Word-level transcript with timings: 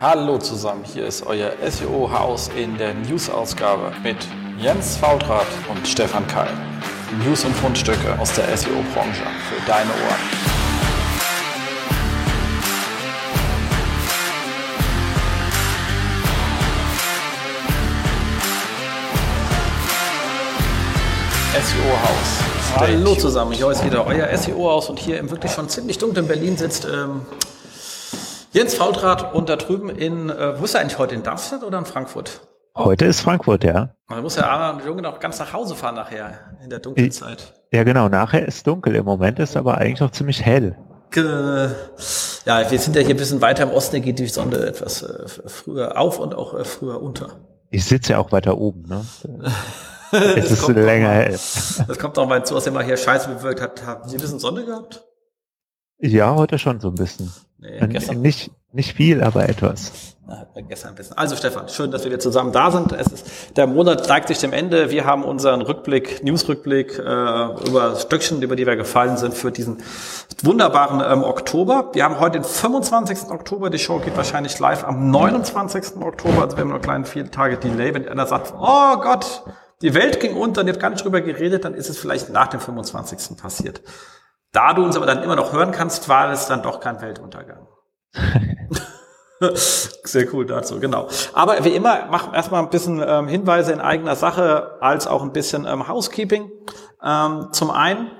Hallo 0.00 0.38
zusammen, 0.38 0.84
hier 0.84 1.06
ist 1.06 1.26
euer 1.26 1.50
SEO-Haus 1.68 2.50
in 2.56 2.78
der 2.78 2.94
News-Ausgabe 2.94 3.90
mit 4.04 4.16
Jens 4.56 4.96
Faultrat 4.96 5.48
und 5.68 5.88
Stefan 5.88 6.24
Keil. 6.28 6.52
News 7.26 7.44
und 7.44 7.52
Fundstücke 7.56 8.16
aus 8.16 8.32
der 8.32 8.56
SEO-Branche 8.56 9.24
für 9.48 9.66
deine 9.66 9.90
Ohren. 9.90 10.20
SEO-Haus. 21.54 22.76
Hallo 22.76 23.16
zusammen, 23.16 23.50
hier 23.50 23.68
ist 23.72 23.84
wieder 23.84 24.06
euer 24.06 24.28
SEO-Haus 24.38 24.90
und 24.90 25.00
hier 25.00 25.18
im 25.18 25.28
wirklich 25.28 25.50
schon 25.50 25.68
ziemlich 25.68 25.98
dunklen 25.98 26.28
Berlin 26.28 26.56
sitzt 26.56 26.84
ähm, 26.84 27.22
Jens 28.58 28.74
Faultrat 28.74 29.34
und 29.34 29.48
da 29.48 29.54
drüben 29.54 29.88
in, 29.88 30.30
äh, 30.30 30.58
wo 30.58 30.64
ist 30.64 30.74
er 30.74 30.80
eigentlich 30.80 30.98
heute, 30.98 31.14
in 31.14 31.22
Darmstadt 31.22 31.62
oder 31.62 31.78
in 31.78 31.84
Frankfurt? 31.84 32.40
Heute 32.74 33.04
ist 33.04 33.20
Frankfurt, 33.20 33.62
ja. 33.62 33.94
Man 34.08 34.20
muss 34.24 34.34
ja 34.34 34.48
Arne 34.48 34.84
Junge 34.84 35.00
noch 35.00 35.20
ganz 35.20 35.38
nach 35.38 35.52
Hause 35.52 35.76
fahren 35.76 35.94
nachher, 35.94 36.56
in 36.64 36.68
der 36.68 36.80
dunklen 36.80 37.12
Zeit. 37.12 37.54
Ja 37.70 37.84
genau, 37.84 38.08
nachher 38.08 38.44
ist 38.48 38.66
dunkel, 38.66 38.96
im 38.96 39.04
Moment 39.04 39.38
ist 39.38 39.56
aber 39.56 39.78
eigentlich 39.78 40.00
noch 40.00 40.10
ziemlich 40.10 40.44
hell. 40.44 40.76
Ja, 41.14 42.68
wir 42.68 42.78
sind 42.80 42.96
ja 42.96 43.02
hier 43.02 43.14
ein 43.14 43.16
bisschen 43.16 43.40
weiter 43.40 43.62
im 43.62 43.70
Osten, 43.70 43.94
da 43.94 44.00
geht 44.00 44.18
die 44.18 44.26
Sonne 44.26 44.56
etwas 44.56 45.02
äh, 45.04 45.28
früher 45.46 45.96
auf 45.96 46.18
und 46.18 46.34
auch 46.34 46.54
äh, 46.54 46.64
früher 46.64 47.00
unter. 47.00 47.36
Ich 47.70 47.84
sitze 47.84 48.14
ja 48.14 48.18
auch 48.18 48.32
weiter 48.32 48.58
oben, 48.58 48.88
ne? 48.88 49.04
es 50.36 50.50
ist 50.50 50.66
länger 50.66 51.10
hell. 51.10 51.30
Das 51.30 51.98
kommt 52.00 52.18
auch 52.18 52.26
mal 52.26 52.44
zu, 52.44 52.56
was 52.56 52.66
immer 52.66 52.82
hier 52.82 52.96
scheiße 52.96 53.28
bewirkt 53.28 53.60
hat. 53.60 53.86
Haben 53.86 54.08
Sie 54.08 54.16
ein 54.16 54.20
bisschen 54.20 54.40
Sonne 54.40 54.64
gehabt? 54.64 55.04
Ja, 56.00 56.34
heute 56.34 56.58
schon 56.58 56.80
so 56.80 56.88
ein 56.88 56.94
bisschen. 56.96 57.32
Nee, 57.58 57.86
gestern. 57.88 58.20
Nicht, 58.20 58.52
nicht 58.72 58.94
viel, 58.94 59.22
aber 59.22 59.48
etwas. 59.48 60.14
Na, 60.26 60.46
gestern 60.68 60.90
ein 60.90 60.94
bisschen. 60.94 61.16
Also 61.16 61.36
Stefan, 61.36 61.70
schön, 61.70 61.90
dass 61.90 62.04
wir 62.04 62.10
wieder 62.10 62.20
zusammen 62.20 62.52
da 62.52 62.70
sind. 62.70 62.92
Es 62.92 63.06
ist, 63.06 63.56
der 63.56 63.66
Monat 63.66 64.06
neigt 64.08 64.28
sich 64.28 64.38
dem 64.40 64.52
Ende. 64.52 64.90
Wir 64.90 65.06
haben 65.06 65.24
unseren 65.24 65.62
Rückblick, 65.62 66.22
News-Rückblick 66.22 66.98
äh, 66.98 67.02
über 67.02 67.96
Stöckchen, 67.96 68.42
über 68.42 68.54
die 68.54 68.66
wir 68.66 68.76
gefallen 68.76 69.16
sind 69.16 69.32
für 69.32 69.50
diesen 69.50 69.78
wunderbaren 70.42 71.00
ähm, 71.00 71.24
Oktober. 71.24 71.92
Wir 71.94 72.04
haben 72.04 72.20
heute 72.20 72.40
den 72.40 72.44
25. 72.44 73.30
Oktober. 73.30 73.70
Die 73.70 73.78
Show 73.78 74.00
geht 74.00 74.18
wahrscheinlich 74.18 74.58
live 74.58 74.84
am 74.84 75.10
29. 75.10 75.96
Oktober. 76.02 76.42
Also 76.42 76.58
wir 76.58 76.64
haben 76.64 76.70
nur 76.70 76.80
kleinen 76.80 77.06
vier 77.06 77.30
Tage 77.30 77.56
Delay. 77.56 77.94
Wenn 77.94 78.06
einer 78.06 78.26
sagt, 78.26 78.52
oh 78.54 78.96
Gott, 79.00 79.44
die 79.80 79.94
Welt 79.94 80.20
ging 80.20 80.36
unter 80.36 80.60
und 80.60 80.66
ihr 80.66 80.74
habt 80.74 80.82
gar 80.82 80.90
nicht 80.90 81.02
drüber 81.02 81.22
geredet, 81.22 81.64
dann 81.64 81.72
ist 81.72 81.88
es 81.88 81.96
vielleicht 81.96 82.28
nach 82.28 82.48
dem 82.48 82.60
25. 82.60 83.38
passiert. 83.40 83.80
Da 84.52 84.74
du 84.74 84.84
uns 84.84 84.94
aber 84.94 85.06
dann 85.06 85.22
immer 85.22 85.36
noch 85.36 85.54
hören 85.54 85.72
kannst, 85.72 86.10
war 86.10 86.30
es 86.30 86.48
dann 86.48 86.62
doch 86.62 86.80
kein 86.80 87.00
Weltuntergang. 87.00 87.66
Sehr 90.04 90.34
cool 90.34 90.46
dazu, 90.46 90.80
genau. 90.80 91.08
Aber 91.32 91.64
wie 91.64 91.74
immer, 91.74 92.06
machen 92.06 92.34
erstmal 92.34 92.62
ein 92.62 92.70
bisschen 92.70 93.02
ähm, 93.06 93.28
Hinweise 93.28 93.72
in 93.72 93.80
eigener 93.80 94.16
Sache, 94.16 94.78
als 94.80 95.06
auch 95.06 95.22
ein 95.22 95.32
bisschen 95.32 95.66
ähm, 95.66 95.86
Housekeeping. 95.86 96.50
Ähm, 97.04 97.48
zum 97.52 97.70
einen, 97.70 98.10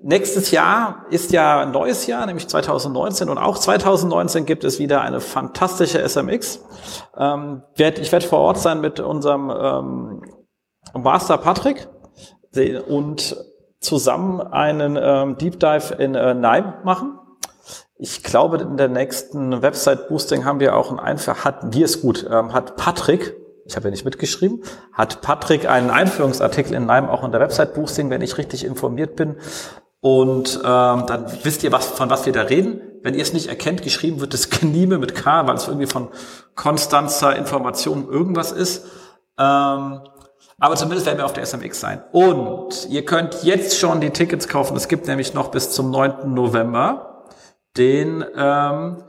nächstes 0.00 0.50
Jahr 0.50 1.04
ist 1.10 1.32
ja 1.32 1.60
ein 1.60 1.72
neues 1.72 2.06
Jahr, 2.06 2.24
nämlich 2.24 2.48
2019 2.48 3.28
und 3.28 3.36
auch 3.36 3.58
2019 3.58 4.46
gibt 4.46 4.64
es 4.64 4.78
wieder 4.78 5.02
eine 5.02 5.20
fantastische 5.20 6.06
SMX. 6.06 6.64
Ähm, 7.16 7.62
werd, 7.76 7.98
ich 7.98 8.10
werde 8.10 8.26
vor 8.26 8.38
Ort 8.40 8.58
sein 8.58 8.80
mit 8.80 9.00
unserem 9.00 9.50
ähm, 9.50 10.22
Master 10.94 11.36
Patrick 11.36 11.88
und 12.88 13.36
zusammen 13.80 14.40
einen 14.40 14.98
ähm, 15.00 15.36
Deep 15.36 15.60
Dive 15.60 15.94
in 15.94 16.14
äh, 16.14 16.34
Nime 16.34 16.80
machen. 16.84 17.17
Ich 18.00 18.22
glaube, 18.22 18.58
in 18.58 18.76
der 18.76 18.88
nächsten 18.88 19.60
Website-Boosting 19.60 20.44
haben 20.44 20.60
wir 20.60 20.76
auch 20.76 20.92
ein 20.92 21.00
einfach, 21.00 21.44
hat, 21.44 21.74
wie 21.74 21.82
ist 21.82 22.00
gut, 22.00 22.24
ähm, 22.30 22.52
hat 22.52 22.76
Patrick, 22.76 23.34
ich 23.64 23.74
habe 23.74 23.88
ja 23.88 23.90
nicht 23.90 24.04
mitgeschrieben, 24.04 24.62
hat 24.92 25.20
Patrick 25.20 25.68
einen 25.68 25.90
Einführungsartikel 25.90 26.74
in 26.74 26.86
Nime 26.86 27.10
auch 27.10 27.24
in 27.24 27.32
der 27.32 27.40
Website-Boosting, 27.40 28.08
wenn 28.08 28.22
ich 28.22 28.38
richtig 28.38 28.64
informiert 28.64 29.16
bin. 29.16 29.36
Und 30.00 30.60
ähm, 30.64 31.06
dann 31.06 31.26
wisst 31.42 31.64
ihr, 31.64 31.72
was, 31.72 31.86
von 31.86 32.08
was 32.08 32.24
wir 32.24 32.32
da 32.32 32.42
reden. 32.42 32.80
Wenn 33.02 33.14
ihr 33.14 33.22
es 33.22 33.32
nicht 33.32 33.48
erkennt, 33.48 33.82
geschrieben 33.82 34.20
wird 34.20 34.32
es 34.32 34.48
Knieme 34.50 34.98
mit 34.98 35.16
K, 35.16 35.48
weil 35.48 35.56
es 35.56 35.66
irgendwie 35.66 35.86
von 35.86 36.08
Konstanzer 36.54 37.34
Information 37.34 38.08
irgendwas 38.08 38.52
ist. 38.52 38.84
Ähm, 39.36 40.02
aber 40.60 40.76
zumindest 40.76 41.06
werden 41.06 41.18
wir 41.18 41.24
auf 41.24 41.32
der 41.32 41.44
SMX 41.44 41.80
sein. 41.80 42.02
Und 42.12 42.88
ihr 42.90 43.04
könnt 43.04 43.42
jetzt 43.42 43.76
schon 43.76 44.00
die 44.00 44.10
Tickets 44.10 44.46
kaufen. 44.46 44.76
Es 44.76 44.86
gibt 44.86 45.08
nämlich 45.08 45.34
noch 45.34 45.48
bis 45.50 45.70
zum 45.70 45.90
9. 45.90 46.32
November 46.32 47.07
den 47.78 48.24
ähm, 48.36 49.02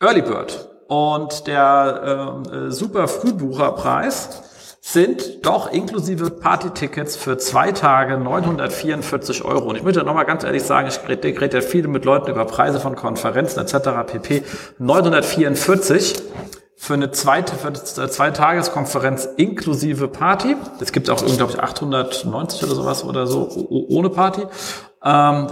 Early 0.00 0.22
Bird. 0.22 0.68
Und 0.88 1.46
der 1.46 2.42
ähm, 2.46 2.52
äh, 2.52 2.70
super 2.70 3.08
Frühbucherpreis 3.08 4.42
sind 4.80 5.44
doch 5.44 5.72
inklusive 5.72 6.30
Party-Tickets 6.30 7.16
für 7.16 7.38
zwei 7.38 7.72
Tage 7.72 8.18
944 8.18 9.44
Euro. 9.44 9.70
Und 9.70 9.76
ich 9.76 9.82
möchte 9.82 10.04
nochmal 10.04 10.26
ganz 10.26 10.44
ehrlich 10.44 10.62
sagen, 10.62 10.86
ich 10.86 11.08
rede, 11.08 11.40
rede 11.40 11.56
ja 11.56 11.60
viel 11.60 11.88
mit 11.88 12.04
Leuten 12.04 12.30
über 12.30 12.44
Preise 12.44 12.78
von 12.78 12.94
Konferenzen 12.94 13.58
etc. 13.58 14.06
pp. 14.06 14.44
944 14.78 16.22
für 16.76 16.94
eine 16.94 17.10
zweite, 17.10 17.56
für 17.56 17.68
eine 17.68 18.10
Zweitageskonferenz 18.10 19.28
inklusive 19.36 20.06
Party. 20.06 20.56
Es 20.78 20.92
gibt 20.92 21.10
auch 21.10 21.20
irgendwie, 21.20 21.38
glaube 21.38 21.52
ich, 21.52 21.58
890 21.58 22.62
oder 22.62 22.74
sowas 22.74 23.02
oder 23.02 23.26
so 23.26 23.48
ohne 23.88 24.10
Party. 24.10 24.42
Ähm, 25.06 25.46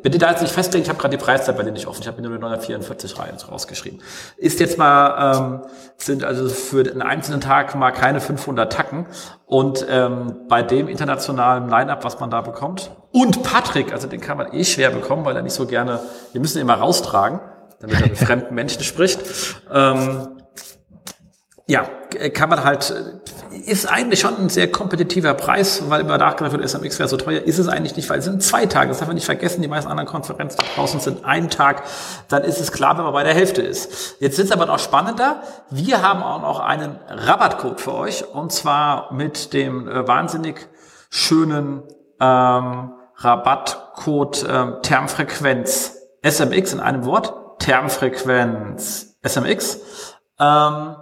bitte 0.00 0.18
da 0.18 0.30
jetzt 0.30 0.42
nicht 0.42 0.54
festlegen, 0.54 0.84
ich 0.84 0.88
habe 0.88 1.00
gerade 1.00 1.16
die 1.16 1.22
Preistabelle 1.22 1.72
nicht 1.72 1.88
offen. 1.88 2.02
Ich 2.02 2.06
habe 2.06 2.22
mir 2.22 2.28
nur 2.28 2.38
944 2.38 3.18
Reihen 3.18 3.36
rausgeschrieben. 3.36 4.00
Ist 4.36 4.60
jetzt 4.60 4.78
mal, 4.78 5.36
ähm, 5.36 5.60
sind 5.96 6.22
also 6.22 6.48
für 6.48 6.88
einen 6.88 7.02
einzelnen 7.02 7.40
Tag 7.40 7.74
mal 7.74 7.90
keine 7.90 8.20
500 8.20 8.72
Tacken. 8.72 9.06
Und 9.44 9.84
ähm, 9.90 10.42
bei 10.48 10.62
dem 10.62 10.86
internationalen 10.86 11.68
Line-Up, 11.68 12.04
was 12.04 12.20
man 12.20 12.30
da 12.30 12.42
bekommt, 12.42 12.92
und 13.10 13.42
Patrick, 13.42 13.92
also 13.92 14.06
den 14.06 14.20
kann 14.20 14.36
man 14.36 14.52
eh 14.52 14.62
schwer 14.62 14.90
bekommen, 14.90 15.24
weil 15.24 15.34
er 15.34 15.42
nicht 15.42 15.54
so 15.54 15.66
gerne, 15.66 15.98
wir 16.30 16.40
müssen 16.40 16.60
ihn 16.60 16.66
mal 16.66 16.78
raustragen, 16.78 17.40
damit 17.80 18.00
er 18.00 18.08
mit 18.08 18.18
fremden 18.18 18.54
Menschen 18.54 18.84
spricht. 18.84 19.18
Ähm, 19.72 20.31
ja, 21.72 21.88
kann 22.34 22.50
man 22.50 22.64
halt, 22.64 22.94
ist 23.64 23.90
eigentlich 23.90 24.20
schon 24.20 24.36
ein 24.36 24.50
sehr 24.50 24.70
kompetitiver 24.70 25.32
Preis, 25.32 25.82
weil 25.88 26.02
immer 26.02 26.18
nachgedacht 26.18 26.52
wird, 26.52 26.68
SMX 26.68 26.98
wäre 26.98 27.08
so 27.08 27.16
teuer, 27.16 27.40
ist 27.40 27.58
es 27.58 27.66
eigentlich 27.66 27.96
nicht, 27.96 28.10
weil 28.10 28.18
es 28.18 28.26
sind 28.26 28.42
zwei 28.42 28.66
Tage, 28.66 28.88
das 28.88 28.98
darf 28.98 29.08
man 29.08 29.14
nicht 29.14 29.24
vergessen, 29.24 29.62
die 29.62 29.68
meisten 29.68 29.90
anderen 29.90 30.06
Konferenzen 30.06 30.58
da 30.58 30.66
draußen 30.74 31.00
sind 31.00 31.24
ein 31.24 31.48
Tag, 31.48 31.84
dann 32.28 32.44
ist 32.44 32.60
es 32.60 32.72
klar, 32.72 32.98
wenn 32.98 33.04
man 33.04 33.14
bei 33.14 33.24
der 33.24 33.32
Hälfte 33.32 33.62
ist. 33.62 34.16
Jetzt 34.20 34.36
sind 34.36 34.44
es 34.44 34.52
aber 34.52 34.66
noch 34.66 34.78
spannender, 34.78 35.40
wir 35.70 36.02
haben 36.02 36.22
auch 36.22 36.42
noch 36.42 36.60
einen 36.60 36.98
Rabattcode 37.08 37.80
für 37.80 37.94
euch 37.94 38.28
und 38.34 38.52
zwar 38.52 39.10
mit 39.14 39.54
dem 39.54 39.88
äh, 39.88 40.06
wahnsinnig 40.06 40.68
schönen 41.08 41.84
ähm, 42.20 42.92
Rabattcode 43.16 44.46
ähm, 44.46 44.74
Termfrequenz 44.82 45.96
SMX 46.22 46.74
in 46.74 46.80
einem 46.80 47.06
Wort, 47.06 47.60
Termfrequenz 47.60 49.16
SMX. 49.26 49.80
Ähm, 50.38 50.96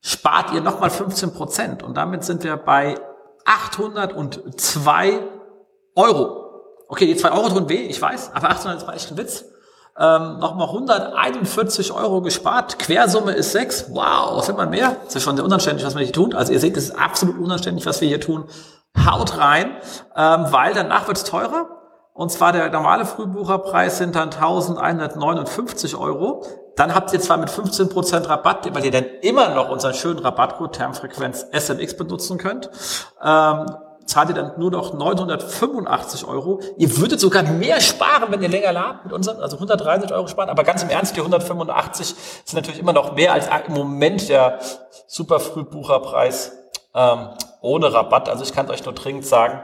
spart 0.00 0.52
ihr 0.52 0.60
nochmal 0.60 0.90
15 0.90 1.32
Prozent. 1.32 1.82
Und 1.82 1.96
damit 1.96 2.24
sind 2.24 2.44
wir 2.44 2.56
bei 2.56 2.96
802 3.44 5.20
Euro. 5.94 6.44
Okay, 6.88 7.06
die 7.06 7.16
2 7.16 7.32
Euro 7.32 7.48
tun 7.48 7.68
weh, 7.68 7.86
ich 7.86 8.00
weiß, 8.00 8.32
aber 8.34 8.50
800 8.50 8.94
ist 8.94 9.10
ein 9.10 9.18
Witz. 9.18 9.44
Ähm, 10.00 10.38
nochmal 10.38 10.68
141 10.68 11.92
Euro 11.92 12.22
gespart. 12.22 12.78
Quersumme 12.78 13.32
ist 13.32 13.50
6. 13.50 13.86
Wow, 13.90 14.36
was 14.36 14.46
will 14.46 14.54
man 14.54 14.70
mehr? 14.70 14.96
Das 15.04 15.16
ist 15.16 15.24
schon 15.24 15.34
sehr 15.34 15.44
unanständig, 15.44 15.84
was 15.84 15.96
wir 15.96 16.04
hier 16.04 16.12
tun. 16.12 16.34
Also 16.34 16.52
ihr 16.52 16.60
seht, 16.60 16.76
es 16.76 16.90
ist 16.90 16.98
absolut 16.98 17.36
unanständig, 17.38 17.84
was 17.84 18.00
wir 18.00 18.06
hier 18.06 18.20
tun. 18.20 18.44
Haut 18.96 19.36
rein, 19.38 19.76
ähm, 20.14 20.46
weil 20.50 20.72
danach 20.72 21.08
wird 21.08 21.16
es 21.16 21.24
teurer. 21.24 21.66
Und 22.14 22.30
zwar 22.30 22.52
der 22.52 22.70
normale 22.70 23.06
Frühbucherpreis 23.06 23.98
sind 23.98 24.14
dann 24.14 24.30
1159 24.30 25.96
Euro. 25.96 26.44
Dann 26.78 26.94
habt 26.94 27.12
ihr 27.12 27.20
zwar 27.20 27.38
mit 27.38 27.50
15% 27.50 28.28
Rabatt, 28.28 28.72
weil 28.72 28.84
ihr 28.84 28.92
dann 28.92 29.04
immer 29.22 29.48
noch 29.48 29.68
unseren 29.68 29.94
schönen 29.94 30.20
Rabattcode 30.20 30.76
Termfrequenz 30.76 31.44
SMX 31.52 31.96
benutzen 31.96 32.38
könnt. 32.38 32.70
Ähm, 33.20 33.66
zahlt 34.06 34.28
ihr 34.28 34.34
dann 34.36 34.52
nur 34.58 34.70
noch 34.70 34.94
985 34.94 36.24
Euro. 36.26 36.60
Ihr 36.76 36.96
würdet 36.96 37.18
sogar 37.18 37.42
mehr 37.42 37.80
sparen, 37.80 38.30
wenn 38.30 38.40
ihr 38.42 38.48
länger 38.48 38.72
ladet 38.72 39.04
mit 39.06 39.12
unseren, 39.12 39.40
also 39.40 39.56
130 39.56 40.12
Euro 40.12 40.28
sparen. 40.28 40.50
Aber 40.50 40.62
ganz 40.62 40.84
im 40.84 40.88
Ernst, 40.88 41.16
die 41.16 41.20
185 41.20 42.14
sind 42.44 42.54
natürlich 42.54 42.78
immer 42.78 42.92
noch 42.92 43.12
mehr 43.16 43.32
als 43.32 43.48
im 43.66 43.74
Moment 43.74 44.28
der 44.28 44.60
super 45.08 45.40
Frühbucherpreis 45.40 46.52
ähm, 46.94 47.30
ohne 47.60 47.92
Rabatt. 47.92 48.28
Also 48.28 48.44
ich 48.44 48.52
kann 48.52 48.70
euch 48.70 48.84
nur 48.84 48.94
dringend 48.94 49.26
sagen, 49.26 49.62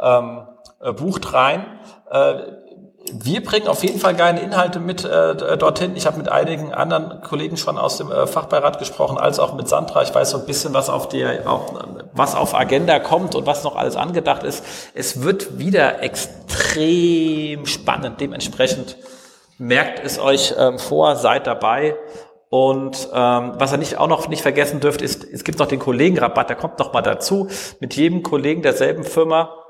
ähm, 0.00 0.46
äh, 0.80 0.92
bucht 0.92 1.32
rein. 1.32 1.80
Äh, 2.08 2.61
wir 3.10 3.42
bringen 3.42 3.68
auf 3.68 3.82
jeden 3.82 3.98
Fall 3.98 4.14
geile 4.14 4.40
Inhalte 4.40 4.78
mit 4.78 5.04
äh, 5.04 5.56
dorthin. 5.56 5.96
Ich 5.96 6.06
habe 6.06 6.18
mit 6.18 6.28
einigen 6.28 6.72
anderen 6.72 7.22
Kollegen 7.22 7.56
schon 7.56 7.78
aus 7.78 7.98
dem 7.98 8.10
äh, 8.10 8.26
Fachbeirat 8.26 8.78
gesprochen, 8.78 9.18
als 9.18 9.38
auch 9.38 9.54
mit 9.54 9.68
Sandra. 9.68 10.02
Ich 10.02 10.14
weiß 10.14 10.30
so 10.30 10.38
ein 10.38 10.46
bisschen, 10.46 10.72
was 10.74 10.88
auf 10.88 11.08
der, 11.08 11.50
auf, 11.50 11.72
was 12.12 12.34
auf 12.34 12.54
Agenda 12.54 12.98
kommt 13.00 13.34
und 13.34 13.46
was 13.46 13.64
noch 13.64 13.76
alles 13.76 13.96
angedacht 13.96 14.44
ist. 14.44 14.64
Es 14.94 15.22
wird 15.22 15.58
wieder 15.58 16.02
extrem 16.02 17.66
spannend. 17.66 18.20
Dementsprechend 18.20 18.96
merkt 19.58 20.04
es 20.04 20.18
euch 20.18 20.54
ähm, 20.58 20.78
vor, 20.78 21.16
seid 21.16 21.46
dabei. 21.46 21.96
Und 22.50 23.08
ähm, 23.14 23.52
was 23.56 23.72
ihr 23.72 23.78
nicht 23.78 23.96
auch 23.96 24.08
noch 24.08 24.28
nicht 24.28 24.42
vergessen 24.42 24.80
dürft, 24.80 25.00
ist, 25.00 25.24
es 25.24 25.42
gibt 25.42 25.58
noch 25.58 25.68
den 25.68 25.78
Kollegenrabatt, 25.78 26.50
der 26.50 26.56
kommt 26.56 26.78
noch 26.78 26.92
mal 26.92 27.00
dazu. 27.00 27.48
Mit 27.80 27.94
jedem 27.94 28.22
Kollegen 28.22 28.60
derselben 28.60 29.04
Firma, 29.04 29.61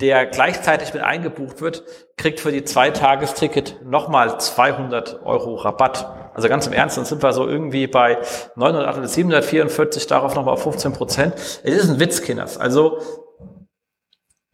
der 0.00 0.26
gleichzeitig 0.26 0.94
mit 0.94 1.02
eingebucht 1.02 1.60
wird, 1.60 1.84
kriegt 2.16 2.40
für 2.40 2.52
die 2.52 2.64
Zweitagesticket 2.64 3.84
nochmal 3.84 4.40
200 4.40 5.20
Euro 5.24 5.56
Rabatt. 5.56 6.30
Also 6.34 6.48
ganz 6.48 6.66
im 6.66 6.72
Ernst, 6.72 6.96
dann 6.96 7.04
sind 7.04 7.22
wir 7.22 7.32
so 7.32 7.46
irgendwie 7.46 7.86
bei 7.86 8.18
900, 8.56 9.08
744, 9.08 10.06
darauf 10.06 10.34
nochmal 10.34 10.54
auf 10.54 10.62
15 10.62 10.92
Prozent. 10.92 11.34
Es 11.34 11.62
ist 11.62 11.90
ein 11.90 12.00
Witz, 12.00 12.22
Kinders. 12.22 12.56
Also 12.56 12.98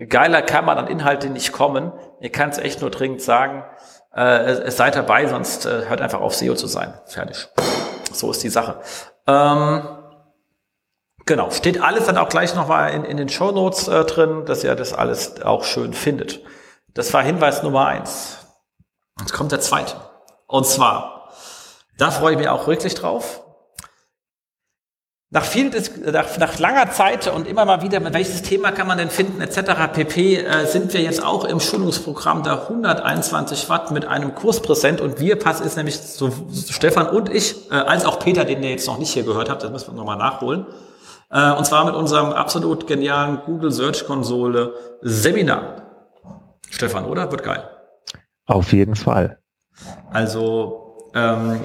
geiler 0.08 0.42
kann 0.42 0.64
man 0.64 0.78
an 0.78 0.88
Inhalte 0.88 1.30
nicht 1.30 1.52
kommen. 1.52 1.92
Ihr 2.20 2.30
kann 2.30 2.50
es 2.50 2.58
echt 2.58 2.80
nur 2.80 2.90
dringend 2.90 3.22
sagen. 3.22 3.64
Äh, 4.14 4.22
es 4.22 4.76
seid 4.76 4.96
dabei, 4.96 5.26
sonst 5.26 5.66
äh, 5.66 5.86
hört 5.88 6.00
einfach 6.00 6.20
auf, 6.20 6.34
SEO 6.34 6.54
zu 6.54 6.66
sein. 6.66 6.94
Fertig. 7.06 7.48
So 8.12 8.30
ist 8.30 8.42
die 8.42 8.48
Sache. 8.48 8.80
Ähm, 9.26 9.82
genau, 11.26 11.50
steht 11.50 11.82
alles 11.82 12.06
dann 12.06 12.16
auch 12.16 12.28
gleich 12.28 12.54
nochmal 12.54 12.92
in, 12.92 13.04
in 13.04 13.16
den 13.16 13.28
Show 13.28 13.50
Notes 13.50 13.88
äh, 13.88 14.04
drin, 14.04 14.44
dass 14.46 14.64
ihr 14.64 14.74
das 14.74 14.92
alles 14.92 15.42
auch 15.42 15.64
schön 15.64 15.92
findet. 15.92 16.40
Das 16.94 17.12
war 17.12 17.22
Hinweis 17.22 17.62
Nummer 17.62 17.86
eins. 17.86 18.38
Jetzt 19.20 19.32
kommt 19.32 19.52
der 19.52 19.60
zweite. 19.60 19.96
Und 20.46 20.66
zwar, 20.66 21.30
da 21.98 22.10
freue 22.10 22.32
ich 22.32 22.38
mich 22.38 22.48
auch 22.48 22.66
wirklich 22.66 22.94
drauf. 22.94 23.42
Nach, 25.28 25.44
viel, 25.44 25.72
nach, 26.04 26.38
nach 26.38 26.58
langer 26.60 26.92
Zeit 26.92 27.26
und 27.26 27.48
immer 27.48 27.64
mal 27.64 27.82
wieder, 27.82 28.00
welches 28.14 28.42
Thema 28.42 28.70
kann 28.70 28.86
man 28.86 28.96
denn 28.96 29.10
finden, 29.10 29.40
etc. 29.40 29.92
pp, 29.92 30.36
äh, 30.36 30.66
sind 30.66 30.92
wir 30.92 31.02
jetzt 31.02 31.22
auch 31.22 31.44
im 31.44 31.58
Schulungsprogramm 31.58 32.44
der 32.44 32.62
121 32.62 33.68
Watt 33.68 33.90
mit 33.90 34.06
einem 34.06 34.36
Kurs 34.36 34.62
präsent 34.62 35.00
und 35.00 35.18
wir, 35.18 35.36
Pass 35.36 35.60
ist 35.60 35.76
nämlich 35.76 35.98
so 35.98 36.30
Stefan 36.70 37.08
und 37.08 37.28
ich, 37.28 37.70
äh, 37.72 37.74
als 37.74 38.04
auch 38.04 38.20
Peter, 38.20 38.44
den 38.44 38.62
ihr 38.62 38.70
jetzt 38.70 38.86
noch 38.86 38.98
nicht 38.98 39.12
hier 39.12 39.24
gehört 39.24 39.50
habt, 39.50 39.64
das 39.64 39.72
müssen 39.72 39.88
wir 39.88 39.96
nochmal 39.96 40.16
nachholen, 40.16 40.64
äh, 41.30 41.52
und 41.52 41.64
zwar 41.64 41.84
mit 41.84 41.94
unserem 41.94 42.32
absolut 42.32 42.86
genialen 42.86 43.40
Google 43.44 43.72
Search 43.72 44.06
Konsole 44.06 44.74
Seminar. 45.02 45.82
Stefan, 46.70 47.04
oder? 47.06 47.30
Wird 47.30 47.42
geil. 47.42 47.68
Auf 48.46 48.72
jeden 48.72 48.96
Fall. 48.96 49.38
Also, 50.10 51.10
ähm, 51.14 51.60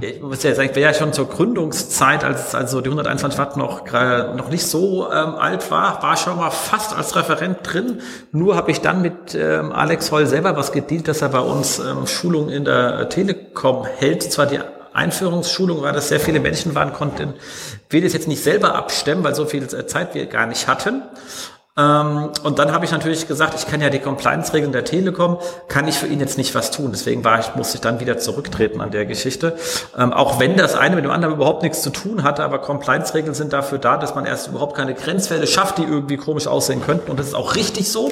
ich 0.00 0.20
muss 0.20 0.42
ja 0.42 0.54
sagen, 0.54 0.68
ich 0.70 0.76
wäre 0.76 0.92
ja 0.92 0.94
schon 0.98 1.12
zur 1.12 1.28
Gründungszeit, 1.28 2.22
als 2.22 2.54
also 2.54 2.80
die 2.80 2.88
121 2.88 3.38
Watt 3.38 3.56
noch, 3.56 3.90
noch 3.90 4.50
nicht 4.50 4.66
so 4.66 5.10
ähm, 5.10 5.36
alt 5.36 5.70
war, 5.70 6.02
war 6.02 6.16
schon 6.16 6.36
mal 6.36 6.50
fast 6.50 6.94
als 6.94 7.16
Referent 7.16 7.58
drin. 7.62 8.00
Nur 8.30 8.56
habe 8.56 8.70
ich 8.70 8.82
dann 8.82 9.00
mit 9.00 9.34
ähm, 9.34 9.72
Alex 9.72 10.12
Holl 10.12 10.26
selber 10.26 10.56
was 10.56 10.72
gedient, 10.72 11.08
dass 11.08 11.22
er 11.22 11.30
bei 11.30 11.40
uns 11.40 11.78
ähm, 11.78 12.06
Schulungen 12.06 12.50
in 12.50 12.64
der 12.64 13.08
Telekom 13.08 13.86
hält. 13.86 14.22
Zwar 14.22 14.46
die 14.46 14.60
Einführungsschulung 14.96 15.82
war, 15.82 15.92
dass 15.92 16.08
sehr 16.08 16.20
viele 16.20 16.40
Menschen 16.40 16.74
waren, 16.74 16.92
konnten 16.92 17.34
wir 17.90 18.02
das 18.02 18.12
jetzt 18.12 18.28
nicht 18.28 18.42
selber 18.42 18.74
abstemmen, 18.74 19.22
weil 19.22 19.34
so 19.34 19.46
viel 19.46 19.66
Zeit 19.68 20.14
wir 20.14 20.26
gar 20.26 20.46
nicht 20.46 20.66
hatten. 20.66 21.02
Ähm, 21.78 22.30
und 22.42 22.58
dann 22.58 22.72
habe 22.72 22.86
ich 22.86 22.90
natürlich 22.90 23.28
gesagt, 23.28 23.54
ich 23.54 23.66
kann 23.66 23.82
ja 23.82 23.90
die 23.90 23.98
Compliance-Regeln 23.98 24.72
der 24.72 24.84
Telekom, 24.84 25.38
kann 25.68 25.86
ich 25.86 25.96
für 25.98 26.06
ihn 26.06 26.20
jetzt 26.20 26.38
nicht 26.38 26.54
was 26.54 26.70
tun. 26.70 26.88
Deswegen 26.90 27.22
war 27.22 27.38
ich, 27.38 27.54
musste 27.54 27.76
ich 27.76 27.82
dann 27.82 28.00
wieder 28.00 28.16
zurücktreten 28.16 28.80
an 28.80 28.90
der 28.90 29.04
Geschichte. 29.04 29.56
Ähm, 29.96 30.12
auch 30.12 30.40
wenn 30.40 30.56
das 30.56 30.74
eine 30.74 30.96
mit 30.96 31.04
dem 31.04 31.10
anderen 31.10 31.34
überhaupt 31.34 31.62
nichts 31.62 31.82
zu 31.82 31.90
tun 31.90 32.22
hatte, 32.22 32.44
aber 32.44 32.60
Compliance-Regeln 32.60 33.34
sind 33.34 33.52
dafür 33.52 33.78
da, 33.78 33.98
dass 33.98 34.14
man 34.14 34.24
erst 34.24 34.48
überhaupt 34.48 34.74
keine 34.74 34.94
Grenzfälle 34.94 35.46
schafft, 35.46 35.76
die 35.76 35.82
irgendwie 35.82 36.16
komisch 36.16 36.46
aussehen 36.46 36.80
könnten. 36.82 37.10
Und 37.10 37.20
das 37.20 37.26
ist 37.26 37.34
auch 37.34 37.54
richtig 37.54 37.92
so. 37.92 38.10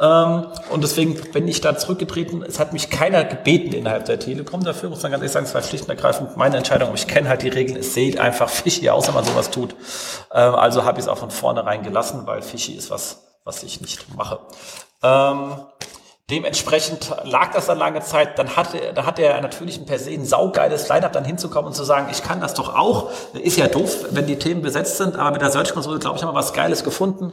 Ähm, 0.00 0.46
und 0.70 0.84
deswegen 0.84 1.14
bin 1.32 1.48
ich 1.48 1.60
da 1.60 1.76
zurückgetreten. 1.76 2.42
Es 2.42 2.58
hat 2.58 2.72
mich 2.72 2.88
keiner 2.88 3.24
gebeten 3.24 3.72
innerhalb 3.72 4.04
der 4.04 4.20
Telekom 4.20 4.62
dafür, 4.62 4.90
muss 4.90 5.02
man 5.02 5.12
ganz 5.12 5.22
ehrlich 5.22 5.32
sagen. 5.32 5.46
Es 5.46 5.54
war 5.54 5.62
schlicht 5.62 5.84
und 5.84 5.90
ergreifend 5.90 6.36
meine 6.36 6.56
Entscheidung. 6.56 6.94
Ich 6.94 7.08
kenne 7.08 7.28
halt 7.28 7.42
die 7.42 7.48
Regeln. 7.48 7.78
Es 7.78 7.94
sieht 7.94 8.18
einfach 8.18 8.48
fishy 8.48 8.90
aus, 8.90 9.08
wenn 9.08 9.14
man 9.14 9.24
sowas 9.24 9.50
tut. 9.50 9.74
Ähm, 10.32 10.54
also 10.54 10.84
habe 10.84 10.98
ich 10.98 11.06
es 11.06 11.08
auch 11.08 11.18
von 11.18 11.30
vornherein 11.30 11.82
gelassen, 11.82 12.22
weil 12.26 12.42
fishy 12.42 12.72
ist 12.72 12.90
was, 12.90 13.24
was 13.44 13.62
ich 13.62 13.80
nicht 13.80 14.14
mache. 14.16 14.38
Ähm, 15.02 15.56
Dementsprechend 16.30 17.10
lag 17.24 17.52
das 17.54 17.66
dann 17.66 17.78
lange 17.78 18.00
Zeit. 18.00 18.38
Dann 18.38 18.54
hatte, 18.54 18.92
da 18.94 19.06
hat 19.06 19.18
er 19.18 19.40
natürlich 19.40 19.84
per 19.86 19.98
se 19.98 20.10
ein 20.10 20.26
saugeiles 20.26 20.86
Line-Up 20.90 21.14
dann 21.14 21.24
hinzukommen 21.24 21.68
und 21.68 21.74
zu 21.74 21.84
sagen, 21.84 22.08
ich 22.10 22.22
kann 22.22 22.38
das 22.42 22.52
doch 22.52 22.76
auch. 22.76 23.10
Ist 23.32 23.56
ja 23.56 23.66
doof, 23.66 24.04
wenn 24.10 24.26
die 24.26 24.36
Themen 24.36 24.60
besetzt 24.60 24.98
sind, 24.98 25.16
aber 25.16 25.30
mit 25.30 25.40
der 25.40 25.50
Search-Konsole, 25.50 25.98
glaube 25.98 26.18
ich, 26.18 26.22
haben 26.22 26.28
wir 26.28 26.38
was 26.38 26.52
Geiles 26.52 26.84
gefunden. 26.84 27.32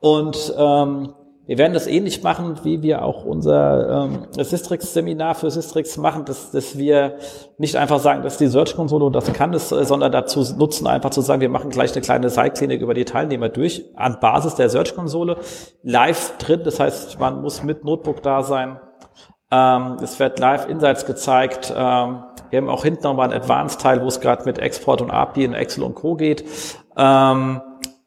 Und 0.00 0.54
ähm, 0.56 1.12
wir 1.46 1.58
werden 1.58 1.72
das 1.74 1.88
ähnlich 1.88 2.22
machen, 2.22 2.60
wie 2.62 2.82
wir 2.82 3.04
auch 3.04 3.24
unser 3.24 4.04
ähm, 4.04 4.26
Systrix-Seminar 4.38 5.34
für 5.34 5.50
Systrix 5.50 5.96
machen, 5.96 6.24
dass, 6.24 6.52
dass 6.52 6.78
wir 6.78 7.16
nicht 7.58 7.74
einfach 7.76 7.98
sagen, 7.98 8.22
dass 8.22 8.38
die 8.38 8.46
Search-Konsole 8.46 9.04
und 9.04 9.12
das 9.14 9.32
kann 9.32 9.52
es, 9.52 9.70
sondern 9.70 10.12
dazu 10.12 10.44
nutzen, 10.56 10.86
einfach 10.86 11.10
zu 11.10 11.20
sagen, 11.20 11.40
wir 11.40 11.48
machen 11.48 11.70
gleich 11.70 11.92
eine 11.92 12.00
kleine 12.02 12.30
Seilklinik 12.30 12.80
über 12.80 12.94
die 12.94 13.04
Teilnehmer 13.04 13.48
durch, 13.48 13.84
an 13.96 14.18
Basis 14.20 14.54
der 14.54 14.70
Search-Konsole, 14.70 15.36
live 15.82 16.38
drin, 16.38 16.60
das 16.64 16.78
heißt, 16.78 17.18
man 17.18 17.42
muss 17.42 17.64
mit 17.64 17.84
Notebook 17.84 18.22
da 18.22 18.44
sein. 18.44 18.78
Ähm, 19.50 19.96
es 20.00 20.18
wird 20.20 20.38
live 20.38 20.68
Insights 20.68 21.04
gezeigt. 21.04 21.70
Ähm, 21.76 22.22
wir 22.50 22.58
haben 22.58 22.68
auch 22.68 22.84
hinten 22.84 23.02
nochmal 23.02 23.30
einen 23.30 23.42
Advanced-Teil, 23.42 24.00
wo 24.00 24.06
es 24.06 24.20
gerade 24.20 24.44
mit 24.44 24.58
Export 24.58 25.02
und 25.02 25.10
API 25.10 25.44
in 25.44 25.54
Excel 25.54 25.84
und 25.84 25.94
Co. 25.94 26.14
geht. 26.14 26.44
Ähm, 26.96 27.60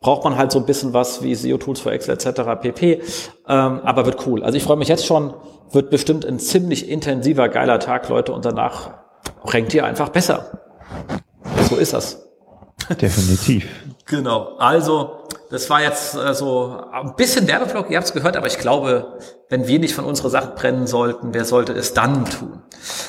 braucht 0.06 0.24
man 0.24 0.38
halt 0.38 0.52
so 0.52 0.60
ein 0.60 0.68
bisschen 0.68 0.94
was 0.94 1.24
wie 1.24 1.34
SEO-Tools 1.34 1.80
für 1.80 1.90
Excel 1.90 2.14
etc. 2.14 2.42
pp. 2.62 3.02
Ähm, 3.02 3.02
aber 3.48 4.06
wird 4.06 4.28
cool. 4.28 4.44
Also 4.44 4.56
ich 4.56 4.64
freue 4.64 4.78
mich 4.78 4.88
jetzt 4.88 5.04
schon, 5.04 5.34
wird 5.72 5.90
bestimmt 5.90 6.28
ein 6.28 6.38
ziemlich 6.38 6.88
intensiver, 6.88 7.50
geiler 7.50 7.80
Tag, 7.80 8.08
Leute, 8.10 8.32
und 8.32 8.46
danach 8.46 8.92
renkt 9.46 9.74
ihr 9.74 9.84
einfach 9.84 10.10
besser. 10.10 10.60
So 11.68 11.78
ist 11.78 11.94
das. 11.94 12.24
Definitiv. 13.02 13.66
Genau. 14.06 14.56
Also, 14.58 15.26
das 15.50 15.70
war 15.70 15.82
jetzt 15.82 16.16
äh, 16.16 16.34
so 16.34 16.84
ein 16.92 17.16
bisschen 17.16 17.48
Werbeblock, 17.48 17.90
ihr 17.90 17.98
habt 17.98 18.08
es 18.08 18.14
gehört, 18.14 18.36
aber 18.36 18.48
ich 18.48 18.58
glaube, 18.58 19.20
wenn 19.50 19.68
wir 19.68 19.80
nicht 19.80 19.94
von 19.94 20.06
unseren 20.06 20.32
Sachen 20.32 20.56
brennen 20.56 20.88
sollten, 20.88 21.34
wer 21.34 21.46
sollte 21.46 21.74
es 21.74 21.94
dann 21.94 22.26
tun? 22.26 22.64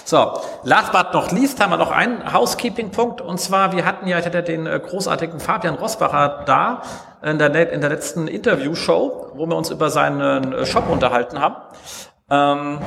So, 0.05 0.39
last 0.65 0.93
but 0.93 1.13
not 1.13 1.33
least 1.33 1.61
haben 1.61 1.71
wir 1.71 1.79
noch 1.79 1.91
einen 1.91 2.33
Housekeeping-Punkt 2.33 3.21
und 3.21 3.41
zwar, 3.41 3.73
wir 3.73 3.85
hatten 3.85 4.07
ja, 4.07 4.19
ich 4.19 4.27
hatte 4.27 4.43
den 4.43 4.67
äh, 4.67 4.79
großartigen 4.79 5.41
Fabian 5.41 5.75
Rosbacher 5.77 6.45
da 6.47 6.83
in 7.23 7.39
der, 7.39 7.73
in 7.73 7.81
der 7.81 7.91
letzten 7.91 8.29
Interview-Show, 8.29 9.33
wo 9.35 9.47
wir 9.47 9.57
uns 9.57 9.71
über 9.71 9.91
seinen 9.91 10.53
äh, 10.53 10.67
Shop 10.67 10.89
unterhalten 10.89 11.41
haben. 11.41 11.57
Ähm, 12.31 12.79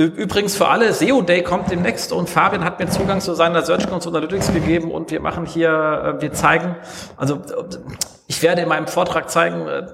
Übrigens 0.00 0.56
für 0.56 0.68
alle, 0.68 0.94
SEO 0.94 1.20
Day 1.20 1.42
kommt 1.42 1.70
demnächst 1.70 2.10
und 2.14 2.30
Fabian 2.30 2.64
hat 2.64 2.78
mir 2.78 2.88
Zugang 2.88 3.20
zu 3.20 3.34
seiner 3.34 3.60
Search 3.60 3.86
Console 3.86 4.16
Analytics 4.16 4.50
gegeben 4.54 4.90
und 4.90 5.10
wir 5.10 5.20
machen 5.20 5.44
hier, 5.44 6.16
äh, 6.16 6.22
wir 6.22 6.32
zeigen, 6.32 6.76
also 7.18 7.42
ich 8.26 8.42
werde 8.42 8.62
in 8.62 8.68
meinem 8.68 8.86
Vortrag 8.86 9.28
zeigen, 9.28 9.66
äh, 9.68 9.86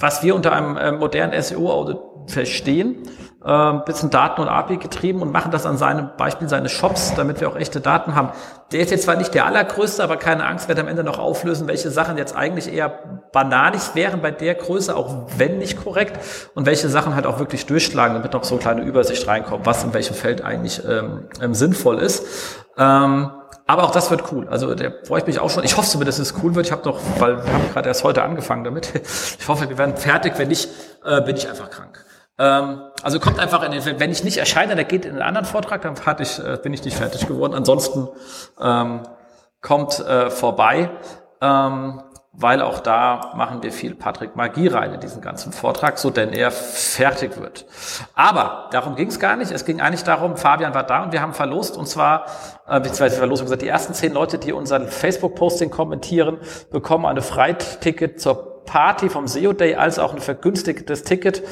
was 0.00 0.24
wir 0.24 0.34
unter 0.34 0.52
einem 0.52 0.76
äh, 0.76 0.90
modernen 0.90 1.40
SEO-Audit 1.40 1.98
verstehen 2.26 3.04
äh, 3.48 3.72
bisschen 3.86 4.10
Daten 4.10 4.42
und 4.42 4.48
API 4.48 4.76
getrieben 4.76 5.22
und 5.22 5.32
machen 5.32 5.50
das 5.50 5.64
an 5.64 5.78
seinem 5.78 6.10
Beispiel 6.18 6.48
seines 6.48 6.70
Shops, 6.70 7.14
damit 7.16 7.40
wir 7.40 7.48
auch 7.48 7.56
echte 7.56 7.80
Daten 7.80 8.14
haben. 8.14 8.30
Der 8.72 8.80
ist 8.80 8.90
jetzt 8.90 9.04
zwar 9.04 9.16
nicht 9.16 9.32
der 9.32 9.46
allergrößte, 9.46 10.04
aber 10.04 10.18
keine 10.18 10.44
Angst, 10.44 10.68
wird 10.68 10.78
am 10.78 10.86
Ende 10.86 11.02
noch 11.02 11.18
auflösen, 11.18 11.66
welche 11.66 11.90
Sachen 11.90 12.18
jetzt 12.18 12.36
eigentlich 12.36 12.70
eher 12.70 12.90
banalig 13.32 13.94
wären 13.94 14.20
bei 14.20 14.30
der 14.30 14.54
Größe, 14.54 14.94
auch 14.94 15.28
wenn 15.38 15.56
nicht 15.56 15.82
korrekt, 15.82 16.18
und 16.54 16.66
welche 16.66 16.90
Sachen 16.90 17.14
halt 17.14 17.26
auch 17.26 17.38
wirklich 17.38 17.64
durchschlagen, 17.64 18.14
damit 18.14 18.34
noch 18.34 18.44
so 18.44 18.56
eine 18.56 18.60
kleine 18.62 18.82
Übersicht 18.82 19.26
reinkommt, 19.26 19.64
was 19.64 19.82
in 19.82 19.94
welchem 19.94 20.14
Feld 20.14 20.44
eigentlich 20.44 20.82
ähm, 20.86 21.28
ähm, 21.40 21.54
sinnvoll 21.54 21.98
ist. 22.00 22.26
Ähm, 22.76 23.30
aber 23.66 23.84
auch 23.84 23.90
das 23.90 24.10
wird 24.10 24.30
cool. 24.30 24.46
Also 24.48 24.74
der 24.74 24.92
freue 25.04 25.20
ich 25.20 25.26
mich 25.26 25.38
auch 25.38 25.48
schon. 25.48 25.64
Ich 25.64 25.76
hoffe 25.76 25.88
zumindest, 25.88 26.18
dass 26.18 26.32
es 26.32 26.42
cool 26.42 26.54
wird. 26.54 26.66
Ich 26.66 26.72
habe 26.72 26.82
doch, 26.82 27.00
weil 27.18 27.44
wir 27.44 27.52
haben 27.52 27.70
gerade 27.72 27.88
erst 27.88 28.04
heute 28.04 28.22
angefangen 28.22 28.64
damit. 28.64 28.92
Ich 29.40 29.48
hoffe, 29.48 29.68
wir 29.68 29.78
werden 29.78 29.96
fertig. 29.96 30.34
Wenn 30.36 30.48
nicht, 30.48 30.68
äh, 31.04 31.20
bin 31.22 31.36
ich 31.36 31.48
einfach 31.48 31.70
krank. 31.70 32.04
Ähm, 32.38 32.82
also 33.02 33.18
kommt 33.20 33.38
einfach 33.38 33.62
in 33.62 33.72
den, 33.72 34.00
wenn 34.00 34.10
ich 34.10 34.24
nicht 34.24 34.38
erscheine, 34.38 34.76
der 34.76 34.84
geht 34.84 35.04
in 35.04 35.12
einen 35.12 35.22
anderen 35.22 35.46
Vortrag, 35.46 35.82
dann 35.82 35.96
ich, 36.22 36.38
äh, 36.38 36.58
bin 36.62 36.72
ich 36.72 36.84
nicht 36.84 36.96
fertig 36.96 37.26
geworden. 37.26 37.54
Ansonsten 37.54 38.08
ähm, 38.60 39.02
kommt 39.60 39.98
äh, 40.00 40.30
vorbei, 40.30 40.90
ähm, 41.40 42.02
weil 42.40 42.62
auch 42.62 42.78
da 42.78 43.32
machen 43.34 43.64
wir 43.64 43.72
viel 43.72 43.96
Patrick 43.96 44.36
Magie 44.36 44.68
rein 44.68 44.94
in 44.94 45.00
diesen 45.00 45.20
ganzen 45.20 45.52
Vortrag, 45.52 45.98
so 45.98 46.10
denn 46.10 46.32
er 46.32 46.52
fertig 46.52 47.40
wird. 47.40 47.66
Aber 48.14 48.68
darum 48.70 48.94
ging 48.94 49.08
es 49.08 49.18
gar 49.18 49.34
nicht. 49.34 49.50
Es 49.50 49.64
ging 49.64 49.80
eigentlich 49.80 50.04
darum, 50.04 50.36
Fabian 50.36 50.72
war 50.72 50.84
da 50.84 51.02
und 51.02 51.12
wir 51.12 51.20
haben 51.20 51.34
verlost 51.34 51.76
und 51.76 51.88
zwar, 51.88 52.26
äh, 52.68 52.78
beziehungsweise 52.78 53.16
Verlosung 53.16 53.46
gesagt, 53.46 53.62
die 53.62 53.68
ersten 53.68 53.92
zehn 53.92 54.12
Leute, 54.12 54.38
die 54.38 54.52
unseren 54.52 54.86
Facebook-Posting 54.86 55.70
kommentieren, 55.70 56.38
bekommen 56.70 57.06
eine 57.06 57.22
Freiticket 57.22 58.20
zur 58.20 58.64
Party 58.66 59.08
vom 59.08 59.26
SEO 59.26 59.52
Day 59.52 59.74
als 59.74 59.98
auch 59.98 60.12
ein 60.12 60.20
vergünstigtes 60.20 61.02
Ticket 61.02 61.42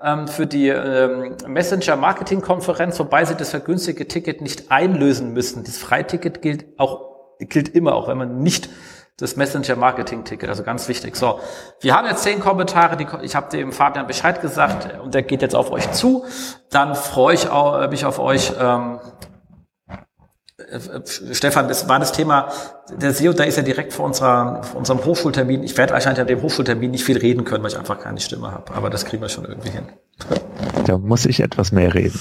ähm, 0.00 0.28
für 0.28 0.46
die 0.46 0.68
ähm, 0.68 1.34
Messenger 1.48 1.96
Marketing 1.96 2.40
Konferenz, 2.40 3.00
wobei 3.00 3.24
Sie 3.24 3.34
das 3.34 3.50
vergünstigte 3.50 4.06
Ticket 4.06 4.42
nicht 4.42 4.70
einlösen 4.70 5.32
müssen. 5.32 5.64
Das 5.64 5.76
Freiticket 5.78 6.40
gilt 6.40 6.66
auch 6.78 7.16
gilt 7.40 7.68
immer, 7.68 7.94
auch 7.94 8.08
wenn 8.08 8.18
man 8.18 8.38
nicht 8.38 8.68
das 9.18 9.36
Messenger 9.36 9.76
Marketing 9.76 10.24
Ticket, 10.24 10.48
also 10.48 10.62
ganz 10.62 10.88
wichtig. 10.88 11.16
So, 11.16 11.40
wir 11.80 11.94
haben 11.94 12.06
jetzt 12.06 12.22
zehn 12.22 12.38
Kommentare, 12.38 12.96
die, 12.96 13.06
ich 13.22 13.34
habe 13.34 13.50
dem 13.50 13.72
Fabian 13.72 14.06
Bescheid 14.06 14.42
gesagt 14.42 15.00
und 15.02 15.14
der 15.14 15.22
geht 15.22 15.40
jetzt 15.40 15.54
auf 15.54 15.70
euch 15.70 15.90
zu. 15.92 16.24
Dann 16.70 16.94
freue 16.94 17.34
ich 17.34 17.48
auch, 17.48 17.88
mich 17.88 18.04
auf 18.04 18.18
euch. 18.18 18.52
Ähm, 18.60 19.00
Stefan, 21.32 21.68
das 21.68 21.88
war 21.88 21.98
das 21.98 22.12
Thema, 22.12 22.48
der 22.90 23.12
SEO, 23.12 23.32
da 23.32 23.44
ist 23.44 23.56
ja 23.56 23.62
direkt 23.62 23.92
vor, 23.92 24.06
unserer, 24.06 24.62
vor 24.62 24.78
unserem 24.78 25.04
Hochschultermin. 25.04 25.62
Ich 25.62 25.76
werde 25.76 25.92
wahrscheinlich 25.92 26.20
an 26.20 26.26
dem 26.26 26.42
Hochschultermin 26.42 26.90
nicht 26.90 27.04
viel 27.04 27.18
reden 27.18 27.44
können, 27.44 27.62
weil 27.62 27.70
ich 27.70 27.78
einfach 27.78 27.98
keine 28.00 28.20
Stimme 28.20 28.50
habe. 28.50 28.74
Aber 28.74 28.90
das 28.90 29.04
kriegen 29.04 29.22
wir 29.22 29.28
schon 29.28 29.44
irgendwie 29.44 29.70
hin. 29.70 29.84
Da 30.86 30.98
muss 30.98 31.24
ich 31.26 31.40
etwas 31.40 31.72
mehr 31.72 31.94
reden. 31.94 32.20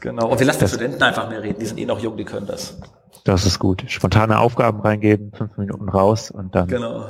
Genau. 0.00 0.28
Und 0.28 0.38
wir 0.38 0.46
lassen 0.46 0.60
das, 0.60 0.70
die 0.70 0.76
Studenten 0.76 1.02
einfach 1.02 1.28
mehr 1.28 1.42
reden. 1.42 1.58
Die 1.58 1.66
sind 1.66 1.78
eh 1.78 1.84
noch 1.84 2.00
jung, 2.00 2.16
die 2.16 2.24
können 2.24 2.46
das. 2.46 2.78
Das 3.24 3.46
ist 3.46 3.58
gut. 3.58 3.84
Spontane 3.88 4.38
Aufgaben 4.38 4.80
reingeben, 4.80 5.32
fünf 5.32 5.56
Minuten 5.56 5.88
raus 5.88 6.30
und 6.30 6.54
dann. 6.54 6.68
Genau. 6.68 7.06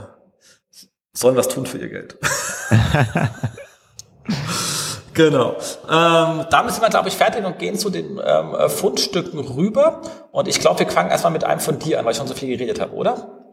Sollen 1.13 1.37
was 1.37 1.49
tun 1.49 1.67
für 1.67 1.79
ihr 1.79 1.89
Geld. 1.89 2.19
Genau. 5.15 5.57
Ähm, 5.89 6.45
damit 6.51 6.75
sind 6.75 6.83
wir, 6.83 6.91
glaube 6.91 7.09
ich, 7.09 7.15
fertig 7.15 7.45
und 7.45 7.59
gehen 7.59 7.77
zu 7.77 7.89
den 7.89 8.21
ähm, 8.23 8.69
Fundstücken 8.69 9.39
rüber. 9.39 10.03
Und 10.33 10.49
ich 10.49 10.59
glaube, 10.59 10.81
wir 10.81 10.89
fangen 10.89 11.11
erstmal 11.11 11.33
mit 11.33 11.45
einem 11.45 11.61
von 11.61 11.79
dir 11.79 11.99
an, 12.01 12.05
weil 12.05 12.13
ich 12.13 12.19
schon 12.19 12.27
so 12.27 12.35
viel 12.35 12.49
geredet 12.49 12.81
habe, 12.81 12.93
oder? 12.95 13.45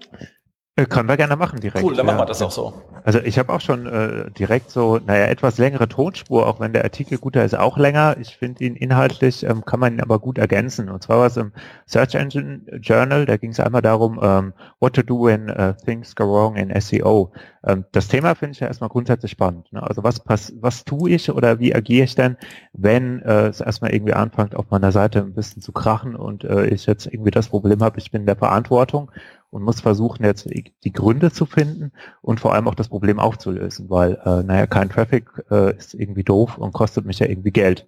Äh, 0.81 0.85
können 0.85 1.07
wir 1.07 1.17
gerne 1.17 1.35
machen 1.35 1.59
direkt. 1.59 1.83
Cool, 1.83 1.95
dann 1.95 2.05
ja. 2.05 2.11
machen 2.11 2.21
wir 2.21 2.25
das 2.25 2.41
auch 2.41 2.51
so. 2.51 2.73
Also 3.03 3.19
ich 3.19 3.39
habe 3.39 3.51
auch 3.53 3.61
schon 3.61 3.87
äh, 3.87 4.29
direkt 4.31 4.69
so, 4.69 4.99
naja, 5.05 5.25
etwas 5.25 5.57
längere 5.57 5.87
Tonspur, 5.87 6.47
auch 6.47 6.59
wenn 6.59 6.73
der 6.73 6.83
Artikel 6.83 7.17
guter 7.17 7.43
ist, 7.43 7.57
auch 7.57 7.77
länger. 7.77 8.15
Ich 8.19 8.37
finde 8.37 8.63
ihn 8.63 8.75
inhaltlich, 8.75 9.43
ähm, 9.43 9.65
kann 9.65 9.79
man 9.79 9.93
ihn 9.93 10.01
aber 10.01 10.19
gut 10.19 10.37
ergänzen. 10.37 10.89
Und 10.89 11.03
zwar 11.03 11.19
war 11.19 11.27
es 11.27 11.37
im 11.37 11.51
Search 11.85 12.15
Engine 12.15 12.61
Journal, 12.81 13.25
da 13.25 13.37
ging 13.37 13.51
es 13.51 13.59
einmal 13.59 13.81
darum, 13.81 14.19
ähm, 14.21 14.53
what 14.79 14.93
to 14.93 15.01
do 15.01 15.25
when 15.25 15.49
uh, 15.49 15.73
things 15.85 16.15
go 16.15 16.25
wrong 16.25 16.55
in 16.55 16.71
SEO. 16.79 17.31
Ähm, 17.65 17.85
das 17.91 18.07
Thema 18.07 18.35
finde 18.35 18.53
ich 18.53 18.59
ja 18.59 18.67
erstmal 18.67 18.89
grundsätzlich 18.89 19.31
spannend. 19.31 19.71
Ne? 19.73 19.83
Also 19.83 20.03
was 20.03 20.19
pass 20.19 20.53
was 20.59 20.85
tue 20.85 21.11
ich 21.11 21.31
oder 21.31 21.59
wie 21.59 21.75
agiere 21.75 22.05
ich 22.05 22.15
denn, 22.15 22.37
wenn 22.73 23.21
äh, 23.21 23.47
es 23.47 23.61
erstmal 23.61 23.93
irgendwie 23.93 24.13
anfängt, 24.13 24.55
auf 24.55 24.69
meiner 24.69 24.91
Seite 24.91 25.19
ein 25.19 25.33
bisschen 25.33 25.61
zu 25.61 25.71
krachen 25.71 26.15
und 26.15 26.43
äh, 26.43 26.67
ich 26.67 26.85
jetzt 26.85 27.05
irgendwie 27.07 27.31
das 27.31 27.49
Problem 27.49 27.81
habe, 27.81 27.99
ich 27.99 28.11
bin 28.11 28.21
in 28.21 28.27
der 28.27 28.35
Verantwortung 28.35 29.11
und 29.51 29.63
muss 29.63 29.81
versuchen, 29.81 30.23
jetzt 30.23 30.49
die 30.49 30.93
Gründe 30.93 31.31
zu 31.31 31.45
finden 31.45 31.91
und 32.21 32.39
vor 32.39 32.53
allem 32.53 32.67
auch 32.67 32.75
das 32.75 32.87
Problem 32.89 33.19
aufzulösen, 33.19 33.89
weil, 33.89 34.13
äh, 34.25 34.43
naja, 34.43 34.65
kein 34.65 34.89
Traffic 34.89 35.25
äh, 35.51 35.75
ist 35.75 35.93
irgendwie 35.93 36.23
doof 36.23 36.57
und 36.57 36.73
kostet 36.73 37.05
mich 37.05 37.19
ja 37.19 37.27
irgendwie 37.27 37.51
Geld. 37.51 37.87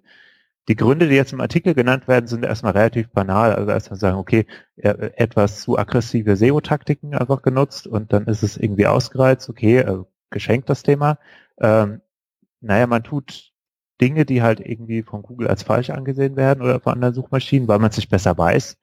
Die 0.68 0.76
Gründe, 0.76 1.08
die 1.08 1.14
jetzt 1.14 1.32
im 1.32 1.40
Artikel 1.40 1.74
genannt 1.74 2.08
werden, 2.08 2.26
sind 2.26 2.44
erstmal 2.44 2.72
relativ 2.72 3.10
banal. 3.10 3.54
Also 3.54 3.70
erstmal 3.70 3.98
sagen, 3.98 4.16
okay, 4.16 4.46
etwas 4.76 5.60
zu 5.60 5.78
aggressive 5.78 6.36
SEO-Taktiken 6.36 7.14
einfach 7.14 7.42
genutzt 7.42 7.86
und 7.86 8.12
dann 8.12 8.24
ist 8.26 8.42
es 8.42 8.56
irgendwie 8.56 8.86
ausgereizt, 8.86 9.48
okay, 9.50 9.78
äh, 9.78 10.04
geschenkt 10.30 10.70
das 10.70 10.82
Thema. 10.82 11.18
Ähm, 11.58 12.00
naja, 12.60 12.86
man 12.86 13.04
tut 13.04 13.52
Dinge, 14.00 14.24
die 14.24 14.42
halt 14.42 14.60
irgendwie 14.60 15.02
von 15.02 15.22
Google 15.22 15.48
als 15.48 15.62
falsch 15.62 15.90
angesehen 15.90 16.36
werden 16.36 16.62
oder 16.62 16.80
von 16.80 16.94
anderen 16.94 17.14
Suchmaschinen, 17.14 17.68
weil 17.68 17.78
man 17.78 17.92
sich 17.92 18.08
besser 18.08 18.36
weiß. 18.36 18.78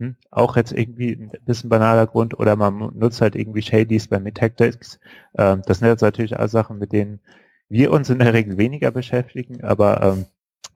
Hm? 0.00 0.16
Auch 0.30 0.56
jetzt 0.56 0.72
irgendwie 0.72 1.12
ein 1.12 1.32
bisschen 1.44 1.70
banaler 1.70 2.06
Grund 2.06 2.38
oder 2.38 2.56
man 2.56 2.92
nutzt 2.94 3.20
halt 3.20 3.36
irgendwie 3.36 3.62
Shadys 3.62 4.08
bei 4.08 4.20
Metactics. 4.20 5.00
Ähm, 5.36 5.62
das 5.66 5.78
sind 5.78 5.88
jetzt 5.88 6.02
natürlich 6.02 6.36
auch 6.38 6.48
Sachen, 6.48 6.78
mit 6.78 6.92
denen 6.92 7.20
wir 7.68 7.90
uns 7.90 8.10
in 8.10 8.18
der 8.18 8.34
Regel 8.34 8.58
weniger 8.58 8.90
beschäftigen, 8.90 9.64
aber 9.64 10.02
ähm, 10.02 10.26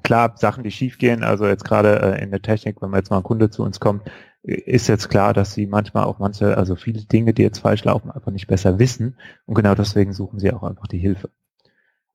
klar, 0.06 0.34
Sachen, 0.36 0.62
die 0.62 0.70
schiefgehen, 0.70 1.24
also 1.24 1.46
jetzt 1.46 1.64
gerade 1.64 2.00
äh, 2.00 2.22
in 2.22 2.30
der 2.30 2.40
Technik, 2.40 2.80
wenn 2.80 2.90
man 2.90 3.00
jetzt 3.00 3.10
mal 3.10 3.16
ein 3.16 3.24
Kunde 3.24 3.50
zu 3.50 3.64
uns 3.64 3.80
kommt, 3.80 4.02
ist 4.42 4.86
jetzt 4.86 5.08
klar, 5.08 5.34
dass 5.34 5.52
sie 5.52 5.66
manchmal 5.66 6.04
auch 6.04 6.20
manche, 6.20 6.56
also 6.56 6.76
viele 6.76 7.02
Dinge, 7.02 7.34
die 7.34 7.42
jetzt 7.42 7.58
falsch 7.58 7.82
laufen, 7.82 8.12
einfach 8.12 8.30
nicht 8.30 8.46
besser 8.46 8.78
wissen 8.78 9.16
und 9.46 9.54
genau 9.54 9.74
deswegen 9.74 10.12
suchen 10.12 10.38
sie 10.38 10.52
auch 10.52 10.62
einfach 10.62 10.86
die 10.86 10.98
Hilfe. 10.98 11.30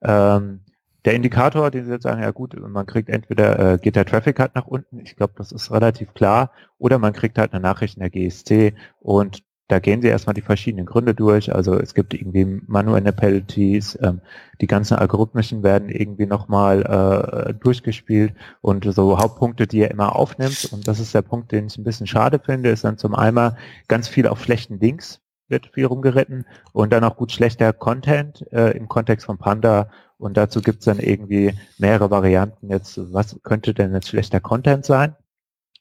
Ähm, 0.02 0.62
der 1.04 1.16
Indikator, 1.16 1.70
den 1.70 1.84
Sie 1.84 1.92
jetzt 1.92 2.04
sagen, 2.04 2.22
ja 2.22 2.32
gut, 2.32 2.56
man 2.58 2.86
kriegt 2.86 3.10
entweder, 3.10 3.74
äh, 3.74 3.78
geht 3.78 3.98
der 3.98 4.06
Traffic 4.06 4.40
halt 4.40 4.56
nach 4.56 4.68
unten, 4.68 5.00
ich 5.00 5.18
glaube, 5.18 5.34
das 5.36 5.52
ist 5.52 5.70
relativ 5.70 6.14
klar, 6.14 6.52
oder 6.78 6.98
man 6.98 7.12
kriegt 7.12 7.38
halt 7.38 7.52
eine 7.52 7.62
Nachricht 7.62 7.98
in 7.98 8.02
der 8.02 8.10
GSC 8.10 8.74
und 9.02 9.44
da 9.72 9.80
gehen 9.80 10.02
Sie 10.02 10.10
erstmal 10.10 10.34
die 10.34 10.42
verschiedenen 10.42 10.86
Gründe 10.86 11.16
durch. 11.16 11.56
Also 11.56 11.76
es 11.76 11.94
gibt 11.94 12.14
irgendwie 12.14 12.62
manuelle 12.68 13.14
Penalties, 13.14 13.98
ähm, 14.02 14.20
die 14.60 14.68
ganzen 14.68 14.96
algorithmischen 14.98 15.64
werden 15.64 15.88
irgendwie 15.88 16.26
nochmal 16.26 16.82
äh, 16.82 17.54
durchgespielt 17.54 18.34
und 18.60 18.84
so 18.84 19.18
Hauptpunkte, 19.18 19.68
die 19.68 19.80
er 19.80 19.92
immer 19.92 20.16
aufnimmt. 20.16 20.70
Und 20.74 20.90
das 20.90 21.00
ist 21.00 21.16
der 21.16 21.22
Punkt, 21.22 21.54
den 21.54 21.68
ich 21.68 21.78
ein 21.78 21.86
bisschen 21.86 22.06
schade 22.06 22.40
finde, 22.40 22.70
ist 22.70 22.84
dann 22.84 22.98
zum 22.98 23.16
einen 23.16 23.54
ganz 23.88 24.10
viel 24.10 24.28
auf 24.28 24.44
schlechten 24.44 24.80
Links 24.80 25.22
wird 25.48 25.68
viel 25.74 25.86
rumgeritten 25.86 26.46
und 26.72 26.94
dann 26.94 27.04
auch 27.04 27.18
gut 27.18 27.32
schlechter 27.34 27.74
Content 27.74 28.46
äh, 28.54 28.72
im 28.72 28.88
Kontext 28.88 29.26
von 29.26 29.38
Panda 29.38 29.90
und 30.18 30.38
dazu 30.38 30.62
gibt's 30.62 30.86
dann 30.86 31.00
irgendwie 31.00 31.54
mehrere 31.78 32.10
Varianten. 32.10 32.70
Jetzt, 32.70 32.98
was 33.12 33.38
könnte 33.44 33.74
denn 33.74 33.94
jetzt 33.94 34.08
schlechter 34.08 34.40
Content 34.40 34.86
sein? 34.86 35.14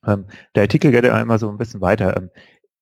Ähm, 0.05 0.25
der 0.55 0.63
Artikel 0.63 0.91
geht 0.91 1.05
ja 1.05 1.21
immer 1.21 1.39
so 1.39 1.49
ein 1.49 1.59
bisschen 1.59 1.81
weiter. 1.81 2.17
Ähm, 2.17 2.31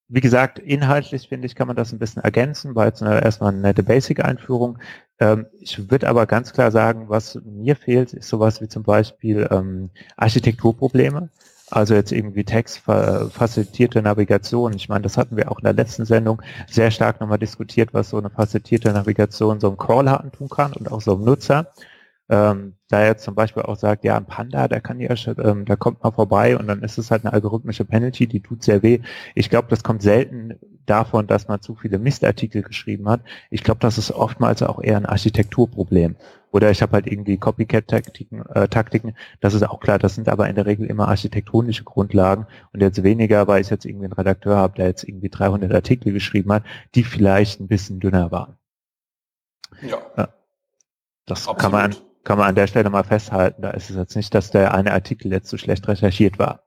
wie 0.08 0.20
gesagt, 0.20 0.58
inhaltlich 0.58 1.28
finde 1.28 1.46
ich, 1.46 1.54
kann 1.54 1.66
man 1.66 1.76
das 1.76 1.92
ein 1.92 1.98
bisschen 1.98 2.22
ergänzen, 2.22 2.74
weil 2.74 2.90
es 2.90 3.02
erstmal 3.02 3.52
eine 3.52 3.60
nette 3.60 3.82
Basic-Einführung. 3.82 4.78
Ähm, 5.20 5.46
ich 5.60 5.90
würde 5.90 6.08
aber 6.08 6.26
ganz 6.26 6.52
klar 6.52 6.70
sagen, 6.70 7.08
was 7.08 7.38
mir 7.44 7.76
fehlt, 7.76 8.14
ist 8.14 8.28
sowas 8.28 8.60
wie 8.62 8.68
zum 8.68 8.84
Beispiel 8.84 9.46
ähm, 9.50 9.90
Architekturprobleme. 10.16 11.28
Also 11.70 11.94
jetzt 11.94 12.12
irgendwie 12.12 12.44
textfacilitierte 12.44 14.00
Navigation. 14.00 14.72
Ich 14.72 14.88
meine, 14.88 15.02
das 15.02 15.18
hatten 15.18 15.36
wir 15.36 15.50
auch 15.52 15.58
in 15.58 15.64
der 15.64 15.74
letzten 15.74 16.06
Sendung 16.06 16.40
sehr 16.66 16.90
stark 16.90 17.20
nochmal 17.20 17.38
diskutiert, 17.38 17.92
was 17.92 18.08
so 18.08 18.16
eine 18.16 18.30
facilitierte 18.30 18.90
Navigation 18.90 19.60
so 19.60 19.68
einem 19.68 19.76
Crawler 19.76 20.20
antun 20.20 20.48
kann 20.48 20.72
und 20.72 20.90
auch 20.90 21.02
so 21.02 21.14
einem 21.14 21.24
Nutzer. 21.24 21.72
Ähm, 22.30 22.74
da 22.88 23.00
er 23.00 23.16
zum 23.16 23.34
Beispiel 23.34 23.62
auch 23.62 23.76
sagt, 23.76 24.04
ja, 24.04 24.16
ein 24.16 24.26
Panda, 24.26 24.68
der 24.68 24.80
kann 24.80 25.00
ja, 25.00 25.14
ähm, 25.38 25.64
da 25.64 25.76
kommt 25.76 26.02
mal 26.02 26.10
vorbei 26.10 26.56
und 26.56 26.66
dann 26.66 26.82
ist 26.82 26.98
es 26.98 27.10
halt 27.10 27.24
eine 27.24 27.32
algorithmische 27.32 27.84
Penalty, 27.84 28.26
die 28.26 28.40
tut 28.40 28.62
sehr 28.62 28.82
weh. 28.82 29.00
Ich 29.34 29.48
glaube, 29.50 29.68
das 29.68 29.82
kommt 29.82 30.02
selten 30.02 30.58
davon, 30.86 31.26
dass 31.26 31.48
man 31.48 31.60
zu 31.60 31.74
viele 31.74 31.98
Mistartikel 31.98 32.62
geschrieben 32.62 33.08
hat. 33.08 33.20
Ich 33.50 33.62
glaube, 33.64 33.80
das 33.80 33.98
ist 33.98 34.10
oftmals 34.10 34.62
auch 34.62 34.80
eher 34.82 34.96
ein 34.96 35.06
Architekturproblem. 35.06 36.16
Oder 36.50 36.70
ich 36.70 36.80
habe 36.80 36.92
halt 36.92 37.06
irgendwie 37.06 37.36
Copycat-Taktiken, 37.36 38.44
äh, 38.46 38.68
Taktiken. 38.68 39.14
Das 39.40 39.52
ist 39.52 39.62
auch 39.68 39.80
klar, 39.80 39.98
das 39.98 40.14
sind 40.14 40.28
aber 40.28 40.48
in 40.48 40.54
der 40.54 40.64
Regel 40.66 40.86
immer 40.86 41.08
architektonische 41.08 41.84
Grundlagen 41.84 42.46
und 42.72 42.80
jetzt 42.80 43.02
weniger, 43.02 43.46
weil 43.46 43.60
ich 43.60 43.68
jetzt 43.68 43.84
irgendwie 43.84 44.06
einen 44.06 44.14
Redakteur 44.14 44.56
habe, 44.56 44.76
der 44.76 44.86
jetzt 44.86 45.04
irgendwie 45.04 45.28
300 45.28 45.72
Artikel 45.72 46.12
geschrieben 46.12 46.52
hat, 46.52 46.64
die 46.94 47.04
vielleicht 47.04 47.60
ein 47.60 47.68
bisschen 47.68 48.00
dünner 48.00 48.30
waren. 48.30 48.56
Ja. 49.82 49.98
ja. 50.16 50.28
Das 51.26 51.40
Absolut. 51.46 51.58
kann 51.58 51.72
man 51.72 51.94
kann 52.28 52.36
man 52.36 52.48
an 52.48 52.54
der 52.54 52.66
Stelle 52.66 52.90
mal 52.90 53.04
festhalten. 53.04 53.62
Da 53.62 53.70
ist 53.70 53.88
es 53.88 53.96
jetzt 53.96 54.14
nicht, 54.14 54.34
dass 54.34 54.50
der 54.50 54.74
eine 54.74 54.92
Artikel 54.92 55.32
jetzt 55.32 55.48
so 55.48 55.56
schlecht 55.56 55.88
recherchiert 55.88 56.38
war. 56.38 56.60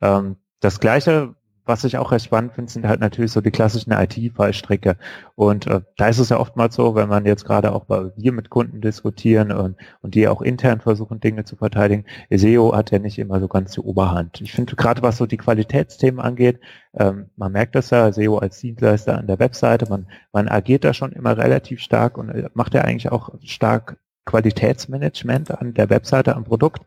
Ähm, 0.00 0.36
das 0.60 0.80
Gleiche, 0.80 1.34
was 1.66 1.84
ich 1.84 1.98
auch 1.98 2.12
recht 2.12 2.24
spannend 2.24 2.54
finde, 2.54 2.72
sind 2.72 2.88
halt 2.88 3.00
natürlich 3.00 3.30
so 3.30 3.42
die 3.42 3.50
klassischen 3.50 3.92
IT-Fallstricke. 3.92 4.96
Und 5.34 5.66
äh, 5.66 5.82
da 5.98 6.08
ist 6.08 6.18
es 6.18 6.30
ja 6.30 6.38
oftmals 6.38 6.76
so, 6.76 6.94
wenn 6.94 7.10
man 7.10 7.26
jetzt 7.26 7.44
gerade 7.44 7.72
auch 7.72 7.84
bei 7.84 8.10
wir 8.16 8.32
mit 8.32 8.48
Kunden 8.48 8.80
diskutieren 8.80 9.52
und, 9.52 9.76
und 10.00 10.14
die 10.14 10.28
auch 10.28 10.40
intern 10.40 10.80
versuchen, 10.80 11.20
Dinge 11.20 11.44
zu 11.44 11.56
verteidigen, 11.56 12.06
SEO 12.30 12.74
hat 12.74 12.90
ja 12.90 12.98
nicht 12.98 13.18
immer 13.18 13.38
so 13.38 13.48
ganz 13.48 13.72
die 13.72 13.80
Oberhand. 13.80 14.40
Ich 14.40 14.52
finde 14.52 14.76
gerade, 14.76 15.02
was 15.02 15.18
so 15.18 15.26
die 15.26 15.36
Qualitätsthemen 15.36 16.20
angeht, 16.20 16.58
ähm, 16.94 17.28
man 17.36 17.52
merkt 17.52 17.74
das 17.74 17.90
ja, 17.90 18.10
SEO 18.10 18.38
als 18.38 18.60
Dienstleister 18.60 19.18
an 19.18 19.26
der 19.26 19.40
Webseite, 19.40 19.90
man, 19.90 20.08
man 20.32 20.48
agiert 20.48 20.84
da 20.84 20.94
schon 20.94 21.12
immer 21.12 21.36
relativ 21.36 21.80
stark 21.80 22.16
und 22.16 22.30
äh, 22.30 22.48
macht 22.54 22.72
ja 22.72 22.80
eigentlich 22.80 23.12
auch 23.12 23.34
stark 23.42 23.98
Qualitätsmanagement 24.26 25.50
an 25.50 25.74
der 25.74 25.88
Webseite, 25.90 26.36
am 26.36 26.44
Produkt. 26.44 26.82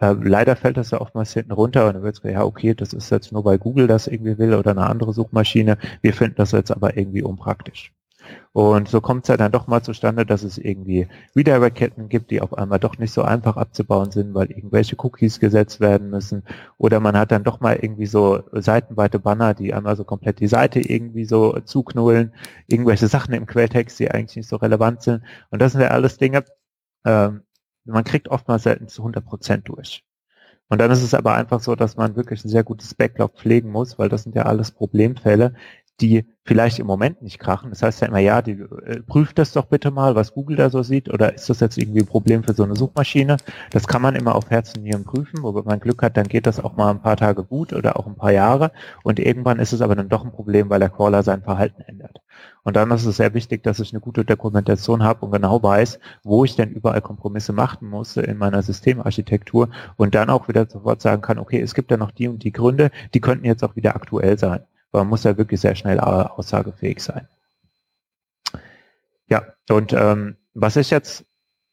Äh, 0.00 0.14
leider 0.22 0.56
fällt 0.56 0.76
das 0.76 0.90
ja 0.90 1.00
oftmals 1.00 1.32
hinten 1.32 1.52
runter 1.52 1.86
und 1.88 1.94
dann 1.94 2.02
wird 2.02 2.18
es 2.18 2.30
ja, 2.30 2.44
okay, 2.44 2.74
das 2.74 2.92
ist 2.92 3.10
jetzt 3.10 3.32
nur 3.32 3.44
weil 3.44 3.58
Google 3.58 3.86
das 3.86 4.06
irgendwie 4.06 4.38
will 4.38 4.54
oder 4.54 4.72
eine 4.72 4.86
andere 4.86 5.12
Suchmaschine. 5.12 5.78
Wir 6.02 6.14
finden 6.14 6.36
das 6.36 6.52
jetzt 6.52 6.70
aber 6.70 6.96
irgendwie 6.96 7.22
unpraktisch. 7.22 7.92
Und 8.52 8.88
so 8.88 9.00
kommt 9.00 9.24
es 9.24 9.28
ja 9.28 9.36
dann 9.36 9.52
doch 9.52 9.66
mal 9.66 9.82
zustande, 9.82 10.24
dass 10.26 10.42
es 10.42 10.58
irgendwie 10.58 11.08
Redirect-Ketten 11.36 12.08
gibt, 12.08 12.30
die 12.30 12.40
auf 12.40 12.56
einmal 12.56 12.78
doch 12.78 12.98
nicht 12.98 13.12
so 13.12 13.22
einfach 13.22 13.56
abzubauen 13.56 14.10
sind, 14.10 14.34
weil 14.34 14.50
irgendwelche 14.50 14.96
Cookies 14.98 15.40
gesetzt 15.40 15.80
werden 15.80 16.10
müssen. 16.10 16.42
Oder 16.78 17.00
man 17.00 17.16
hat 17.16 17.32
dann 17.32 17.44
doch 17.44 17.60
mal 17.60 17.76
irgendwie 17.76 18.06
so 18.06 18.42
seitenweite 18.52 19.18
Banner, 19.18 19.54
die 19.54 19.74
einmal 19.74 19.96
so 19.96 20.04
komplett 20.04 20.40
die 20.40 20.48
Seite 20.48 20.80
irgendwie 20.80 21.24
so 21.24 21.58
zuknullen. 21.60 22.32
Irgendwelche 22.66 23.08
Sachen 23.08 23.34
im 23.34 23.46
Quelltext, 23.46 23.98
die 23.98 24.10
eigentlich 24.10 24.36
nicht 24.36 24.48
so 24.48 24.56
relevant 24.56 25.02
sind. 25.02 25.22
Und 25.50 25.60
das 25.60 25.72
sind 25.72 25.82
ja 25.82 25.88
alles 25.88 26.16
Dinge, 26.16 26.44
ähm, 27.04 27.42
man 27.84 28.04
kriegt 28.04 28.28
oftmals 28.28 28.64
selten 28.64 28.88
zu 28.88 29.02
100 29.02 29.24
Prozent 29.24 29.68
durch. 29.68 30.04
Und 30.68 30.78
dann 30.80 30.90
ist 30.90 31.02
es 31.02 31.14
aber 31.14 31.34
einfach 31.34 31.60
so, 31.60 31.76
dass 31.76 31.96
man 31.96 32.16
wirklich 32.16 32.44
ein 32.44 32.48
sehr 32.48 32.64
gutes 32.64 32.94
Backlog 32.94 33.36
pflegen 33.38 33.70
muss, 33.70 33.98
weil 33.98 34.08
das 34.08 34.24
sind 34.24 34.34
ja 34.34 34.42
alles 34.42 34.72
Problemfälle, 34.72 35.54
die 36.00 36.26
vielleicht 36.44 36.78
im 36.78 36.86
Moment 36.86 37.22
nicht 37.22 37.38
krachen. 37.38 37.70
Das 37.70 37.82
heißt 37.82 38.02
ja 38.02 38.08
immer, 38.08 38.18
ja, 38.18 38.42
die, 38.42 38.52
äh, 38.52 39.00
prüft 39.02 39.38
das 39.38 39.52
doch 39.52 39.66
bitte 39.66 39.90
mal, 39.90 40.14
was 40.14 40.32
Google 40.32 40.56
da 40.56 40.70
so 40.70 40.82
sieht, 40.82 41.12
oder 41.12 41.34
ist 41.34 41.48
das 41.50 41.60
jetzt 41.60 41.78
irgendwie 41.78 42.00
ein 42.00 42.06
Problem 42.06 42.44
für 42.44 42.54
so 42.54 42.62
eine 42.62 42.76
Suchmaschine? 42.76 43.38
Das 43.70 43.86
kann 43.86 44.02
man 44.02 44.14
immer 44.14 44.34
auf 44.34 44.50
Herz 44.50 44.74
und 44.76 44.82
Nieren 44.82 45.04
prüfen, 45.04 45.42
wo 45.42 45.52
man 45.52 45.80
Glück 45.80 46.02
hat, 46.02 46.16
dann 46.16 46.28
geht 46.28 46.46
das 46.46 46.60
auch 46.60 46.76
mal 46.76 46.90
ein 46.90 47.00
paar 47.00 47.16
Tage 47.16 47.44
gut 47.44 47.72
oder 47.72 47.98
auch 47.98 48.06
ein 48.06 48.14
paar 48.14 48.32
Jahre 48.32 48.72
und 49.02 49.18
irgendwann 49.18 49.58
ist 49.58 49.72
es 49.72 49.80
aber 49.80 49.96
dann 49.96 50.08
doch 50.08 50.24
ein 50.24 50.32
Problem, 50.32 50.70
weil 50.70 50.80
der 50.80 50.90
Crawler 50.90 51.22
sein 51.22 51.42
Verhalten 51.42 51.82
ändert. 51.82 52.20
Und 52.62 52.76
dann 52.76 52.90
ist 52.90 53.06
es 53.06 53.16
sehr 53.16 53.32
wichtig, 53.34 53.62
dass 53.62 53.80
ich 53.80 53.92
eine 53.92 54.00
gute 54.00 54.24
Dokumentation 54.24 55.02
habe 55.02 55.24
und 55.24 55.32
genau 55.32 55.62
weiß, 55.62 55.98
wo 56.22 56.44
ich 56.44 56.56
denn 56.56 56.70
überall 56.70 57.00
Kompromisse 57.00 57.52
machen 57.52 57.88
muss 57.88 58.16
in 58.16 58.36
meiner 58.38 58.62
Systemarchitektur 58.62 59.70
und 59.96 60.14
dann 60.14 60.30
auch 60.30 60.48
wieder 60.48 60.66
sofort 60.68 61.00
sagen 61.00 61.22
kann, 61.22 61.38
okay, 61.38 61.60
es 61.60 61.74
gibt 61.74 61.90
ja 61.90 61.96
noch 61.96 62.10
die 62.10 62.28
und 62.28 62.44
die 62.44 62.52
Gründe, 62.52 62.90
die 63.14 63.20
könnten 63.20 63.46
jetzt 63.46 63.64
auch 63.64 63.76
wieder 63.76 63.96
aktuell 63.96 64.38
sein 64.38 64.60
man 64.96 65.08
muss 65.08 65.24
ja 65.24 65.36
wirklich 65.36 65.60
sehr 65.60 65.74
schnell 65.74 65.98
äh, 65.98 66.00
aussagefähig 66.00 67.00
sein. 67.02 67.28
Ja, 69.28 69.42
und 69.70 69.92
ähm, 69.92 70.36
was 70.54 70.76
ich 70.76 70.90
jetzt 70.90 71.24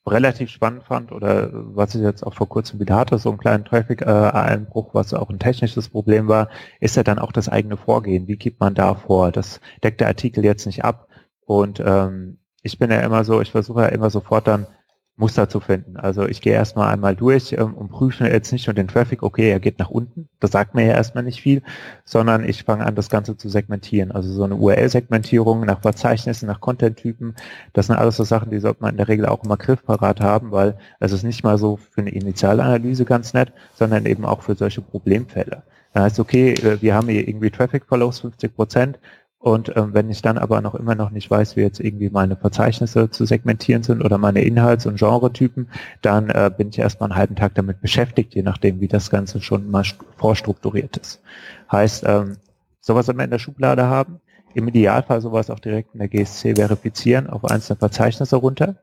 relativ 0.05 0.49
spannend 0.49 0.83
fand 0.83 1.11
oder 1.11 1.49
was 1.53 1.95
ich 1.95 2.01
jetzt 2.01 2.23
auch 2.23 2.33
vor 2.33 2.49
kurzem 2.49 2.79
wieder 2.79 2.97
hatte, 2.97 3.17
so 3.17 3.29
einen 3.29 3.37
kleinen 3.37 3.63
Traffic-Einbruch, 3.63 4.89
äh, 4.89 4.93
was 4.93 5.13
auch 5.13 5.29
ein 5.29 5.39
technisches 5.39 5.89
Problem 5.89 6.27
war, 6.27 6.49
ist 6.81 6.97
ja 6.97 7.03
dann 7.03 7.19
auch 7.19 7.31
das 7.31 7.47
eigene 7.47 7.77
Vorgehen. 7.77 8.27
Wie 8.27 8.35
gibt 8.37 8.59
man 8.59 8.75
da 8.75 8.95
vor? 8.95 9.31
Das 9.31 9.61
deckt 9.83 10.01
der 10.01 10.07
Artikel 10.07 10.43
jetzt 10.43 10.65
nicht 10.65 10.83
ab. 10.83 11.07
Und 11.45 11.81
ähm, 11.85 12.39
ich 12.61 12.79
bin 12.79 12.91
ja 12.91 12.99
immer 12.99 13.23
so, 13.23 13.41
ich 13.41 13.51
versuche 13.51 13.81
ja 13.81 13.87
immer 13.87 14.09
sofort 14.09 14.47
dann 14.47 14.67
Muster 15.15 15.47
zu 15.47 15.59
finden. 15.59 15.97
Also 15.97 16.27
ich 16.27 16.41
gehe 16.41 16.53
erstmal 16.53 16.91
einmal 16.91 17.15
durch 17.15 17.53
ähm, 17.53 17.75
und 17.75 17.89
prüfe 17.89 18.25
jetzt 18.25 18.51
nicht 18.51 18.65
nur 18.65 18.73
den 18.73 18.87
Traffic, 18.87 19.21
okay, 19.21 19.51
er 19.51 19.59
geht 19.59 19.77
nach 19.77 19.89
unten, 19.89 20.27
das 20.39 20.51
sagt 20.51 20.73
mir 20.73 20.85
ja 20.85 20.93
erstmal 20.93 21.23
nicht 21.23 21.41
viel, 21.41 21.61
sondern 22.03 22.43
ich 22.43 22.63
fange 22.63 22.85
an, 22.85 22.95
das 22.95 23.09
Ganze 23.09 23.37
zu 23.37 23.47
segmentieren. 23.47 24.11
Also 24.11 24.33
so 24.33 24.43
eine 24.43 24.55
URL-Segmentierung 24.55 25.65
nach 25.65 25.81
Verzeichnissen, 25.81 26.47
nach 26.47 26.61
Content-Typen, 26.61 27.35
das 27.73 27.87
sind 27.87 27.95
alles 27.95 28.17
so 28.17 28.23
Sachen, 28.23 28.49
die 28.49 28.59
sollte 28.59 28.81
man 28.81 28.91
in 28.91 28.97
der 28.97 29.07
Regel 29.07 29.27
auch 29.27 29.43
immer 29.43 29.57
griffparat 29.57 30.19
haben, 30.19 30.51
weil 30.51 30.77
es 30.99 31.11
ist 31.11 31.23
nicht 31.23 31.43
mal 31.43 31.59
so 31.59 31.77
für 31.77 32.01
eine 32.01 32.09
Initialanalyse 32.09 33.05
ganz 33.05 33.33
nett, 33.33 33.53
sondern 33.75 34.07
eben 34.07 34.25
auch 34.25 34.41
für 34.41 34.55
solche 34.55 34.81
Problemfälle. 34.81 35.61
Da 35.93 36.03
heißt, 36.03 36.19
okay, 36.19 36.53
äh, 36.53 36.81
wir 36.81 36.95
haben 36.95 37.07
hier 37.07 37.27
irgendwie 37.27 37.51
Traffic 37.51 37.85
Follows 37.85 38.19
50 38.21 38.55
Prozent, 38.55 38.99
und 39.43 39.75
ähm, 39.75 39.93
wenn 39.93 40.09
ich 40.09 40.21
dann 40.21 40.37
aber 40.37 40.61
noch 40.61 40.73
immer 40.73 40.95
noch 40.95 41.09
nicht 41.09 41.29
weiß, 41.29 41.57
wie 41.57 41.61
jetzt 41.63 41.81
irgendwie 41.81 42.09
meine 42.09 42.37
Verzeichnisse 42.37 43.09
zu 43.09 43.25
segmentieren 43.25 43.83
sind 43.83 44.01
oder 44.01 44.17
meine 44.17 44.41
Inhalts- 44.41 44.85
und 44.85 44.97
Genretypen, 44.97 45.67
dann 46.01 46.29
äh, 46.29 46.49
bin 46.57 46.69
ich 46.69 46.79
erstmal 46.79 47.11
einen 47.11 47.19
halben 47.19 47.35
Tag 47.35 47.53
damit 47.55 47.81
beschäftigt, 47.81 48.35
je 48.35 48.41
nachdem, 48.41 48.79
wie 48.79 48.87
das 48.87 49.09
Ganze 49.09 49.41
schon 49.41 49.69
mal 49.69 49.83
vorstrukturiert 50.15 50.95
ist. 50.95 51.21
Heißt, 51.69 52.05
ähm, 52.07 52.37
sowas 52.79 53.09
immer 53.09 53.25
in 53.25 53.31
der 53.31 53.39
Schublade 53.39 53.85
haben, 53.85 54.21
im 54.53 54.69
Idealfall 54.69 55.19
sowas 55.19 55.49
auch 55.49 55.59
direkt 55.59 55.93
in 55.93 55.99
der 55.99 56.07
GSC 56.07 56.55
verifizieren, 56.55 57.29
auf 57.29 57.43
einzelne 57.43 57.77
Verzeichnisse 57.77 58.37
runter. 58.37 58.77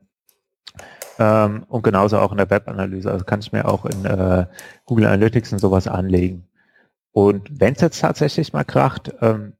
Ähm, 1.17 1.65
und 1.69 1.81
genauso 1.81 2.19
auch 2.19 2.31
in 2.31 2.37
der 2.37 2.51
Webanalyse. 2.51 3.11
Also 3.11 3.25
kann 3.25 3.39
ich 3.39 3.51
mir 3.51 3.67
auch 3.67 3.85
in 3.85 4.05
äh, 4.05 4.45
Google 4.85 5.07
Analytics 5.07 5.53
und 5.53 5.59
sowas 5.59 5.87
anlegen. 5.87 6.47
Und 7.13 7.59
wenn 7.59 7.73
es 7.73 7.81
jetzt 7.81 7.99
tatsächlich 7.99 8.53
mal 8.53 8.63
kracht, 8.63 9.11
ähm, 9.21 9.53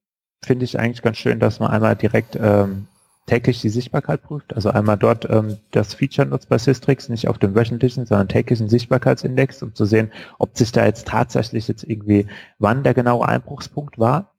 finde 0.43 0.65
ich 0.65 0.79
eigentlich 0.79 1.01
ganz 1.01 1.17
schön, 1.17 1.39
dass 1.39 1.59
man 1.59 1.71
einmal 1.71 1.95
direkt 1.95 2.37
ähm, 2.39 2.87
täglich 3.27 3.61
die 3.61 3.69
Sichtbarkeit 3.69 4.23
prüft. 4.23 4.55
Also 4.55 4.71
einmal 4.71 4.97
dort 4.97 5.29
ähm, 5.29 5.57
das 5.71 5.93
Feature 5.93 6.27
nutzt 6.27 6.49
bei 6.49 6.57
Systrix, 6.57 7.09
nicht 7.09 7.27
auf 7.27 7.37
dem 7.37 7.55
wöchentlichen, 7.55 8.05
sondern 8.05 8.27
täglichen 8.27 8.67
Sichtbarkeitsindex, 8.67 9.61
um 9.63 9.75
zu 9.75 9.85
sehen, 9.85 10.11
ob 10.39 10.57
sich 10.57 10.71
da 10.71 10.85
jetzt 10.85 11.07
tatsächlich 11.07 11.67
jetzt 11.67 11.83
irgendwie, 11.83 12.27
wann 12.59 12.83
der 12.83 12.93
genaue 12.93 13.27
Einbruchspunkt 13.27 13.99
war. 13.99 14.33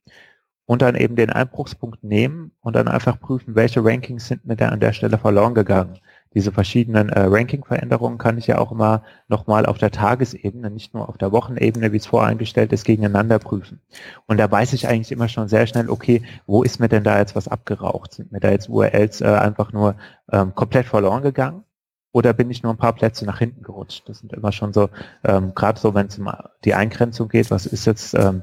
Und 0.65 0.81
dann 0.81 0.95
eben 0.95 1.17
den 1.17 1.31
Einbruchspunkt 1.31 2.05
nehmen 2.05 2.53
und 2.61 2.77
dann 2.77 2.89
einfach 2.89 3.21
prüfen, 3.21 3.57
welche 3.57 3.85
Rankings 3.85 4.29
sind 4.29 4.47
mir 4.47 4.57
da 4.57 4.69
an 4.69 4.81
der 4.81 4.93
Stelle 4.93 5.19
verloren 5.19 5.55
gegangen 5.55 5.99
diese 6.35 6.53
verschiedenen 6.53 7.09
äh, 7.09 7.21
Ranking-Veränderungen 7.21 8.19
kann 8.19 8.39
ich 8.39 8.47
ja 8.47 8.59
auch 8.59 8.73
immer 8.73 9.03
nochmal 9.29 9.67
auf 9.67 9.79
der 9.79 9.91
Tagesebene, 9.91 10.71
nicht 10.71 10.95
nur 10.95 11.09
auf 11.09 11.19
der 11.19 11.33
Wochenebene, 11.33 11.93
wie 11.93 11.99
es 11.99 12.07
voreingestellt 12.07 12.73
ist, 12.73 12.85
gegeneinander 12.85 13.39
prüfen. 13.39 13.81
Und 14.27 14.39
da 14.39 14.51
weiß 14.51 14.73
ich 14.73 14.89
eigentlich 14.89 15.12
immer 15.12 15.29
schon 15.29 15.49
sehr 15.49 15.67
schnell, 15.67 15.91
okay, 15.91 16.23
wo 16.47 16.62
ist 16.62 16.81
mir 16.81 16.89
denn 16.89 17.05
da 17.05 17.19
jetzt 17.19 17.37
was 17.37 17.49
abgeraucht? 17.49 18.15
Sind 18.15 18.33
mir 18.33 18.41
da 18.41 18.51
jetzt 18.51 18.69
URLs 18.69 19.21
äh, 19.21 19.27
einfach 19.27 19.73
nur 19.73 19.97
ähm, 20.31 20.55
komplett 20.55 20.87
verloren 20.87 21.23
gegangen? 21.23 21.65
Oder 22.12 22.35
bin 22.35 22.51
ich 22.51 22.62
nur 22.62 22.73
ein 22.73 22.79
paar 22.79 22.95
Plätze 22.95 23.25
nach 23.25 23.39
hinten 23.39 23.62
gerutscht? 23.62 24.09
Das 24.09 24.19
sind 24.19 24.33
immer 24.33 24.53
schon 24.53 24.73
so, 24.73 24.91
ähm, 25.25 25.55
gerade 25.55 25.81
so, 25.81 25.95
wenn 25.95 26.09
es 26.09 26.19
um 26.19 26.31
die 26.65 26.75
Eingrenzung 26.75 27.29
geht, 27.29 27.51
was 27.51 27.65
ist 27.65 27.87
jetzt 27.87 28.15
ähm, 28.15 28.43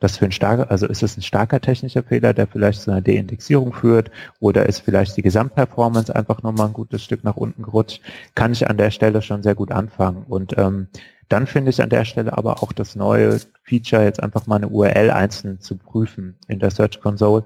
das 0.00 0.16
für 0.16 0.24
ein 0.24 0.32
starker, 0.32 0.70
also 0.70 0.86
ist 0.86 1.02
es 1.02 1.16
ein 1.16 1.22
starker 1.22 1.60
technischer 1.60 2.02
Fehler, 2.02 2.32
der 2.32 2.46
vielleicht 2.46 2.82
zu 2.82 2.90
einer 2.90 3.02
Deindexierung 3.02 3.72
führt 3.72 4.10
oder 4.40 4.66
ist 4.66 4.80
vielleicht 4.80 5.16
die 5.16 5.22
Gesamtperformance 5.22 6.14
einfach 6.14 6.42
nochmal 6.42 6.68
ein 6.68 6.72
gutes 6.72 7.04
Stück 7.04 7.22
nach 7.22 7.36
unten 7.36 7.62
gerutscht, 7.62 8.00
kann 8.34 8.52
ich 8.52 8.68
an 8.68 8.78
der 8.78 8.90
Stelle 8.90 9.22
schon 9.22 9.42
sehr 9.42 9.54
gut 9.54 9.70
anfangen. 9.70 10.24
Und 10.26 10.56
ähm, 10.56 10.88
dann 11.28 11.46
finde 11.46 11.70
ich 11.70 11.82
an 11.82 11.90
der 11.90 12.06
Stelle 12.06 12.36
aber 12.36 12.62
auch 12.62 12.72
das 12.72 12.96
neue 12.96 13.38
Feature, 13.62 14.02
jetzt 14.04 14.22
einfach 14.22 14.46
mal 14.46 14.56
eine 14.56 14.68
URL 14.68 15.10
einzeln 15.10 15.60
zu 15.60 15.76
prüfen 15.76 16.38
in 16.48 16.58
der 16.58 16.70
Search 16.70 17.00
Console, 17.00 17.44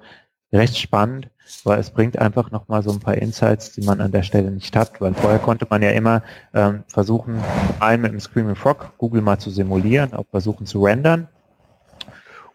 recht 0.53 0.79
spannend, 0.79 1.29
weil 1.65 1.81
es 1.81 1.91
bringt 1.91 2.19
einfach 2.19 2.53
nochmal 2.53 2.85
so 2.85 2.93
ein 2.93 3.01
paar 3.01 3.17
Insights, 3.17 3.73
die 3.73 3.83
man 3.83 4.01
an 4.01 4.13
der 4.13 4.23
Stelle 4.23 4.53
nicht 4.53 4.77
hat, 4.77 5.01
weil 5.01 5.13
vorher 5.15 5.41
konnte 5.41 5.67
man 5.69 5.83
ja 5.83 5.91
immer 5.91 6.23
ähm, 6.55 6.85
versuchen, 6.87 7.43
ein 7.81 8.01
mit 8.01 8.13
dem 8.13 8.21
Screaming 8.21 8.55
Frog 8.55 8.93
Google 8.97 9.23
mal 9.23 9.39
zu 9.39 9.51
simulieren, 9.51 10.15
auch 10.15 10.27
versuchen 10.31 10.67
zu 10.67 10.85
rendern 10.85 11.29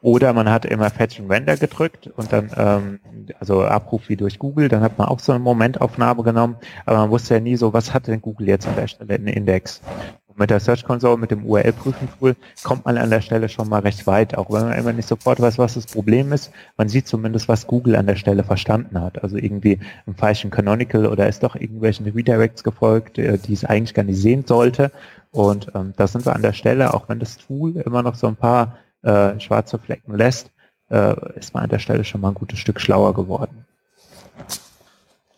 oder 0.01 0.31
man 0.33 0.49
hat 0.49 0.65
immer 0.65 0.89
Fetch 0.89 1.19
und 1.19 1.29
Render 1.29 1.57
gedrückt 1.57 2.07
und 2.15 2.31
dann, 2.31 2.51
ähm, 2.55 2.99
also 3.39 3.63
Abruf 3.63 4.07
wie 4.07 4.15
durch 4.15 4.39
Google, 4.39 4.69
dann 4.69 4.81
hat 4.81 4.97
man 4.97 5.07
auch 5.07 5.19
so 5.19 5.33
eine 5.33 5.39
Momentaufnahme 5.39 6.23
genommen, 6.23 6.55
aber 6.85 6.99
man 6.99 7.09
wusste 7.09 7.33
ja 7.35 7.39
nie 7.39 7.57
so, 7.57 7.73
was 7.73 7.93
hat 7.93 8.07
denn 8.07 8.21
Google 8.21 8.47
jetzt 8.47 8.67
an 8.67 8.75
der 8.75 8.87
Stelle 8.87 9.15
in 9.15 9.27
Index. 9.27 9.81
Und 10.27 10.39
mit 10.39 10.51
der 10.51 10.61
Search 10.61 10.85
Console, 10.85 11.17
mit 11.17 11.31
dem 11.31 11.45
URL-Prüfen-Tool 11.45 12.37
kommt 12.63 12.85
man 12.85 12.97
an 12.97 13.09
der 13.09 13.19
Stelle 13.19 13.49
schon 13.49 13.67
mal 13.67 13.81
recht 13.81 14.07
weit, 14.07 14.37
auch 14.37 14.49
wenn 14.49 14.69
man 14.69 14.77
immer 14.77 14.93
nicht 14.93 15.07
sofort 15.07 15.41
weiß, 15.41 15.57
was 15.57 15.73
das 15.73 15.85
Problem 15.85 16.31
ist. 16.31 16.51
Man 16.77 16.87
sieht 16.87 17.07
zumindest, 17.07 17.49
was 17.49 17.67
Google 17.67 17.97
an 17.97 18.07
der 18.07 18.15
Stelle 18.15 18.45
verstanden 18.45 19.01
hat. 19.01 19.21
Also 19.21 19.35
irgendwie 19.35 19.79
im 20.05 20.15
falschen 20.15 20.49
Canonical 20.49 21.07
oder 21.07 21.27
ist 21.27 21.43
doch 21.43 21.55
irgendwelchen 21.55 22.05
Redirects 22.05 22.63
gefolgt, 22.63 23.17
äh, 23.17 23.37
die 23.37 23.53
es 23.53 23.65
eigentlich 23.65 23.93
gar 23.93 24.03
nicht 24.03 24.21
sehen 24.21 24.45
sollte. 24.47 24.91
Und 25.31 25.71
ähm, 25.75 25.93
da 25.97 26.07
sind 26.07 26.25
wir 26.25 26.35
an 26.35 26.41
der 26.41 26.53
Stelle, 26.53 26.93
auch 26.93 27.09
wenn 27.09 27.19
das 27.19 27.37
Tool 27.37 27.75
immer 27.75 28.01
noch 28.01 28.15
so 28.15 28.27
ein 28.27 28.37
paar 28.37 28.77
äh, 29.03 29.39
schwarze 29.39 29.79
Flecken 29.79 30.15
lässt, 30.15 30.51
äh, 30.89 31.15
ist 31.37 31.53
man 31.53 31.63
an 31.63 31.69
der 31.69 31.79
Stelle 31.79 32.03
schon 32.03 32.21
mal 32.21 32.29
ein 32.29 32.35
gutes 32.35 32.59
Stück 32.59 32.79
schlauer 32.79 33.13
geworden. 33.13 33.65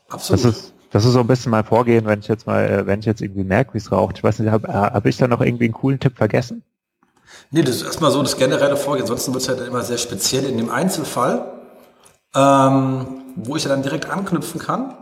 Absolut. 0.10 0.45
Das 0.45 0.58
ist, 0.58 0.74
das 0.91 1.06
ist 1.06 1.13
so 1.13 1.19
ein 1.19 1.28
bisschen 1.28 1.52
mein 1.52 1.63
Vorgehen, 1.63 2.06
wenn 2.06 2.19
ich 2.19 2.28
jetzt 2.28 2.45
mal, 2.45 2.69
äh, 2.69 2.86
wenn 2.86 3.00
ich 3.00 3.06
jetzt 3.06 3.21
irgendwie 3.21 3.43
merke, 3.43 3.74
wie 3.74 3.78
es 3.78 3.91
raucht. 3.91 4.17
Ich 4.17 4.24
weiß 4.24 4.39
nicht, 4.39 4.52
habe 4.52 4.67
hab 4.67 5.06
ich 5.06 5.17
da 5.17 5.28
noch 5.28 5.41
irgendwie 5.41 5.65
einen 5.65 5.74
coolen 5.74 6.00
Tipp 6.00 6.17
vergessen? 6.17 6.63
Nee, 7.50 7.63
das 7.63 7.78
ist 7.78 7.84
erstmal 7.84 8.12
so 8.12 8.21
das 8.21 8.38
generelle 8.38 8.78
Vorgehen. 8.78 9.04
Ansonsten 9.04 9.34
wird 9.34 9.43
es 9.43 9.50
halt 9.50 9.62
immer 9.62 9.84
sehr 9.84 9.97
speziell 9.97 10.45
in 10.45 10.58
dem 10.58 10.69
Einzelfall, 10.69 11.45
ähm, 12.36 13.24
wo 13.36 13.56
ich 13.56 13.63
ja 13.63 13.69
dann 13.69 13.84
direkt 13.84 14.10
anknüpfen 14.10 14.60
kann 14.60 14.93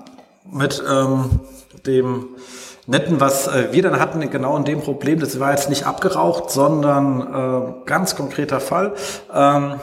mit 0.51 0.83
ähm, 0.87 1.39
dem 1.85 2.29
netten, 2.89 3.19
was 3.19 3.47
äh, 3.47 3.69
wir 3.71 3.83
dann 3.83 3.99
hatten, 3.99 4.27
genau 4.31 4.57
in 4.57 4.65
dem 4.65 4.81
Problem, 4.81 5.19
das 5.19 5.39
war 5.39 5.51
jetzt 5.51 5.69
nicht 5.69 5.85
abgeraucht, 5.85 6.49
sondern 6.49 7.21
äh, 7.21 7.85
ganz 7.85 8.15
konkreter 8.15 8.59
Fall. 8.59 8.93
Ähm, 9.33 9.75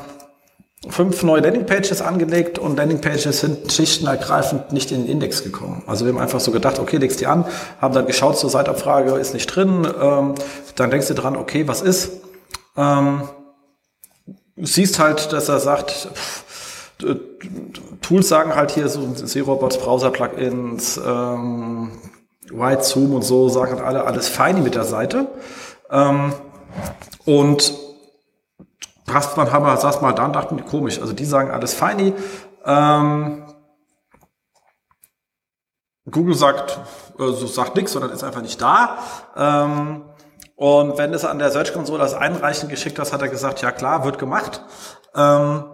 fünf 0.89 1.23
neue 1.23 1.41
Landingpages 1.41 2.03
angelegt 2.03 2.59
und 2.59 2.77
Landingpages 2.77 3.41
sind 3.41 3.73
schichtenergreifend 3.73 4.73
nicht 4.73 4.91
in 4.91 5.03
den 5.03 5.11
Index 5.11 5.45
gekommen. 5.45 5.85
Also 5.87 6.05
wir 6.05 6.13
haben 6.13 6.21
einfach 6.21 6.41
so 6.41 6.51
gedacht, 6.51 6.79
okay, 6.79 6.97
legst 6.97 7.21
die 7.21 7.27
an, 7.27 7.45
haben 7.81 7.95
dann 7.95 8.07
geschaut 8.07 8.39
zur 8.39 8.51
Seitabfrage, 8.51 9.13
ist 9.15 9.35
nicht 9.35 9.47
drin, 9.47 9.87
ähm, 10.01 10.35
dann 10.75 10.91
denkst 10.91 11.07
du 11.09 11.15
dran, 11.15 11.37
okay, 11.37 11.67
was 11.69 11.83
ist? 11.83 12.11
Ähm, 12.77 13.23
siehst 14.57 14.99
halt, 14.99 15.33
dass 15.33 15.49
er 15.49 15.61
sagt, 15.61 16.09
Tools 18.03 18.29
sagen 18.29 18.55
halt 18.55 18.73
hier 18.73 18.89
so 18.89 19.07
Zero-Bots, 19.13 19.79
Browser-Plugins, 19.79 21.01
ähm, 21.05 21.91
White 22.51 22.83
Zoom 22.85 23.15
und 23.15 23.23
so 23.23 23.49
sagen 23.49 23.81
alle 23.81 24.05
alles 24.05 24.29
feini 24.29 24.61
mit 24.61 24.75
der 24.75 24.85
Seite. 24.85 25.29
Ähm, 25.91 26.33
und 27.25 27.73
passt 29.07 29.37
man, 29.37 29.53
haben 29.53 29.65
wir, 29.65 29.77
saß 29.77 30.01
mal 30.01 30.13
da 30.13 30.27
und 30.27 30.35
dachten, 30.35 30.65
komisch. 30.65 31.01
Also 31.01 31.13
die 31.13 31.25
sagen 31.25 31.51
alles 31.51 31.75
feini. 31.75 32.13
Ähm, 32.65 33.45
Google 36.11 36.35
sagt, 36.35 36.79
also 37.19 37.47
sagt 37.47 37.75
nichts, 37.77 37.93
sondern 37.93 38.11
ist 38.11 38.23
einfach 38.23 38.43
nicht 38.43 38.61
da. 38.61 38.99
Ähm, 39.37 40.05
und 40.55 40.99
wenn 40.99 41.13
es 41.13 41.25
an 41.25 41.39
der 41.39 41.51
Search 41.51 41.73
Console 41.73 41.99
das 41.99 42.15
Einreichen 42.15 42.69
geschickt 42.69 42.99
hast, 42.99 43.13
hat 43.13 43.23
er 43.23 43.29
gesagt, 43.29 43.61
ja 43.63 43.73
klar, 43.73 44.05
wird 44.05 44.19
gemacht. 44.19 44.63
Ähm, 45.15 45.65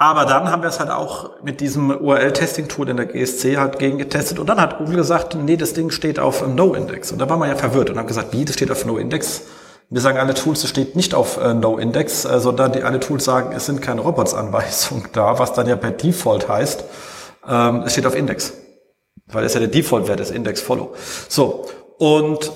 aber 0.00 0.24
dann 0.24 0.50
haben 0.50 0.62
wir 0.62 0.70
es 0.70 0.80
halt 0.80 0.88
auch 0.88 1.42
mit 1.42 1.60
diesem 1.60 1.90
URL-Testing-Tool 1.90 2.88
in 2.88 2.96
der 2.96 3.04
GSC 3.04 3.58
halt 3.58 3.78
gegen 3.78 3.98
getestet 3.98 4.38
und 4.38 4.48
dann 4.48 4.58
hat 4.58 4.78
Google 4.78 4.96
gesagt, 4.96 5.34
nee, 5.34 5.58
das 5.58 5.74
Ding 5.74 5.90
steht 5.90 6.18
auf 6.18 6.42
No-Index. 6.46 7.12
Und 7.12 7.18
da 7.18 7.28
war 7.28 7.36
man 7.36 7.50
ja 7.50 7.54
verwirrt 7.54 7.90
und 7.90 7.98
haben 7.98 8.06
gesagt, 8.06 8.32
wie, 8.32 8.46
das 8.46 8.54
steht 8.54 8.70
auf 8.70 8.86
No-Index? 8.86 9.42
Wir 9.90 10.00
sagen 10.00 10.16
alle 10.16 10.32
Tools, 10.32 10.64
es 10.64 10.70
steht 10.70 10.96
nicht 10.96 11.14
auf 11.14 11.36
äh, 11.36 11.52
No-Index, 11.52 12.22
sondern 12.22 12.72
die 12.72 12.82
alle 12.82 12.98
Tools 12.98 13.26
sagen, 13.26 13.52
es 13.54 13.66
sind 13.66 13.82
keine 13.82 14.00
Robots-Anweisungen 14.00 15.08
da, 15.12 15.38
was 15.38 15.52
dann 15.52 15.66
ja 15.66 15.76
per 15.76 15.90
Default 15.90 16.48
heißt, 16.48 16.82
ähm, 17.46 17.82
es 17.84 17.92
steht 17.92 18.06
auf 18.06 18.16
Index. 18.16 18.54
Weil 19.26 19.44
es 19.44 19.52
ja 19.52 19.60
der 19.60 19.68
Default-Wert 19.68 20.20
ist, 20.20 20.30
Index 20.30 20.62
Follow. 20.62 20.94
So. 21.28 21.66
Und 21.98 22.50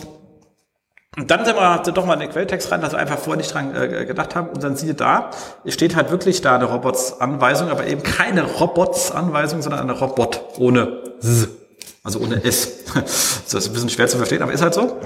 dann 1.17 1.45
sind 1.45 1.57
wir 1.57 1.83
doch 1.93 2.07
mal 2.07 2.15
in 2.15 2.21
den 2.21 2.31
Quelltext 2.31 2.73
rein, 2.73 2.81
dass 2.81 2.93
wir 2.93 2.99
einfach 2.99 3.19
vorher 3.19 3.37
nicht 3.37 3.53
dran 3.55 3.75
äh, 3.75 4.05
gedacht 4.05 4.35
haben. 4.35 4.49
Und 4.49 4.63
dann 4.63 4.77
sieht 4.77 4.89
ihr 4.89 4.95
da, 4.95 5.31
es 5.65 5.75
steht 5.75 5.95
halt 5.95 6.11
wirklich 6.11 6.41
da 6.41 6.57
eine 6.57 6.65
Robots-Anweisung, 6.65 7.71
aber 7.71 7.87
eben 7.87 8.03
keine 8.03 8.43
Robots-Anweisung, 8.43 9.63
sondern 9.63 9.81
eine 9.81 9.93
Robot 9.93 10.45
ohne 10.59 11.03
S, 11.21 11.49
also 12.03 12.19
ohne 12.21 12.43
S. 12.45 12.85
Das 12.95 13.63
ist 13.63 13.69
ein 13.69 13.73
bisschen 13.75 13.91
schwer 13.91 14.09
zu 14.09 14.17
verstehen, 14.17 14.43
aber 14.43 14.53
ist 14.53 14.63
halt 14.63 14.75
so. 14.75 14.99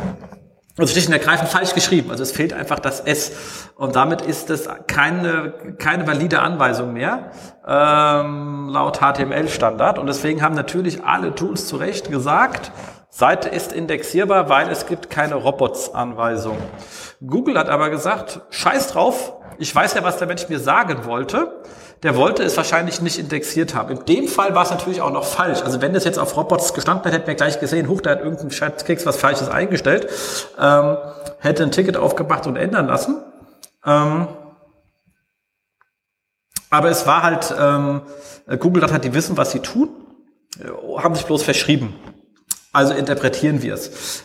Also 0.79 0.93
schlicht 0.93 1.09
und 1.09 1.13
ergreifend 1.13 1.49
falsch 1.49 1.75
geschrieben. 1.75 2.11
Also 2.11 2.23
es 2.23 2.31
fehlt 2.31 2.53
einfach 2.53 2.79
das 2.79 3.01
S. 3.01 3.33
Und 3.75 3.97
damit 3.97 4.23
ist 4.23 4.49
es 4.49 4.69
keine, 4.87 5.53
keine 5.79 6.07
valide 6.07 6.41
Anweisung 6.41 6.93
mehr 6.93 7.33
ähm, 7.67 8.69
laut 8.69 9.01
HTML-Standard. 9.01 9.99
Und 9.99 10.07
deswegen 10.07 10.41
haben 10.41 10.55
natürlich 10.55 11.05
alle 11.05 11.35
Tools 11.35 11.67
zu 11.67 11.77
Recht 11.77 12.11
gesagt, 12.13 12.71
Seite 13.19 13.49
ist 13.49 13.73
indexierbar, 13.73 14.49
weil 14.49 14.71
es 14.71 14.87
gibt 14.87 15.11
keine 15.11 15.35
Robots-Anweisung. 15.35 16.57
Google 17.27 17.59
hat 17.59 17.69
aber 17.69 17.91
gesagt, 17.91 18.41
scheiß 18.51 18.93
drauf, 18.93 19.33
ich 19.59 19.75
weiß 19.75 19.95
ja, 19.95 20.05
was 20.05 20.19
der 20.19 20.29
Mensch 20.29 20.49
mir 20.49 20.61
sagen 20.61 21.05
wollte 21.05 21.53
der 22.03 22.17
wollte 22.17 22.43
es 22.43 22.57
wahrscheinlich 22.57 23.01
nicht 23.01 23.19
indexiert 23.19 23.75
haben. 23.75 23.97
In 23.97 24.05
dem 24.05 24.29
Fall 24.29 24.55
war 24.55 24.63
es 24.63 24.71
natürlich 24.71 25.01
auch 25.01 25.11
noch 25.11 25.25
falsch. 25.25 25.63
Also 25.63 25.81
wenn 25.81 25.93
das 25.93 26.05
jetzt 26.05 26.19
auf 26.19 26.37
Robots 26.37 26.75
gestanden 26.75 27.05
hätte, 27.05 27.17
hätten 27.17 27.27
wir 27.27 27.35
gleich 27.35 27.59
gesehen, 27.59 27.89
huch, 27.89 28.01
da 28.01 28.11
hat 28.11 28.21
irgendein 28.21 28.51
Schatzkeks 28.51 29.05
was 29.05 29.17
Falsches 29.17 29.49
eingestellt, 29.49 30.09
ähm, 30.61 30.97
hätte 31.41 31.65
ein 31.65 31.73
Ticket 31.73 31.97
aufgemacht 31.97 32.47
und 32.47 32.57
ändern 32.57 32.87
lassen. 32.87 33.21
Ähm, 33.85 34.29
aber 36.71 36.91
es 36.91 37.07
war 37.07 37.23
halt, 37.23 37.55
ähm, 37.59 38.03
Google 38.59 38.83
hat 38.83 38.93
halt, 38.93 39.05
die 39.05 39.15
wissen, 39.15 39.37
was 39.37 39.51
sie 39.51 39.61
tun, 39.61 39.89
äh, 40.61 40.69
haben 40.99 41.15
sich 41.15 41.27
bloß 41.27 41.43
verschrieben. 41.43 41.95
Also 42.79 42.95
interpretieren 42.95 43.61
wir 43.61 43.75
es 43.75 44.23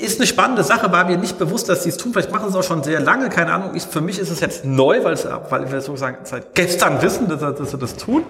ist 0.00 0.18
eine 0.18 0.26
spannende 0.26 0.62
Sache, 0.62 0.90
war 0.90 1.04
mir 1.04 1.16
nicht 1.16 1.38
bewusst, 1.38 1.68
dass 1.68 1.84
sie 1.84 1.90
es 1.90 1.96
tun. 1.96 2.12
Vielleicht 2.12 2.30
machen 2.30 2.50
sie 2.50 2.58
es 2.58 2.64
auch 2.64 2.68
schon 2.68 2.82
sehr 2.82 3.00
lange, 3.00 3.28
keine 3.28 3.52
Ahnung. 3.52 3.74
Ich, 3.74 3.84
für 3.84 4.00
mich 4.00 4.18
ist 4.18 4.30
es 4.30 4.40
jetzt 4.40 4.64
neu, 4.64 5.04
weil, 5.04 5.14
es, 5.14 5.26
weil 5.48 5.70
wir 5.70 5.80
sozusagen 5.80 6.18
seit 6.24 6.54
gestern 6.54 7.00
wissen, 7.02 7.28
dass, 7.28 7.38
dass 7.38 7.70
sie 7.70 7.78
das 7.78 7.96
tun. 7.96 8.24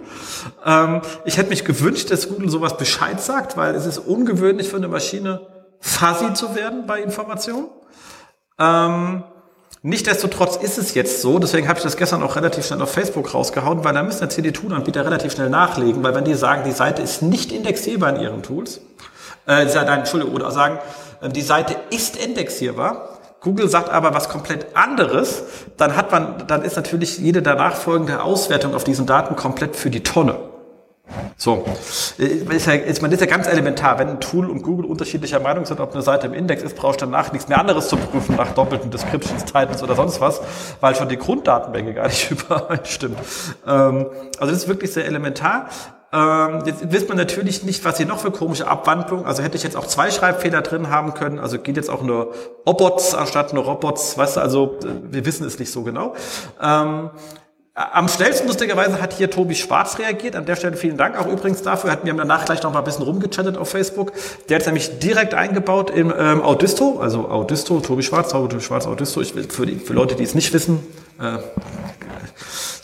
Ähm, 0.65 1.01
ich 1.25 1.39
hätte 1.39 1.49
mich 1.49 1.65
gewünscht, 1.65 2.11
dass 2.11 2.29
Google 2.29 2.51
sowas 2.51 2.77
Bescheid 2.77 3.21
sagt, 3.21 3.57
weil 3.57 3.75
es 3.75 3.87
ist 3.87 3.99
ungewöhnlich 3.99 4.69
für 4.69 4.77
eine 4.77 4.87
Maschine, 4.87 5.47
fuzzy 5.81 6.35
zu 6.35 6.55
werden 6.55 6.87
bei 6.87 7.03
Informationen. 7.03 7.69
Ähm, 8.61 9.25
Nichtsdestotrotz 9.83 10.57
ist 10.57 10.79
es 10.79 10.95
jetzt 10.95 11.23
so, 11.23 11.39
deswegen 11.39 11.69
habe 11.69 11.79
ich 11.79 11.85
das 11.85 11.97
gestern 11.97 12.21
auch 12.25 12.35
relativ 12.35 12.67
schnell 12.67 12.83
auf 12.83 12.91
Facebook 12.91 13.33
rausgehauen, 13.33 13.85
weil 13.85 13.95
da 13.95 14.03
müssen 14.03 14.21
jetzt 14.21 14.35
hier 14.35 14.43
die 14.43 14.51
Tool-Anbieter 14.51 15.05
relativ 15.05 15.33
schnell 15.33 15.49
nachlegen, 15.49 16.03
weil 16.03 16.12
wenn 16.12 16.25
die 16.25 16.35
sagen, 16.35 16.65
die 16.65 16.73
Seite 16.73 17.03
ist 17.03 17.23
nicht 17.23 17.53
indexierbar 17.53 18.17
in 18.17 18.21
ihren 18.21 18.43
Tools, 18.43 18.81
äh, 19.47 19.65
nein, 19.65 20.01
Entschuldigung, 20.01 20.35
oder 20.35 20.51
sagen, 20.51 20.79
ähm, 21.23 21.33
die 21.33 21.43
Seite 21.43 21.77
ist 21.91 22.17
indexierbar. 22.17 23.19
Google 23.41 23.69
sagt 23.69 23.91
aber 23.91 24.15
was 24.15 24.29
komplett 24.29 24.75
anderes, 24.75 25.45
dann 25.77 25.95
hat 25.95 26.11
man, 26.11 26.47
dann 26.47 26.63
ist 26.63 26.77
natürlich 26.77 27.19
jede 27.19 27.43
danach 27.43 27.75
folgende 27.75 28.23
Auswertung 28.23 28.75
auf 28.75 28.85
diesen 28.85 29.07
Daten 29.07 29.37
komplett 29.37 29.77
für 29.77 29.91
die 29.91 30.03
Tonne. 30.03 30.37
So, 31.37 31.65
äh, 32.19 32.25
ist 32.25 32.67
ja, 32.67 32.73
ist, 32.73 33.03
man 33.03 33.13
ist 33.13 33.21
ja 33.21 33.27
ganz 33.27 33.47
elementar. 33.47 33.99
Wenn 33.99 34.09
ein 34.09 34.21
Tool 34.21 34.51
und 34.51 34.63
Google 34.63 34.87
unterschiedlicher 34.87 35.39
Meinung 35.39 35.65
sind, 35.65 35.81
ob 35.81 35.93
eine 35.93 36.03
Seite 36.03 36.27
im 36.27 36.35
Index 36.35 36.63
ist, 36.63 36.77
brauchst 36.77 37.01
du 37.01 37.07
danach 37.07 37.33
nichts 37.33 37.49
mehr 37.49 37.59
anderes 37.59 37.89
zu 37.89 37.97
prüfen 37.97 38.37
nach 38.37 38.53
doppelten 38.53 38.91
Descriptions, 38.91 39.45
Titles 39.45 39.83
oder 39.83 39.95
sonst 39.95 40.21
was, 40.21 40.41
weil 40.81 40.97
schon 40.97 41.09
die 41.09 41.19
Grunddatenmenge 41.19 41.95
gar 41.95 42.07
nicht 42.07 42.31
übereinstimmt. 42.33 43.19
Ähm, 43.67 44.07
also 44.39 44.53
das 44.53 44.63
ist 44.63 44.69
wirklich 44.69 44.93
sehr 44.93 45.05
elementar. 45.05 45.69
Ähm, 46.12 46.62
jetzt 46.64 46.92
wisst 46.92 47.09
man 47.09 47.19
natürlich 47.19 47.62
nicht, 47.64 47.85
was 47.85 47.97
hier 47.97 48.07
noch 48.07 48.19
für 48.19 48.31
komische 48.31 48.69
Abwandlungen. 48.69 49.27
Also 49.27 49.42
hätte 49.42 49.57
ich 49.57 49.62
jetzt 49.62 49.77
auch 49.77 49.87
zwei 49.87 50.11
Schreibfehler 50.11 50.62
drin 50.62 50.88
haben 50.90 51.14
können. 51.14 51.38
Also 51.38 51.59
geht 51.59 51.77
jetzt 51.77 51.90
auch 51.90 52.03
nur 52.03 52.33
Obots 52.64 53.14
anstatt 53.14 53.53
nur 53.53 53.64
Robots. 53.64 54.16
Weißt 54.16 54.37
du, 54.37 54.40
also 54.40 54.79
äh, 54.83 55.12
wir 55.12 55.27
wissen 55.27 55.47
es 55.47 55.59
nicht 55.59 55.73
so 55.73 55.83
genau. 55.83 56.14
Ähm, 56.62 57.11
am 57.79 58.09
schnellsten 58.09 58.47
lustigerweise 58.47 59.03
hat 59.03 59.12
hier 59.12 59.31
Tobi 59.31 59.55
Schwarz 59.55 59.99
reagiert. 59.99 60.35
An 60.35 60.47
der 60.47 60.57
Stelle 60.57 60.79
vielen 60.79 60.97
Dank 60.97 61.19
auch 61.19 61.27
übrigens 61.27 61.61
dafür. 61.61 61.90
Hatten 61.90 62.07
wir 62.07 62.12
haben 62.12 62.19
danach 62.19 62.47
gleich 62.47 62.62
noch 62.62 62.73
mal 62.73 62.79
ein 62.79 62.85
bisschen 62.87 63.03
rumgechattet 63.03 63.59
auf 63.59 63.69
Facebook. 63.69 64.12
Der 64.49 64.55
hat 64.55 64.62
es 64.62 64.66
nämlich 64.66 64.99
direkt 64.99 65.35
eingebaut 65.35 65.90
im 65.90 66.11
ähm, 66.16 66.40
Audisto, 66.40 67.01
also 67.01 67.29
Audisto, 67.29 67.81
Tobi 67.81 68.03
Schwarz, 68.03 68.31
Tobi 68.31 68.61
Schwarz, 68.61 68.87
Audisto. 68.87 69.21
Ich 69.21 69.35
will 69.35 69.45
für, 69.51 69.66
die, 69.66 69.75
für 69.75 69.92
Leute, 69.92 70.14
die 70.14 70.25
es 70.25 70.35
nicht 70.35 70.55
wissen, 70.55 70.79
äh, 71.21 71.37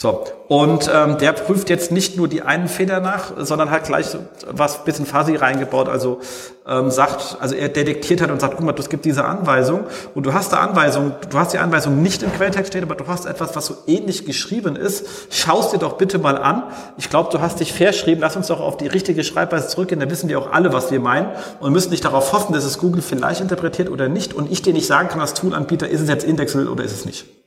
so, 0.03 0.25
und 0.49 0.91
ähm, 0.93 1.17
der 1.19 1.31
prüft 1.31 1.71
jetzt 1.71 1.93
nicht 1.93 2.17
nur 2.17 2.27
die 2.27 2.43
einen 2.43 2.67
Fehler 2.67 2.99
nach, 2.99 3.35
sondern 3.37 3.71
hat 3.71 3.85
gleich 3.85 4.07
was 4.51 4.85
bisschen 4.85 5.07
fuzzy 5.07 5.37
reingebaut, 5.37 5.89
also 5.89 6.19
ähm, 6.67 6.91
sagt, 6.91 7.37
also 7.39 7.55
er 7.55 7.69
detektiert 7.69 8.21
hat 8.21 8.33
und 8.33 8.41
sagt, 8.41 8.57
guck 8.57 8.67
mal, 8.67 8.75
es 8.77 8.89
gibt 8.89 9.05
diese 9.05 9.25
Anweisung. 9.25 9.85
Und 10.17 10.27
du 10.27 10.35
hast 10.35 10.53
da 10.53 10.57
Anweisung, 10.57 11.13
du 11.31 11.39
hast 11.39 11.53
die 11.53 11.59
Anweisung 11.59 12.03
nicht 12.03 12.25
im 12.25 12.33
Quelltext 12.33 12.73
steht, 12.73 12.83
aber 12.83 12.97
du 12.97 13.07
hast 13.07 13.27
etwas, 13.27 13.55
was 13.55 13.67
so 13.67 13.77
ähnlich 13.87 14.27
geschrieben 14.27 14.75
ist, 14.75 15.07
schaust 15.31 15.73
dir 15.73 15.79
doch 15.79 15.93
bitte 15.99 16.19
mal 16.19 16.37
an. 16.37 16.65
Ich 16.99 17.09
glaube, 17.09 17.31
du 17.31 17.41
hast 17.41 17.61
dich 17.61 17.73
verschrieben, 17.73 18.23
lass 18.23 18.35
uns 18.35 18.49
doch 18.49 18.59
auf 18.59 18.77
die 18.77 18.89
richtige 18.89 19.23
Schreibweise 19.23 19.69
zurückgehen, 19.69 20.01
dann 20.01 20.11
wissen 20.11 20.29
wir 20.29 20.37
auch 20.41 20.51
alle, 20.51 20.73
was 20.73 20.91
wir 20.91 20.99
meinen 20.99 21.29
und 21.61 21.73
müssen 21.73 21.91
nicht 21.91 22.05
darauf 22.05 22.33
hoffen, 22.33 22.55
dass 22.55 22.65
es 22.65 22.79
Google 22.79 23.03
vielleicht 23.03 23.41
interpretiert 23.41 23.89
oder 23.89 24.09
nicht. 24.09 24.35
Und 24.35 24.51
ich 24.51 24.63
dir 24.63 24.73
nicht 24.73 24.89
sagen 24.89 25.07
kann 25.07 25.21
als 25.21 25.35
Toolanbieter, 25.35 25.89
ist 25.89 26.01
es 26.01 26.09
jetzt 26.09 26.25
Indexel 26.25 26.67
oder 26.67 26.83
ist 26.83 26.93
es 26.93 27.05
nicht. 27.05 27.42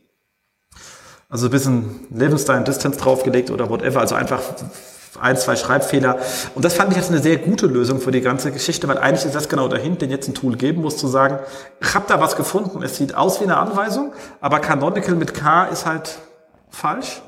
Also 1.29 1.47
ein 1.47 1.51
bisschen 1.51 2.07
Lebenstime 2.11 2.63
Distance 2.63 2.99
draufgelegt 2.99 3.49
oder 3.49 3.69
whatever. 3.69 3.99
Also 3.99 4.15
einfach 4.15 4.41
ein, 5.19 5.37
zwei 5.37 5.55
Schreibfehler. 5.55 6.17
Und 6.53 6.65
das 6.65 6.73
fand 6.73 6.91
ich 6.91 6.97
jetzt 6.97 7.09
eine 7.09 7.19
sehr 7.19 7.37
gute 7.37 7.67
Lösung 7.67 7.99
für 7.99 8.11
die 8.11 8.21
ganze 8.21 8.51
Geschichte, 8.51 8.87
weil 8.87 8.97
eigentlich 8.97 9.25
ist 9.25 9.35
das 9.35 9.49
genau 9.49 9.67
dahin, 9.67 9.97
den 9.97 10.11
jetzt 10.11 10.27
ein 10.27 10.33
Tool 10.33 10.55
geben 10.55 10.81
muss, 10.81 10.97
zu 10.97 11.07
sagen, 11.07 11.39
ich 11.81 11.95
habe 11.95 12.05
da 12.07 12.19
was 12.19 12.35
gefunden, 12.35 12.83
es 12.83 12.97
sieht 12.97 13.15
aus 13.15 13.39
wie 13.39 13.45
eine 13.45 13.57
Anweisung, 13.57 14.13
aber 14.41 14.59
Canonical 14.59 15.15
mit 15.15 15.33
K 15.33 15.65
ist 15.65 15.85
halt 15.85 16.17
falsch 16.69 17.21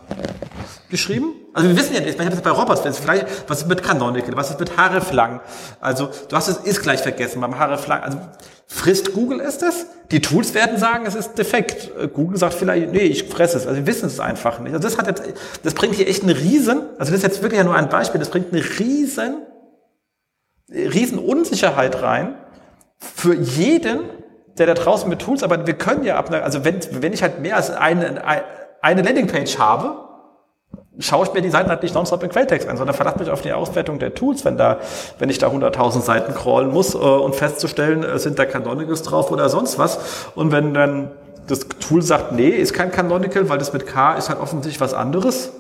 geschrieben. 0.90 1.34
Also 1.58 1.70
wir 1.70 1.76
wissen 1.76 1.96
ja 1.96 2.02
nicht, 2.02 2.14
ich 2.14 2.20
habe 2.20 2.30
das 2.30 2.42
bei 2.42 2.52
Robots, 2.52 2.82
vielleicht, 3.00 3.26
was 3.50 3.62
ist 3.62 3.68
mit 3.68 3.82
Canonical, 3.82 4.36
was 4.36 4.52
ist 4.52 4.60
mit 4.60 4.78
Hreflang? 4.78 5.42
Also 5.82 6.10
du 6.30 6.36
hast 6.36 6.50
es 6.50 6.58
ist 6.58 6.84
gleich 6.84 7.02
vergessen 7.02 7.42
beim 7.42 7.58
Hreflang. 7.58 8.04
Also 8.04 8.20
Frisst 8.68 9.14
Google 9.14 9.40
es 9.40 9.58
das? 9.58 9.88
Die 10.12 10.22
Tools 10.22 10.54
werden 10.54 10.78
sagen, 10.78 11.08
es 11.08 11.16
ist 11.16 11.36
defekt. 11.36 11.90
Äh, 12.00 12.10
Google 12.10 12.38
sagt 12.38 12.54
vielleicht, 12.54 12.92
nee, 12.92 13.00
ich 13.00 13.24
fresse 13.24 13.58
es. 13.58 13.66
Also 13.66 13.80
wir 13.80 13.88
wissen 13.88 14.06
es 14.06 14.20
einfach 14.20 14.60
nicht. 14.60 14.74
Also 14.74 14.88
das 14.88 15.00
hat 15.00 15.08
jetzt, 15.08 15.24
das 15.64 15.74
bringt 15.74 15.96
hier 15.96 16.08
echt 16.08 16.22
eine 16.22 16.38
riesen, 16.38 16.82
also 17.00 17.12
das 17.12 17.22
ist 17.22 17.24
jetzt 17.24 17.42
wirklich 17.42 17.58
ja 17.58 17.64
nur 17.64 17.76
ein 17.76 17.90
Beispiel, 17.90 18.20
das 18.20 18.30
bringt 18.30 18.54
eine 18.54 18.62
riesen, 18.78 19.38
riesen 20.70 21.18
Unsicherheit 21.18 22.04
rein 22.04 22.36
für 23.00 23.34
jeden, 23.34 24.02
der 24.60 24.68
da 24.68 24.76
draußen 24.76 25.10
mit 25.10 25.24
Tools 25.24 25.42
arbeitet. 25.42 25.66
Wir 25.66 25.74
können 25.74 26.04
ja 26.04 26.18
ab, 26.18 26.30
also 26.32 26.64
wenn, 26.64 26.80
wenn 27.02 27.14
ich 27.14 27.24
halt 27.24 27.40
mehr 27.40 27.56
als 27.56 27.72
eine, 27.72 28.22
eine 28.84 29.02
Landingpage 29.02 29.58
habe, 29.58 30.07
schaue 31.00 31.26
ich 31.26 31.34
mir 31.34 31.42
die 31.42 31.50
Seiten 31.50 31.70
halt 31.70 31.84
nicht 31.84 31.94
nonstop 31.94 32.24
in 32.24 32.30
Quelltext 32.30 32.68
an, 32.68 32.78
sondern 32.78 32.96
verlasse 32.96 33.20
mich 33.20 33.30
auf 33.30 33.42
die 33.42 33.54
Auswertung 33.54 34.00
der 34.00 34.14
Tools, 34.16 34.46
wenn 34.46 34.58
da, 34.58 34.80
wenn 35.20 35.30
ich 35.30 35.38
da 35.38 35.48
100.000 35.48 36.02
Seiten 36.02 36.34
crawlen 36.34 36.70
muss 36.72 36.96
äh, 36.96 36.98
und 36.98 37.36
festzustellen, 37.36 38.04
äh, 38.04 38.18
sind 38.20 38.40
da 38.40 38.46
Canonicals 38.46 39.04
drauf 39.04 39.32
oder 39.32 39.50
sonst 39.50 39.78
was. 39.78 40.28
Und 40.36 40.52
wenn 40.52 40.74
dann 40.74 41.12
das 41.48 41.68
Tool 41.68 42.02
sagt, 42.02 42.34
nee, 42.34 42.50
ist 42.50 42.74
kein 42.74 42.92
Canonical, 42.92 43.48
weil 43.50 43.58
das 43.58 43.74
mit 43.74 43.86
K 43.88 44.16
ist 44.16 44.30
halt 44.30 44.40
offensichtlich 44.40 44.82
was 44.82 44.94
anderes. 44.94 45.52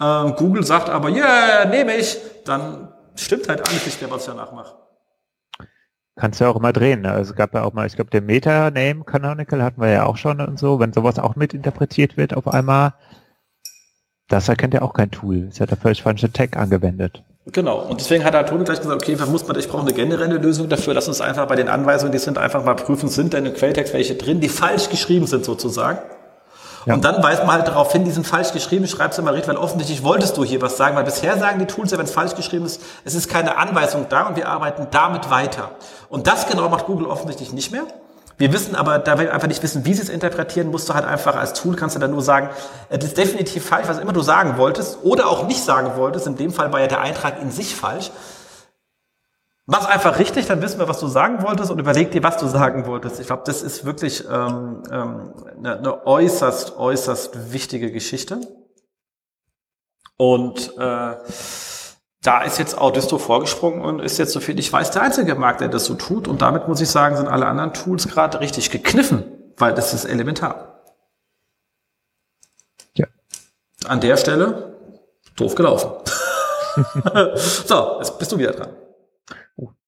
Ähm, 0.00 0.34
Google 0.36 0.64
sagt 0.64 0.88
aber, 0.88 1.10
yeah, 1.10 1.64
nehme 1.64 1.94
ich, 1.94 2.18
dann 2.44 2.88
stimmt 3.14 3.48
halt 3.48 3.66
alles 3.66 3.86
nicht 3.86 4.00
mehr, 4.00 4.10
was 4.10 4.22
ich 4.22 4.28
danach 4.28 4.52
mache. 4.52 4.74
Kannst 6.16 6.40
du 6.40 6.44
ja 6.44 6.50
auch 6.50 6.56
immer 6.56 6.72
drehen. 6.72 7.02
Ne? 7.02 7.12
Also 7.12 7.32
es 7.32 7.36
gab 7.36 7.54
ja 7.54 7.62
auch 7.62 7.72
mal, 7.72 7.86
ich 7.86 7.94
glaube, 7.94 8.10
der 8.10 8.20
Meta-Name 8.20 9.04
Canonical 9.04 9.62
hatten 9.62 9.80
wir 9.80 9.90
ja 9.90 10.04
auch 10.04 10.16
schon 10.16 10.40
und 10.40 10.58
so. 10.58 10.78
Wenn 10.78 10.92
sowas 10.92 11.18
auch 11.18 11.36
mit 11.36 11.54
interpretiert 11.54 12.16
wird 12.16 12.34
auf 12.34 12.48
einmal, 12.48 12.94
das 14.28 14.48
erkennt 14.48 14.74
ja 14.74 14.82
auch 14.82 14.94
kein 14.94 15.10
Tool. 15.10 15.48
Es 15.50 15.60
hat 15.60 15.70
der 15.70 15.76
völlig 15.76 16.02
falsche 16.02 16.32
Tag 16.32 16.56
angewendet. 16.56 17.22
Genau. 17.46 17.80
Und 17.80 18.00
deswegen 18.00 18.24
hat 18.24 18.48
Toni 18.48 18.64
gleich 18.64 18.80
gesagt, 18.80 19.02
okay, 19.02 19.16
muss 19.26 19.46
man, 19.46 19.58
ich 19.58 19.68
brauche 19.68 19.82
eine 19.82 19.92
generelle 19.92 20.36
Lösung 20.36 20.68
dafür. 20.68 20.94
Lass 20.94 21.08
uns 21.08 21.20
einfach 21.20 21.46
bei 21.48 21.56
den 21.56 21.68
Anweisungen, 21.68 22.12
die 22.12 22.18
sind, 22.18 22.38
einfach 22.38 22.64
mal 22.64 22.74
prüfen, 22.74 23.08
sind 23.08 23.32
denn 23.32 23.46
im 23.46 23.54
Quelltext 23.54 23.92
welche 23.92 24.14
drin, 24.14 24.40
die 24.40 24.48
falsch 24.48 24.90
geschrieben 24.90 25.26
sind 25.26 25.44
sozusagen. 25.44 25.98
Ja. 26.86 26.94
Und 26.94 27.04
dann 27.04 27.22
weist 27.22 27.44
man 27.44 27.56
halt 27.56 27.68
darauf 27.68 27.92
hin, 27.92 28.04
die 28.04 28.10
sind 28.10 28.26
falsch 28.26 28.52
geschrieben, 28.52 28.86
schreibst 28.86 29.18
du 29.18 29.22
mal 29.22 29.32
richtig, 29.34 29.54
weil 29.54 29.62
offensichtlich 29.62 30.02
wolltest 30.02 30.36
du 30.36 30.44
hier 30.44 30.60
was 30.62 30.76
sagen, 30.76 30.96
weil 30.96 31.04
bisher 31.04 31.36
sagen 31.38 31.58
die 31.58 31.66
Tools 31.66 31.90
ja, 31.92 31.98
wenn 31.98 32.06
es 32.06 32.12
falsch 32.12 32.34
geschrieben 32.34 32.64
ist, 32.64 32.80
es 33.04 33.14
ist 33.14 33.28
keine 33.28 33.56
Anweisung 33.56 34.06
da 34.08 34.26
und 34.26 34.36
wir 34.36 34.48
arbeiten 34.48 34.88
damit 34.90 35.30
weiter. 35.30 35.72
Und 36.08 36.26
das 36.26 36.48
genau 36.48 36.68
macht 36.68 36.86
Google 36.86 37.06
offensichtlich 37.06 37.52
nicht 37.52 37.70
mehr. 37.70 37.84
Wir 38.38 38.52
wissen 38.52 38.74
aber, 38.74 38.98
da 38.98 39.18
wir 39.18 39.32
einfach 39.32 39.48
nicht 39.48 39.62
wissen, 39.62 39.84
wie 39.84 39.94
sie 39.94 40.02
es 40.02 40.08
interpretieren, 40.08 40.70
musst 40.70 40.88
du 40.88 40.94
halt 40.94 41.04
einfach 41.04 41.36
als 41.36 41.52
Tool, 41.52 41.76
kannst 41.76 41.96
du 41.96 42.00
dann 42.00 42.10
nur 42.10 42.22
sagen, 42.22 42.50
es 42.88 43.04
ist 43.04 43.16
definitiv 43.16 43.64
falsch, 43.66 43.88
was 43.88 43.98
immer 43.98 44.12
du 44.12 44.22
sagen 44.22 44.56
wolltest 44.56 44.98
oder 45.02 45.28
auch 45.28 45.46
nicht 45.46 45.62
sagen 45.62 45.96
wolltest. 45.96 46.26
In 46.26 46.36
dem 46.36 46.52
Fall 46.52 46.72
war 46.72 46.80
ja 46.80 46.86
der 46.86 47.00
Eintrag 47.00 47.40
in 47.40 47.50
sich 47.50 47.76
falsch. 47.76 48.10
Mach 49.66 49.84
einfach 49.84 50.18
richtig, 50.18 50.46
dann 50.46 50.60
wissen 50.60 50.80
wir, 50.80 50.88
was 50.88 50.98
du 50.98 51.06
sagen 51.06 51.42
wolltest 51.42 51.70
und 51.70 51.78
überleg 51.78 52.10
dir, 52.10 52.22
was 52.22 52.36
du 52.36 52.48
sagen 52.48 52.86
wolltest. 52.86 53.20
Ich 53.20 53.28
glaube, 53.28 53.44
das 53.46 53.62
ist 53.62 53.84
wirklich 53.84 54.24
ähm, 54.28 54.82
ähm, 54.90 55.34
eine, 55.58 55.78
eine 55.78 56.06
äußerst, 56.06 56.76
äußerst 56.76 57.52
wichtige 57.52 57.92
Geschichte. 57.92 58.40
Und 60.16 60.76
äh, 60.78 61.14
da 62.22 62.42
ist 62.42 62.58
jetzt 62.58 62.78
Audisto 62.78 63.18
vorgesprungen 63.18 63.80
und 63.80 64.00
ist 64.00 64.18
jetzt, 64.18 64.32
so 64.32 64.40
viel 64.40 64.58
ich 64.58 64.72
weiß, 64.72 64.92
der 64.92 65.02
einzige 65.02 65.34
Markt, 65.34 65.60
der 65.60 65.68
das 65.68 65.84
so 65.84 65.94
tut. 65.94 66.28
Und 66.28 66.40
damit 66.40 66.68
muss 66.68 66.80
ich 66.80 66.88
sagen, 66.88 67.16
sind 67.16 67.26
alle 67.26 67.46
anderen 67.46 67.74
Tools 67.74 68.08
gerade 68.08 68.40
richtig 68.40 68.70
gekniffen, 68.70 69.24
weil 69.56 69.74
das 69.74 69.92
ist 69.92 70.04
elementar. 70.04 70.84
Ja. 72.96 73.06
An 73.86 74.00
der 74.00 74.16
Stelle 74.16 74.76
doof 75.34 75.56
gelaufen. 75.56 75.90
so, 77.34 77.96
jetzt 77.98 78.18
bist 78.18 78.30
du 78.30 78.38
wieder 78.38 78.52
dran. 78.52 78.68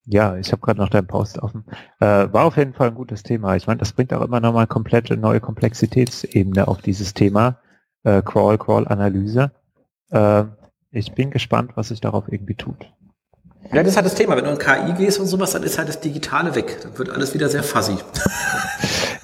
Ja, 0.07 0.35
ich 0.35 0.51
habe 0.51 0.61
gerade 0.61 0.79
noch 0.79 0.89
deinen 0.89 1.07
Post 1.07 1.39
offen. 1.39 1.65
Äh, 1.99 2.27
war 2.31 2.45
auf 2.45 2.57
jeden 2.57 2.73
Fall 2.73 2.89
ein 2.89 2.95
gutes 2.95 3.23
Thema. 3.23 3.55
Ich 3.55 3.65
meine, 3.65 3.79
das 3.79 3.93
bringt 3.93 4.13
auch 4.13 4.21
immer 4.21 4.39
nochmal 4.39 4.67
komplette 4.67 5.17
neue 5.17 5.39
Komplexitätsebene 5.39 6.67
auf 6.67 6.81
dieses 6.81 7.15
Thema. 7.15 7.59
Äh, 8.03 8.21
Crawl, 8.21 8.59
Crawl-Analyse. 8.59 9.51
Äh, 10.11 10.43
ich 10.95 11.11
bin 11.11 11.29
gespannt, 11.29 11.71
was 11.75 11.89
sich 11.89 11.99
darauf 11.99 12.31
irgendwie 12.31 12.55
tut. 12.55 12.91
Ja, 13.73 13.81
das 13.81 13.91
ist 13.91 13.95
halt 13.97 14.05
das 14.05 14.15
Thema. 14.15 14.35
Wenn 14.37 14.45
du 14.45 14.51
in 14.51 14.57
KI 14.57 14.93
gehst 14.97 15.19
und 15.19 15.27
sowas, 15.27 15.51
dann 15.51 15.63
ist 15.63 15.77
halt 15.77 15.89
das 15.89 15.99
Digitale 15.99 16.55
weg. 16.55 16.79
Dann 16.83 16.97
wird 16.97 17.09
alles 17.09 17.33
wieder 17.33 17.49
sehr 17.49 17.63
fuzzy. 17.63 17.97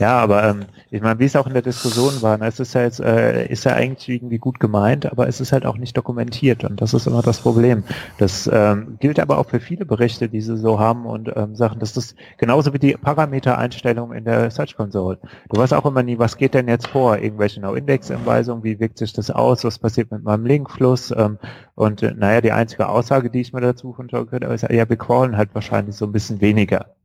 Ja, 0.01 0.17
aber 0.17 0.43
ähm, 0.43 0.65
ich 0.89 0.99
meine, 0.99 1.19
wie 1.19 1.25
es 1.25 1.35
auch 1.35 1.45
in 1.45 1.53
der 1.53 1.61
Diskussion 1.61 2.23
war, 2.23 2.35
ne, 2.39 2.47
es 2.47 2.59
ist 2.59 2.73
ja 2.73 2.81
jetzt, 2.81 2.99
äh, 2.99 3.45
ist 3.45 3.65
ja 3.65 3.73
eigentlich 3.73 4.09
irgendwie 4.09 4.39
gut 4.39 4.59
gemeint, 4.59 5.11
aber 5.11 5.27
es 5.27 5.39
ist 5.39 5.51
halt 5.51 5.63
auch 5.63 5.77
nicht 5.77 5.95
dokumentiert 5.95 6.63
und 6.63 6.81
das 6.81 6.95
ist 6.95 7.05
immer 7.05 7.21
das 7.21 7.41
Problem. 7.41 7.83
Das 8.17 8.49
ähm, 8.51 8.97
gilt 8.99 9.19
aber 9.19 9.37
auch 9.37 9.47
für 9.47 9.59
viele 9.59 9.85
Berichte, 9.85 10.27
die 10.27 10.41
sie 10.41 10.57
so 10.57 10.79
haben 10.79 11.05
und 11.05 11.31
ähm, 11.35 11.55
Sachen, 11.55 11.79
das 11.79 11.95
ist 11.97 12.15
genauso 12.39 12.73
wie 12.73 12.79
die 12.79 12.93
Parametereinstellung 12.93 14.11
in 14.11 14.25
der 14.25 14.49
Search 14.49 14.75
Console. 14.75 15.19
Du 15.49 15.61
weißt 15.61 15.75
auch 15.75 15.85
immer 15.85 16.01
nie, 16.01 16.17
was 16.17 16.35
geht 16.35 16.55
denn 16.55 16.67
jetzt 16.67 16.87
vor? 16.87 17.19
Irgendwelche 17.19 17.61
No-Index-Anweisungen, 17.61 18.63
wie 18.63 18.79
wirkt 18.79 18.97
sich 18.97 19.13
das 19.13 19.29
aus, 19.29 19.63
was 19.63 19.77
passiert 19.77 20.09
mit 20.09 20.23
meinem 20.23 20.47
Linkfluss? 20.47 21.13
Ähm, 21.15 21.37
und 21.75 22.01
äh, 22.01 22.15
naja, 22.15 22.41
die 22.41 22.51
einzige 22.51 22.89
Aussage, 22.89 23.29
die 23.29 23.41
ich 23.41 23.53
mir 23.53 23.61
dazu 23.61 23.93
von 23.93 24.07
könnte, 24.31 24.47
ist, 24.47 24.63
ja, 24.63 24.89
wir 24.89 24.97
crawlen 24.97 25.37
halt 25.37 25.53
wahrscheinlich 25.53 25.95
so 25.95 26.05
ein 26.05 26.11
bisschen 26.11 26.41
weniger. 26.41 26.95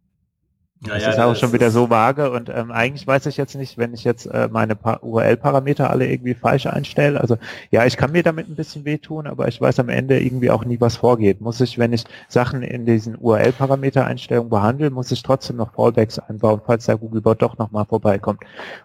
Das 0.88 1.03
ja, 1.03 1.11
ist 1.11 1.18
auch 1.18 1.37
schon 1.37 1.53
wieder 1.53 1.70
so 1.70 1.90
vage 1.90 2.31
und 2.31 2.49
ähm, 2.49 2.70
eigentlich 2.70 3.07
weiß 3.07 3.27
ich 3.27 3.37
jetzt 3.37 3.55
nicht, 3.55 3.79
wenn 3.79 3.94
ich 3.94 4.05
jetzt 4.05 4.27
äh, 4.27 4.49
meine 4.51 4.77
URL-Parameter 4.77 5.90
alle 5.90 6.07
irgendwie 6.07 6.35
falsch 6.35 6.66
einstelle. 6.66 7.20
Also 7.20 7.37
ja, 7.70 7.85
ich 7.85 7.96
kann 7.96 8.12
mir 8.12 8.22
damit 8.22 8.49
ein 8.49 8.57
bisschen 8.57 8.85
wehtun, 8.85 9.27
aber 9.27 9.49
ich 9.49 9.61
weiß 9.61 9.81
am 9.81 9.88
Ende 9.88 10.20
irgendwie 10.20 10.51
auch 10.51 10.64
nie, 10.64 10.81
was 10.81 10.96
vorgeht. 10.96 11.40
Muss 11.40 11.61
ich, 11.61 11.79
wenn 11.79 11.92
ich 11.92 12.05
Sachen 12.29 12.62
in 12.62 12.87
diesen 12.87 13.16
URL-Parameter-Einstellungen 13.16 14.51
behandle, 14.51 14.90
muss 14.90 15.11
ich 15.11 15.22
trotzdem 15.22 15.57
noch 15.57 15.75
Fallbacks 15.75 16.18
einbauen, 16.18 16.61
falls 16.64 16.87
der 16.87 16.99
Googlebot 16.99 17.42
doch 17.42 17.59
nochmal 17.59 17.85
vorbeikommt. 17.87 18.40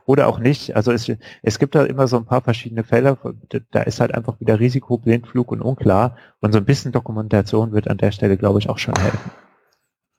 Oder 0.05 0.27
auch 0.27 0.39
nicht. 0.39 0.75
Also 0.75 0.91
es, 0.91 1.11
es 1.43 1.59
gibt 1.59 1.75
da 1.75 1.83
immer 1.83 2.07
so 2.07 2.17
ein 2.17 2.25
paar 2.25 2.41
verschiedene 2.41 2.83
Fälle, 2.83 3.17
da 3.71 3.81
ist 3.81 3.99
halt 3.99 4.13
einfach 4.13 4.39
wieder 4.39 4.59
Risiko, 4.59 4.97
Blindflug 4.97 5.51
und 5.51 5.61
unklar. 5.61 6.15
Und 6.39 6.53
so 6.53 6.57
ein 6.57 6.65
bisschen 6.65 6.91
Dokumentation 6.91 7.71
wird 7.71 7.87
an 7.87 7.97
der 7.97 8.11
Stelle, 8.11 8.37
glaube 8.37 8.59
ich, 8.59 8.69
auch 8.69 8.79
schon 8.79 8.95
helfen. 8.95 9.31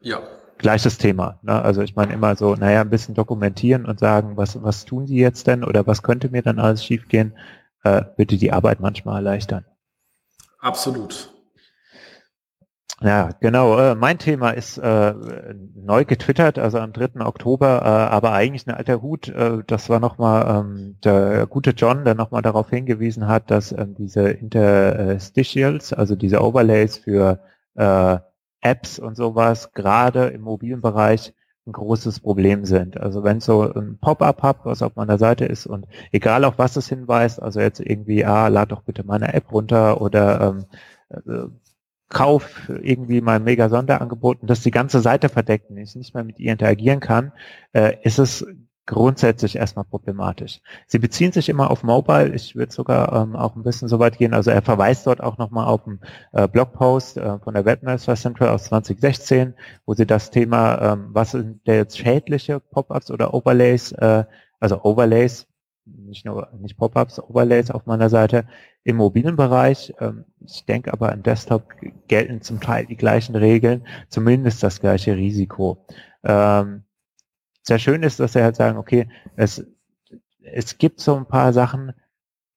Ja, 0.01 0.21
gleiches 0.63 0.97
Thema. 0.97 1.39
Ne? 1.43 1.61
Also 1.61 1.83
ich 1.83 1.95
meine 1.95 2.15
immer 2.15 2.35
so, 2.37 2.55
naja, 2.55 2.81
ein 2.81 2.91
bisschen 2.91 3.15
dokumentieren 3.15 3.85
und 3.85 4.01
sagen, 4.01 4.37
was, 4.37 4.63
was 4.63 4.87
tun 4.87 5.07
Sie 5.07 5.19
jetzt 5.19 5.47
denn 5.47 5.65
oder 5.65 5.87
was 5.87 6.03
könnte 6.03 6.31
mir 6.31 6.43
dann 6.43 6.59
alles 6.59 6.85
schiefgehen, 6.85 7.35
äh, 7.85 8.03
würde 8.17 8.39
die 8.39 8.53
Arbeit 8.53 8.81
manchmal 8.81 9.17
erleichtern. 9.17 9.65
Absolut. 10.61 11.29
Ja, 13.03 13.31
genau. 13.41 13.79
Äh, 13.79 13.95
mein 13.97 14.19
Thema 14.19 14.51
ist 14.51 14.79
äh, 14.79 15.15
neu 15.75 16.05
getwittert, 16.05 16.59
also 16.59 16.79
am 16.79 16.93
3. 16.93 17.21
Oktober, 17.27 17.83
äh, 17.83 18.15
aber 18.15 18.33
eigentlich 18.33 18.67
ein 18.69 18.75
alter 18.75 19.03
Hut. 19.03 19.29
Äh, 19.29 19.65
das 19.67 19.89
war 19.89 19.99
nochmal 19.99 20.61
ähm, 20.61 20.99
der 21.03 21.47
gute 21.49 21.71
John, 21.71 22.05
der 22.05 22.15
nochmal 22.15 22.43
darauf 22.43 22.71
hingewiesen 22.71 23.27
hat, 23.27 23.51
dass 23.51 23.73
ähm, 23.73 23.97
diese 23.97 24.31
Interstitials, 24.31 25.93
also 25.93 26.15
diese 26.15 26.41
Overlays 26.41 26.99
für 26.99 27.41
äh, 27.75 28.19
Apps 28.63 28.99
und 28.99 29.17
sowas 29.17 29.73
gerade 29.73 30.29
im 30.29 30.43
mobilen 30.43 30.81
Bereich 30.81 31.35
ein 31.67 31.73
großes 31.73 32.21
Problem 32.21 32.65
sind. 32.65 32.99
Also 32.99 33.23
wenn 33.23 33.41
so 33.41 33.63
ein 33.73 33.99
Pop-up 34.01 34.43
habe, 34.43 34.61
was 34.65 34.83
auf 34.83 34.97
meiner 34.97 35.19
Seite 35.19 35.45
ist 35.45 35.67
und 35.67 35.87
egal 36.11 36.45
auf 36.45 36.59
was 36.59 36.77
es 36.77 36.89
hinweist, 36.89 37.41
also 37.41 37.61
jetzt 37.61 37.81
irgendwie, 37.81 38.25
ah, 38.25 38.49
lad 38.49 38.73
doch 38.73 38.83
bitte 38.83 39.05
meine 39.05 39.33
App 39.35 39.53
runter 39.53 40.01
oder 40.01 40.41
ähm, 40.41 40.65
äh, 41.11 41.49
kauf 42.09 42.69
irgendwie 42.83 43.21
mein 43.21 43.45
mega 43.45 43.69
Sonderangebot 43.69 44.43
und 44.43 44.51
das 44.51 44.63
die 44.63 44.71
ganze 44.71 45.01
Seite 45.01 45.29
verdeckt 45.29 45.71
und 45.71 45.79
ich 45.79 45.95
nicht 45.95 46.15
mehr 46.15 46.25
mit 46.25 46.39
ihr 46.39 46.53
interagieren 46.53 47.01
kann, 47.01 47.33
äh, 47.73 47.97
ist 48.03 48.19
es 48.19 48.47
grundsätzlich 48.87 49.57
erstmal 49.57 49.85
problematisch. 49.85 50.61
Sie 50.87 50.99
beziehen 50.99 51.33
sich 51.33 51.49
immer 51.49 51.71
auf 51.71 51.85
Mobile. 51.85 52.35
Ich 52.35 52.57
würde 52.57 52.73
sogar 52.73 53.13
ähm, 53.13 53.37
auch 53.37 53.55
ein 53.55 53.63
bisschen 53.63 53.89
so 53.89 53.99
weit 53.99 54.19
gehen. 54.19 54.35
Also 54.35 54.51
er 54.51 54.63
verweist 54.63 55.07
dort 55.07 55.23
auch 55.23 55.39
nochmal 55.39 55.67
auf 55.67 55.87
einen 55.87 56.01
äh, 56.33 56.49
Blogpost 56.49 57.17
äh, 57.17 57.39
von 57.39 57.55
der 57.55 57.65
Webmaster 57.65 58.17
Central 58.17 58.49
aus 58.49 58.65
2016, 58.65 59.55
wo 59.87 59.95
sie 59.95 60.07
das 60.07 60.31
Thema, 60.31 60.93
ähm, 60.93 61.11
was 61.13 61.31
sind 61.33 61.67
der 61.67 61.77
jetzt 61.77 61.99
schädliche 61.99 62.59
Pop-ups 62.59 63.11
oder 63.11 63.35
Overlays, 63.35 63.93
äh, 63.93 64.25
also 64.59 64.83
Overlays, 64.83 65.47
nicht 65.85 66.25
nur 66.25 66.49
nicht 66.59 66.77
Pop-ups, 66.77 67.21
Overlays 67.21 67.71
auf 67.71 67.87
meiner 67.87 68.09
Seite 68.09 68.47
im 68.85 68.97
mobilen 68.97 69.37
Bereich. 69.37 69.95
Ähm, 70.01 70.25
ich 70.41 70.67
denke 70.67 70.93
aber 70.93 71.13
im 71.13 71.23
Desktop 71.23 71.69
gelten 72.09 72.43
zum 72.43 72.61
Teil 72.61 72.87
die 72.87 72.97
gleichen 72.97 73.37
Regeln, 73.37 73.87
zumindest 74.09 74.63
das 74.63 74.81
gleiche 74.81 75.17
Risiko. 75.17 75.87
Ähm, 76.25 76.85
sehr 77.63 77.79
schön 77.79 78.03
ist, 78.03 78.21
dass 78.21 78.33
sie 78.33 78.43
halt 78.43 78.57
sagen, 78.57 78.79
okay, 78.79 79.09
es, 79.37 79.65
es 80.43 80.79
gibt 80.79 81.01
so 81.01 81.17
ein 81.17 81.27
paar 81.27 81.53
Sachen, 81.53 81.93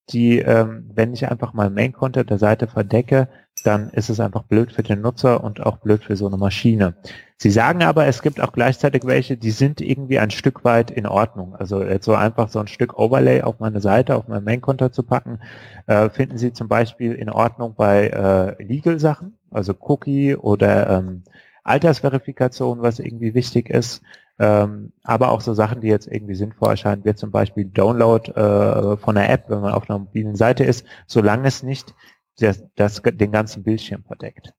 die, 0.09 0.39
ähm, 0.39 0.89
wenn 0.93 1.13
ich 1.13 1.29
einfach 1.29 1.53
mal 1.53 1.69
Main-Content 1.69 2.29
der 2.29 2.37
Seite 2.37 2.67
verdecke, 2.67 3.27
dann 3.63 3.89
ist 3.89 4.09
es 4.09 4.19
einfach 4.19 4.43
blöd 4.43 4.71
für 4.71 4.83
den 4.83 5.01
Nutzer 5.01 5.43
und 5.43 5.65
auch 5.65 5.77
blöd 5.77 6.03
für 6.03 6.15
so 6.15 6.27
eine 6.27 6.37
Maschine. 6.37 6.95
Sie 7.37 7.49
sagen 7.49 7.83
aber, 7.83 8.05
es 8.05 8.21
gibt 8.21 8.39
auch 8.39 8.53
gleichzeitig 8.53 9.05
welche, 9.05 9.37
die 9.37 9.51
sind 9.51 9.81
irgendwie 9.81 10.19
ein 10.19 10.29
Stück 10.29 10.63
weit 10.63 10.91
in 10.91 11.07
Ordnung. 11.07 11.55
Also 11.55 11.83
jetzt 11.83 12.05
so 12.05 12.13
einfach 12.13 12.49
so 12.49 12.59
ein 12.59 12.67
Stück 12.67 12.97
Overlay 12.99 13.41
auf 13.41 13.59
meine 13.59 13.81
Seite, 13.81 14.15
auf 14.15 14.27
mein 14.27 14.43
Main-Content 14.43 14.93
zu 14.93 15.03
packen, 15.03 15.39
äh, 15.87 16.09
finden 16.09 16.37
Sie 16.37 16.53
zum 16.53 16.67
Beispiel 16.67 17.13
in 17.13 17.29
Ordnung 17.29 17.73
bei 17.75 18.09
äh, 18.09 18.63
Legal-Sachen, 18.63 19.37
also 19.49 19.73
Cookie 19.79 20.35
oder 20.35 20.89
ähm, 20.89 21.23
Altersverifikation, 21.63 22.81
was 22.81 22.99
irgendwie 22.99 23.33
wichtig 23.33 23.69
ist. 23.69 24.03
Ähm, 24.37 24.91
aber 25.03 25.31
auch 25.31 25.41
so 25.41 25.53
Sachen, 25.53 25.81
die 25.81 25.87
jetzt 25.87 26.07
irgendwie 26.07 26.35
sinnvoll 26.35 26.69
erscheinen, 26.69 27.05
wie 27.05 27.15
zum 27.15 27.31
Beispiel 27.31 27.65
Download 27.65 28.29
äh, 28.31 28.97
von 28.97 29.17
einer 29.17 29.29
App, 29.29 29.45
wenn 29.49 29.61
man 29.61 29.73
auf 29.73 29.89
einer 29.89 29.99
mobilen 29.99 30.35
Seite 30.35 30.65
ist, 30.65 30.85
solange 31.07 31.47
es 31.47 31.63
nicht 31.63 31.93
das, 32.39 32.63
das 32.75 33.01
den 33.01 33.31
ganzen 33.31 33.63
Bildschirm 33.63 34.03
verdeckt. 34.03 34.53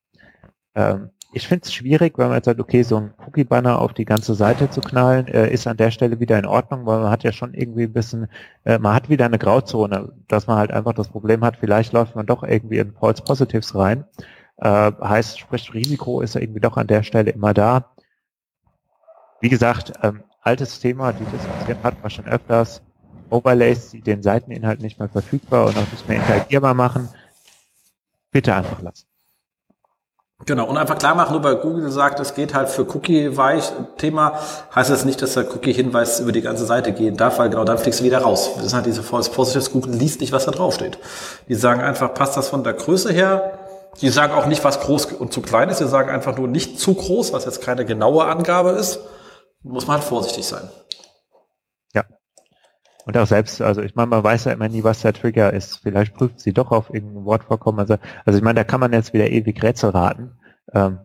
Ähm, 0.75 1.11
ich 1.33 1.49
finde 1.49 1.65
es 1.65 1.75
schwierig, 1.75 2.17
wenn 2.17 2.29
man 2.29 2.37
jetzt 2.37 2.47
sagt, 2.47 2.61
okay, 2.61 2.83
so 2.83 2.97
ein 2.97 3.12
Cookie-Banner 3.27 3.79
auf 3.79 3.93
die 3.93 4.07
ganze 4.07 4.35
Seite 4.35 4.71
zu 4.71 4.81
knallen, 4.81 5.29
äh, 5.29 5.53
ist 5.53 5.67
an 5.67 5.77
der 5.77 5.91
Stelle 5.91 6.21
wieder 6.21 6.39
in 6.39 6.47
Ordnung, 6.47 6.87
weil 6.87 7.01
man 7.01 7.11
hat 7.11 7.25
ja 7.25 7.33
schon 7.33 7.53
irgendwie 7.53 7.83
ein 7.83 7.93
bisschen, 7.93 8.29
äh, 8.65 8.79
man 8.79 8.95
hat 8.95 9.11
wieder 9.11 9.27
eine 9.27 9.39
Grauzone, 9.39 10.12
dass 10.29 10.47
man 10.47 10.57
halt 10.57 10.71
einfach 10.71 10.95
das 10.95 11.09
Problem 11.09 11.45
hat, 11.45 11.59
vielleicht 11.59 11.93
läuft 11.93 12.17
man 12.17 12.25
doch 12.25 12.43
irgendwie 12.43 12.79
in 12.79 12.93
False 12.93 13.23
Positives 13.23 13.75
rein. 13.75 14.05
Äh, 14.57 14.93
heißt, 15.03 15.39
sprich, 15.39 15.75
Risiko 15.75 16.23
ist 16.23 16.35
ja 16.35 16.41
irgendwie 16.41 16.61
doch 16.61 16.79
an 16.79 16.87
der 16.87 17.03
Stelle 17.03 17.31
immer 17.33 17.53
da. 17.53 17.91
Wie 19.46 19.48
gesagt, 19.48 19.92
ähm, 20.02 20.24
altes 20.40 20.80
Thema, 20.80 21.12
die 21.12 21.24
diskutiert 21.24 21.78
hat 21.85 22.02
man 22.02 22.11
schon 22.11 22.26
öfters. 22.26 22.82
Overlays, 23.30 23.90
die 23.90 24.00
den 24.00 24.20
Seiteninhalt 24.20 24.80
nicht 24.80 24.98
mehr 24.98 25.09
verfügbar 25.09 25.66
und 25.66 25.78
auch 25.78 25.87
nicht 25.92 26.09
mehr 26.09 26.18
interagierbar 26.18 26.74
machen. 26.74 27.09
Bitte 28.32 28.52
einfach 28.56 28.82
lassen. 28.82 29.06
Genau, 30.46 30.66
und 30.66 30.76
einfach 30.76 30.98
klar 30.98 31.14
machen, 31.14 31.35
nur 31.35 31.44
weil 31.44 31.59
Google 31.59 31.92
sagt, 31.92 32.18
es 32.18 32.35
geht 32.35 32.54
halt 32.54 32.68
für 32.68 32.82
Cookie-Weich-Thema, 32.92 34.40
heißt 34.74 34.90
das 34.90 35.04
nicht, 35.04 35.22
dass 35.22 35.35
der 35.35 35.48
Cookie-Hinweis 35.48 36.18
über 36.18 36.32
die 36.32 36.42
ganze 36.42 36.66
Seite 36.66 36.90
gehen 36.90 37.16
darf, 37.16 37.38
weil 37.38 37.48
genau 37.48 37.62
dann 37.62 37.78
fliegst 37.78 38.00
du 38.00 38.04
wieder 38.04 38.18
raus. 38.18 38.50
Das 38.56 38.64
sind 38.64 38.74
halt 38.74 38.87
diese 38.87 39.04
False 39.04 39.30
Positives, 39.30 39.70
Google 39.70 39.94
liest 39.94 40.20
nicht, 40.20 40.32
was 40.32 40.46
da 40.46 40.50
draufsteht. 40.50 40.98
Die 41.48 41.54
sagen 41.54 41.82
einfach, 41.82 42.12
passt 42.14 42.37
das 42.37 42.48
von 42.48 42.64
der 42.64 42.72
Größe 42.72 43.12
her? 43.12 43.61
Die 44.00 44.09
sagen 44.09 44.32
auch 44.32 44.46
nicht, 44.46 44.64
was 44.64 44.80
groß 44.80 45.12
und 45.12 45.32
zu 45.32 45.40
klein 45.40 45.68
ist, 45.68 45.78
die 45.78 45.87
sagen 45.87 46.11
einfach 46.11 46.37
nur 46.37 46.48
nicht 46.48 46.80
zu 46.80 46.94
groß, 46.94 47.32
was 47.32 47.44
jetzt 47.44 47.62
keine 47.62 47.85
genaue 47.85 48.24
Angabe 48.24 48.70
ist 48.70 48.98
muss 49.66 49.87
man 49.87 49.98
halt 49.98 50.05
vorsichtig 50.05 50.46
sein. 50.46 50.68
Ja. 51.94 52.05
Und 53.05 53.16
auch 53.16 53.26
selbst, 53.26 53.61
also 53.61 53.83
ich 53.83 53.94
meine, 53.94 54.09
man 54.09 54.24
weiß 54.24 54.44
ja 54.44 54.52
immer 54.52 54.68
nie, 54.68 54.85
was 54.85 55.02
der 55.02 55.12
Trigger 55.12 55.52
ist. 55.52 55.79
Vielleicht 55.83 56.14
prüft 56.14 56.40
sie 56.40 56.52
doch 56.52 56.70
auf 56.70 56.92
irgendein 56.92 57.24
Wortvorkommen. 57.24 57.81
Also, 57.81 57.96
also 58.24 58.38
ich 58.38 58.44
meine, 58.44 58.57
da 58.57 58.64
kann 58.64 58.81
man 58.81 58.92
jetzt 58.92 59.12
wieder 59.12 59.31
ewig 59.31 59.62
Rätsel 59.62 59.90
raten. 59.90 60.38
Ähm, 60.72 61.00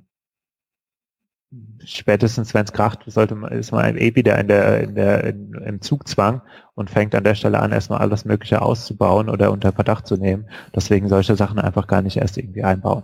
spätestens 1.84 2.54
wenn 2.54 2.64
es 2.66 2.72
kracht, 2.72 3.04
sollte 3.08 3.36
man, 3.36 3.52
ist 3.52 3.72
man 3.72 3.98
eh 3.98 4.16
wieder 4.16 4.38
in 4.40 4.48
der, 4.48 4.82
in 4.82 4.96
der, 4.96 5.24
in, 5.26 5.54
im 5.54 5.82
Zugzwang 5.82 6.42
und 6.76 6.90
fängt 6.90 7.14
an 7.14 7.24
der 7.24 7.36
Stelle 7.36 7.60
an, 7.60 7.72
erstmal 7.72 8.00
alles 8.00 8.26
Mögliche 8.26 8.62
auszubauen 8.62 9.30
oder 9.30 9.52
unter 9.52 9.74
Verdacht 9.74 10.08
zu 10.08 10.16
nehmen. 10.16 10.50
Deswegen 10.76 11.10
solche 11.10 11.36
Sachen 11.36 11.60
einfach 11.60 11.88
gar 11.88 12.02
nicht 12.02 12.18
erst 12.18 12.38
irgendwie 12.38 12.64
einbauen. 12.64 13.04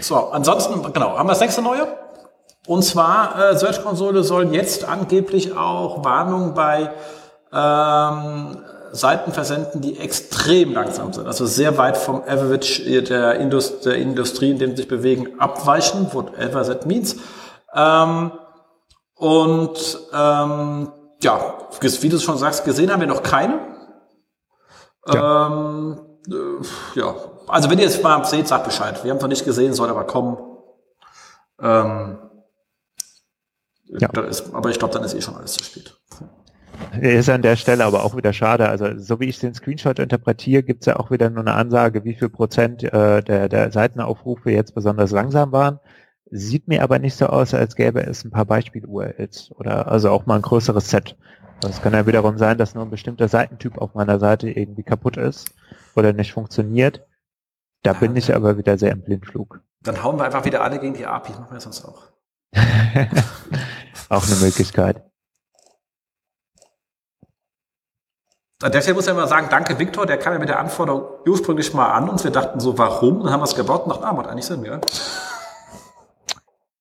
So, 0.00 0.30
ansonsten, 0.30 0.92
genau, 0.92 1.16
haben 1.16 1.26
wir 1.26 1.32
das 1.32 1.40
nächste 1.40 1.62
neue? 1.62 2.05
Und 2.66 2.82
zwar, 2.82 3.38
äh, 3.38 3.56
Search 3.56 3.82
Console 3.82 4.24
soll 4.24 4.52
jetzt 4.54 4.84
angeblich 4.84 5.56
auch 5.56 6.04
Warnungen 6.04 6.54
bei 6.54 6.90
ähm, 7.52 8.58
Seiten 8.92 9.32
versenden, 9.32 9.80
die 9.80 9.98
extrem 9.98 10.72
langsam 10.72 11.12
sind, 11.12 11.26
also 11.26 11.46
sehr 11.46 11.78
weit 11.78 11.96
vom 11.96 12.22
Average 12.22 13.02
der, 13.02 13.36
Indust 13.36 13.84
der 13.84 13.96
Industrie, 13.96 14.50
in 14.50 14.58
dem 14.58 14.70
sie 14.70 14.78
sich 14.78 14.88
bewegen, 14.88 15.38
abweichen, 15.38 16.08
whatever 16.12 16.64
that 16.64 16.86
means. 16.86 17.16
Ähm, 17.74 18.32
und 19.14 19.98
ähm, 20.12 20.92
ja, 21.22 21.54
wie 21.80 22.08
du 22.08 22.18
schon 22.18 22.38
sagst, 22.38 22.64
gesehen 22.64 22.92
haben 22.92 23.00
wir 23.00 23.06
noch 23.06 23.22
keine. 23.22 23.58
Ja. 25.12 25.46
Ähm, 25.46 26.00
äh, 26.28 26.98
ja, 26.98 27.14
also 27.48 27.70
wenn 27.70 27.78
ihr 27.78 27.86
es 27.86 28.02
mal 28.02 28.24
seht, 28.24 28.48
sagt 28.48 28.64
Bescheid. 28.64 29.02
Wir 29.04 29.10
haben 29.10 29.18
es 29.18 29.22
noch 29.22 29.28
nicht 29.28 29.44
gesehen, 29.44 29.72
soll 29.72 29.88
aber 29.88 30.04
kommen. 30.04 30.36
Ähm, 31.60 32.18
ja. 33.88 34.08
ist, 34.22 34.52
aber 34.54 34.70
ich 34.70 34.78
glaube, 34.78 34.94
dann 34.94 35.04
ist 35.04 35.14
eh 35.14 35.20
schon 35.20 35.36
alles 35.36 35.54
zu 35.54 35.64
spät. 35.64 35.96
Ist 37.00 37.28
an 37.28 37.42
der 37.42 37.56
Stelle 37.56 37.84
aber 37.84 38.04
auch 38.04 38.16
wieder 38.16 38.32
schade. 38.32 38.68
Also 38.68 38.98
so 38.98 39.20
wie 39.20 39.26
ich 39.26 39.38
den 39.38 39.54
Screenshot 39.54 39.98
interpretiere, 39.98 40.62
gibt 40.62 40.82
es 40.82 40.86
ja 40.86 40.96
auch 40.96 41.10
wieder 41.10 41.30
nur 41.30 41.40
eine 41.40 41.54
Ansage, 41.54 42.04
wie 42.04 42.14
viel 42.14 42.28
Prozent 42.28 42.82
äh, 42.82 43.22
der, 43.22 43.48
der 43.48 43.72
Seitenaufrufe 43.72 44.50
jetzt 44.50 44.74
besonders 44.74 45.10
langsam 45.10 45.52
waren. 45.52 45.78
Sieht 46.30 46.68
mir 46.68 46.82
aber 46.82 46.98
nicht 46.98 47.16
so 47.16 47.26
aus, 47.26 47.54
als 47.54 47.76
gäbe 47.76 48.04
es 48.04 48.24
ein 48.24 48.30
paar 48.30 48.44
Beispiel-URLs 48.44 49.52
oder 49.52 49.90
also 49.90 50.10
auch 50.10 50.26
mal 50.26 50.36
ein 50.36 50.42
größeres 50.42 50.90
Set. 50.90 51.16
Es 51.66 51.80
kann 51.80 51.94
ja 51.94 52.06
wiederum 52.06 52.36
sein, 52.36 52.58
dass 52.58 52.74
nur 52.74 52.84
ein 52.84 52.90
bestimmter 52.90 53.28
Seitentyp 53.28 53.78
auf 53.78 53.94
meiner 53.94 54.18
Seite 54.18 54.50
irgendwie 54.50 54.82
kaputt 54.82 55.16
ist 55.16 55.54
oder 55.94 56.12
nicht 56.12 56.32
funktioniert. 56.32 57.06
Da 57.82 57.92
ja, 57.92 57.98
bin 57.98 58.16
ich 58.16 58.34
aber 58.34 58.58
wieder 58.58 58.76
sehr 58.76 58.92
im 58.92 59.02
Blindflug. 59.02 59.60
Dann 59.82 60.02
hauen 60.02 60.18
wir 60.18 60.24
einfach 60.24 60.44
wieder 60.44 60.62
alle 60.62 60.78
gegen 60.78 60.94
die 60.94 61.06
API, 61.06 61.32
machen 61.32 61.52
wir 61.52 61.60
sonst 61.60 61.84
auch. 61.84 62.15
auch 64.08 64.26
eine 64.26 64.36
Möglichkeit. 64.36 65.02
An 68.62 68.72
der 68.72 68.80
Stelle 68.80 68.94
muss 68.94 69.06
ich 69.06 69.12
immer 69.12 69.28
sagen, 69.28 69.48
danke 69.50 69.78
Viktor, 69.78 70.06
der 70.06 70.16
kam 70.16 70.32
ja 70.32 70.38
mit 70.38 70.48
der 70.48 70.58
Anforderung 70.58 71.04
ursprünglich 71.26 71.74
mal 71.74 71.92
an 71.92 72.08
und 72.08 72.24
wir 72.24 72.30
dachten 72.30 72.58
so, 72.58 72.78
warum? 72.78 73.22
Dann 73.22 73.32
haben 73.32 73.40
wir 73.40 73.44
es 73.44 73.54
gebaut 73.54 73.82
und 73.84 73.90
dachten, 73.90 74.04
ah, 74.04 74.12
macht 74.14 74.28
eigentlich 74.28 74.46
Sinn, 74.46 74.64
ja. 74.64 74.80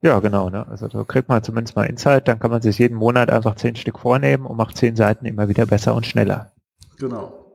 Ja, 0.01 0.19
genau. 0.19 0.49
Ne? 0.49 0.65
Also 0.67 0.87
da 0.87 1.03
kriegt 1.03 1.27
man 1.27 1.43
zumindest 1.43 1.75
mal 1.75 1.85
Insight, 1.85 2.27
dann 2.27 2.39
kann 2.39 2.51
man 2.51 2.61
sich 2.61 2.77
jeden 2.77 2.95
Monat 2.95 3.29
einfach 3.29 3.55
zehn 3.55 3.75
Stück 3.75 3.99
vornehmen 3.99 4.45
und 4.45 4.55
macht 4.55 4.77
zehn 4.77 4.95
Seiten 4.95 5.25
immer 5.25 5.49
wieder 5.49 5.65
besser 5.65 5.95
und 5.95 6.05
schneller. 6.05 6.53
Genau. 6.97 7.45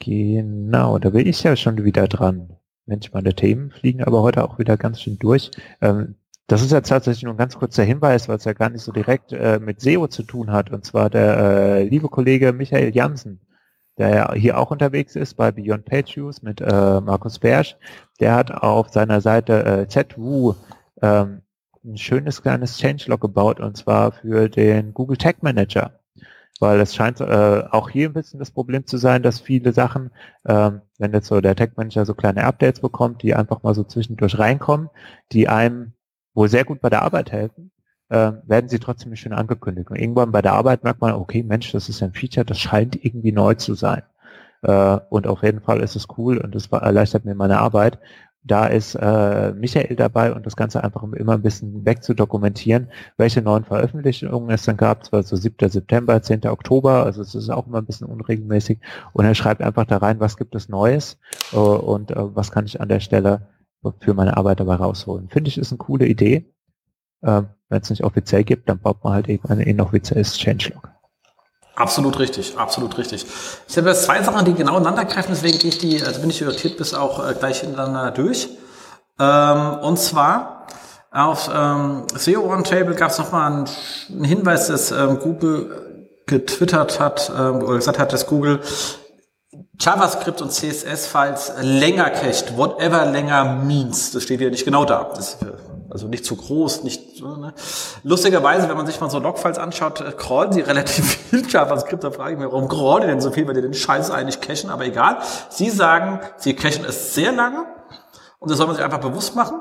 Genau, 0.00 0.98
da 0.98 1.10
bin 1.10 1.26
ich 1.26 1.42
ja 1.42 1.56
schon 1.56 1.84
wieder 1.84 2.08
dran. 2.08 2.57
Mensch, 2.88 3.12
meine 3.12 3.34
Themen 3.34 3.70
fliegen 3.70 4.02
aber 4.02 4.22
heute 4.22 4.42
auch 4.44 4.58
wieder 4.58 4.76
ganz 4.76 5.00
schön 5.00 5.18
durch. 5.18 5.50
Ähm, 5.80 6.16
das 6.46 6.62
ist 6.62 6.72
jetzt 6.72 6.88
tatsächlich 6.88 7.24
nur 7.24 7.34
ein 7.34 7.38
ganz 7.38 7.56
kurzer 7.56 7.84
Hinweis, 7.84 8.28
weil 8.28 8.38
es 8.38 8.44
ja 8.44 8.54
gar 8.54 8.70
nicht 8.70 8.82
so 8.82 8.90
direkt 8.90 9.32
äh, 9.32 9.60
mit 9.60 9.80
SEO 9.82 10.08
zu 10.08 10.22
tun 10.22 10.50
hat. 10.50 10.70
Und 10.70 10.84
zwar 10.84 11.10
der 11.10 11.36
äh, 11.36 11.84
liebe 11.84 12.08
Kollege 12.08 12.54
Michael 12.54 12.94
Jansen, 12.94 13.40
der 13.98 14.14
ja 14.14 14.32
hier 14.32 14.58
auch 14.58 14.70
unterwegs 14.70 15.14
ist 15.14 15.34
bei 15.34 15.52
Beyond 15.52 15.84
Page 15.84 16.16
Views 16.16 16.40
mit 16.42 16.62
äh, 16.62 17.00
Markus 17.02 17.38
Bersch. 17.38 17.76
Der 18.20 18.34
hat 18.34 18.50
auf 18.50 18.88
seiner 18.88 19.20
Seite 19.20 19.64
äh, 19.64 19.88
ZWU 19.88 20.54
ähm, 21.02 21.42
ein 21.84 21.98
schönes 21.98 22.42
kleines 22.42 22.78
Changelog 22.78 23.20
gebaut 23.20 23.60
und 23.60 23.76
zwar 23.76 24.12
für 24.12 24.48
den 24.48 24.94
Google 24.94 25.18
Tag 25.18 25.42
Manager. 25.42 25.97
Weil 26.60 26.80
es 26.80 26.94
scheint 26.94 27.20
äh, 27.20 27.64
auch 27.70 27.88
hier 27.88 28.08
ein 28.08 28.14
bisschen 28.14 28.40
das 28.40 28.50
Problem 28.50 28.86
zu 28.86 28.96
sein, 28.96 29.22
dass 29.22 29.40
viele 29.40 29.72
Sachen, 29.72 30.10
ähm, 30.46 30.80
wenn 30.98 31.12
jetzt 31.12 31.28
so 31.28 31.40
der 31.40 31.54
Tag 31.54 31.76
Manager 31.76 32.04
so 32.04 32.14
kleine 32.14 32.44
Updates 32.44 32.80
bekommt, 32.80 33.22
die 33.22 33.34
einfach 33.34 33.62
mal 33.62 33.74
so 33.74 33.84
zwischendurch 33.84 34.38
reinkommen, 34.38 34.90
die 35.32 35.48
einem 35.48 35.92
wohl 36.34 36.48
sehr 36.48 36.64
gut 36.64 36.80
bei 36.80 36.90
der 36.90 37.02
Arbeit 37.02 37.30
helfen, 37.32 37.70
äh, 38.08 38.32
werden 38.44 38.68
sie 38.68 38.78
trotzdem 38.78 39.14
schön 39.16 39.32
angekündigt. 39.32 39.90
Und 39.90 39.96
irgendwann 39.96 40.32
bei 40.32 40.42
der 40.42 40.54
Arbeit 40.54 40.84
merkt 40.84 41.00
man, 41.00 41.14
okay, 41.14 41.42
Mensch, 41.42 41.72
das 41.72 41.88
ist 41.88 42.02
ein 42.02 42.14
Feature, 42.14 42.44
das 42.44 42.58
scheint 42.58 43.04
irgendwie 43.04 43.32
neu 43.32 43.54
zu 43.54 43.74
sein. 43.74 44.02
Äh, 44.62 44.98
und 45.10 45.26
auf 45.26 45.42
jeden 45.42 45.60
Fall 45.60 45.80
ist 45.80 45.96
es 45.96 46.06
cool 46.16 46.38
und 46.38 46.54
es 46.54 46.66
erleichtert 46.66 47.24
mir 47.24 47.34
meine 47.34 47.58
Arbeit. 47.58 47.98
Da 48.48 48.66
ist 48.66 48.96
äh, 48.96 49.52
Michael 49.52 49.94
dabei 49.94 50.32
und 50.32 50.44
das 50.46 50.56
Ganze 50.56 50.82
einfach 50.82 51.02
immer 51.04 51.34
ein 51.34 51.42
bisschen 51.42 51.84
weg 51.84 52.02
zu 52.02 52.14
dokumentieren, 52.14 52.88
welche 53.16 53.42
neuen 53.42 53.64
Veröffentlichungen 53.64 54.50
es 54.50 54.64
dann 54.64 54.76
gab. 54.76 55.02
Es 55.02 55.12
war 55.12 55.22
so 55.22 55.36
7. 55.36 55.68
September, 55.68 56.20
10. 56.20 56.46
Oktober, 56.46 57.04
also 57.04 57.22
es 57.22 57.34
ist 57.34 57.50
auch 57.50 57.66
immer 57.66 57.78
ein 57.78 57.86
bisschen 57.86 58.08
unregelmäßig. 58.08 58.80
Und 59.12 59.24
er 59.24 59.34
schreibt 59.34 59.62
einfach 59.62 59.84
da 59.84 59.98
rein, 59.98 60.18
was 60.18 60.36
gibt 60.36 60.54
es 60.54 60.68
Neues 60.68 61.18
äh, 61.52 61.56
und 61.56 62.10
äh, 62.10 62.14
was 62.34 62.50
kann 62.50 62.66
ich 62.66 62.80
an 62.80 62.88
der 62.88 63.00
Stelle 63.00 63.46
für 64.00 64.14
meine 64.14 64.36
Arbeit 64.36 64.60
dabei 64.60 64.74
rausholen. 64.74 65.28
Finde 65.28 65.48
ich, 65.48 65.58
ist 65.58 65.70
eine 65.70 65.78
coole 65.78 66.06
Idee. 66.06 66.52
Ähm, 67.22 67.48
Wenn 67.68 67.82
es 67.82 67.90
nicht 67.90 68.04
offiziell 68.04 68.44
gibt, 68.44 68.68
dann 68.68 68.80
baut 68.80 69.04
man 69.04 69.12
halt 69.12 69.28
eben 69.28 69.48
ein 69.48 69.60
inoffizielles 69.60 70.36
Changelog. 70.36 70.97
Absolut 71.78 72.18
richtig, 72.18 72.58
absolut 72.58 72.98
richtig. 72.98 73.24
Ich 73.68 73.76
habe 73.78 73.90
jetzt 73.90 74.02
zwei 74.02 74.20
Sachen, 74.20 74.44
die 74.44 74.52
genau 74.52 74.78
ineinander 74.78 75.04
greifen, 75.04 75.28
deswegen 75.30 75.60
gehe 75.60 75.68
ich 75.68 75.78
die, 75.78 76.02
also 76.02 76.20
bin 76.20 76.28
ich 76.28 76.42
irritiert 76.42 76.76
bis 76.76 76.92
auch 76.92 77.24
äh, 77.24 77.34
gleich 77.34 77.60
hintereinander 77.60 78.10
durch. 78.10 78.48
Ähm, 79.20 79.78
und 79.82 79.96
zwar 79.96 80.66
auf 81.12 81.48
ähm, 81.54 82.02
SEO 82.16 82.40
Roundtable 82.40 82.96
gab 82.96 83.12
es 83.12 83.18
nochmal 83.18 83.64
einen, 84.08 84.24
Hinweis, 84.24 84.66
dass 84.66 84.90
ähm, 84.90 85.20
Google 85.20 86.08
getwittert 86.26 86.98
hat 86.98 87.30
ähm, 87.38 87.62
oder 87.62 87.76
gesagt 87.76 88.00
hat, 88.00 88.12
dass 88.12 88.26
Google 88.26 88.58
JavaScript 89.78 90.42
und 90.42 90.50
CSS-Files 90.50 91.52
länger 91.62 92.10
cached, 92.10 92.56
whatever 92.56 93.06
länger 93.06 93.44
means. 93.54 94.10
Das 94.10 94.24
steht 94.24 94.40
hier 94.40 94.50
nicht 94.50 94.64
genau 94.64 94.84
da. 94.84 95.12
Das, 95.14 95.38
also 95.90 96.06
nicht 96.06 96.24
zu 96.24 96.36
groß, 96.36 96.84
nicht. 96.84 97.22
Ne? 97.22 97.54
Lustigerweise, 98.02 98.68
wenn 98.68 98.76
man 98.76 98.86
sich 98.86 99.00
mal 99.00 99.08
so 99.08 99.18
Logfiles 99.18 99.58
anschaut, 99.58 100.00
äh, 100.00 100.12
crawlen 100.12 100.52
sie 100.52 100.60
relativ 100.62 101.04
viel 101.16 101.48
JavaScript. 101.48 102.04
Da 102.04 102.10
frage 102.10 102.32
ich 102.32 102.38
mich, 102.38 102.46
warum 102.50 102.68
crawlen 102.68 103.02
die 103.02 103.08
denn 103.08 103.20
so 103.20 103.30
viel, 103.30 103.46
weil 103.46 103.54
die 103.54 103.62
den 103.62 103.74
Scheiß 103.74 104.10
eigentlich 104.10 104.40
cachen? 104.40 104.70
Aber 104.70 104.84
egal. 104.84 105.18
Sie 105.48 105.70
sagen, 105.70 106.20
sie 106.36 106.54
cachen 106.54 106.84
es 106.84 107.14
sehr 107.14 107.32
lange 107.32 107.64
und 108.38 108.50
das 108.50 108.58
soll 108.58 108.66
man 108.66 108.76
sich 108.76 108.84
einfach 108.84 109.00
bewusst 109.00 109.34
machen. 109.34 109.60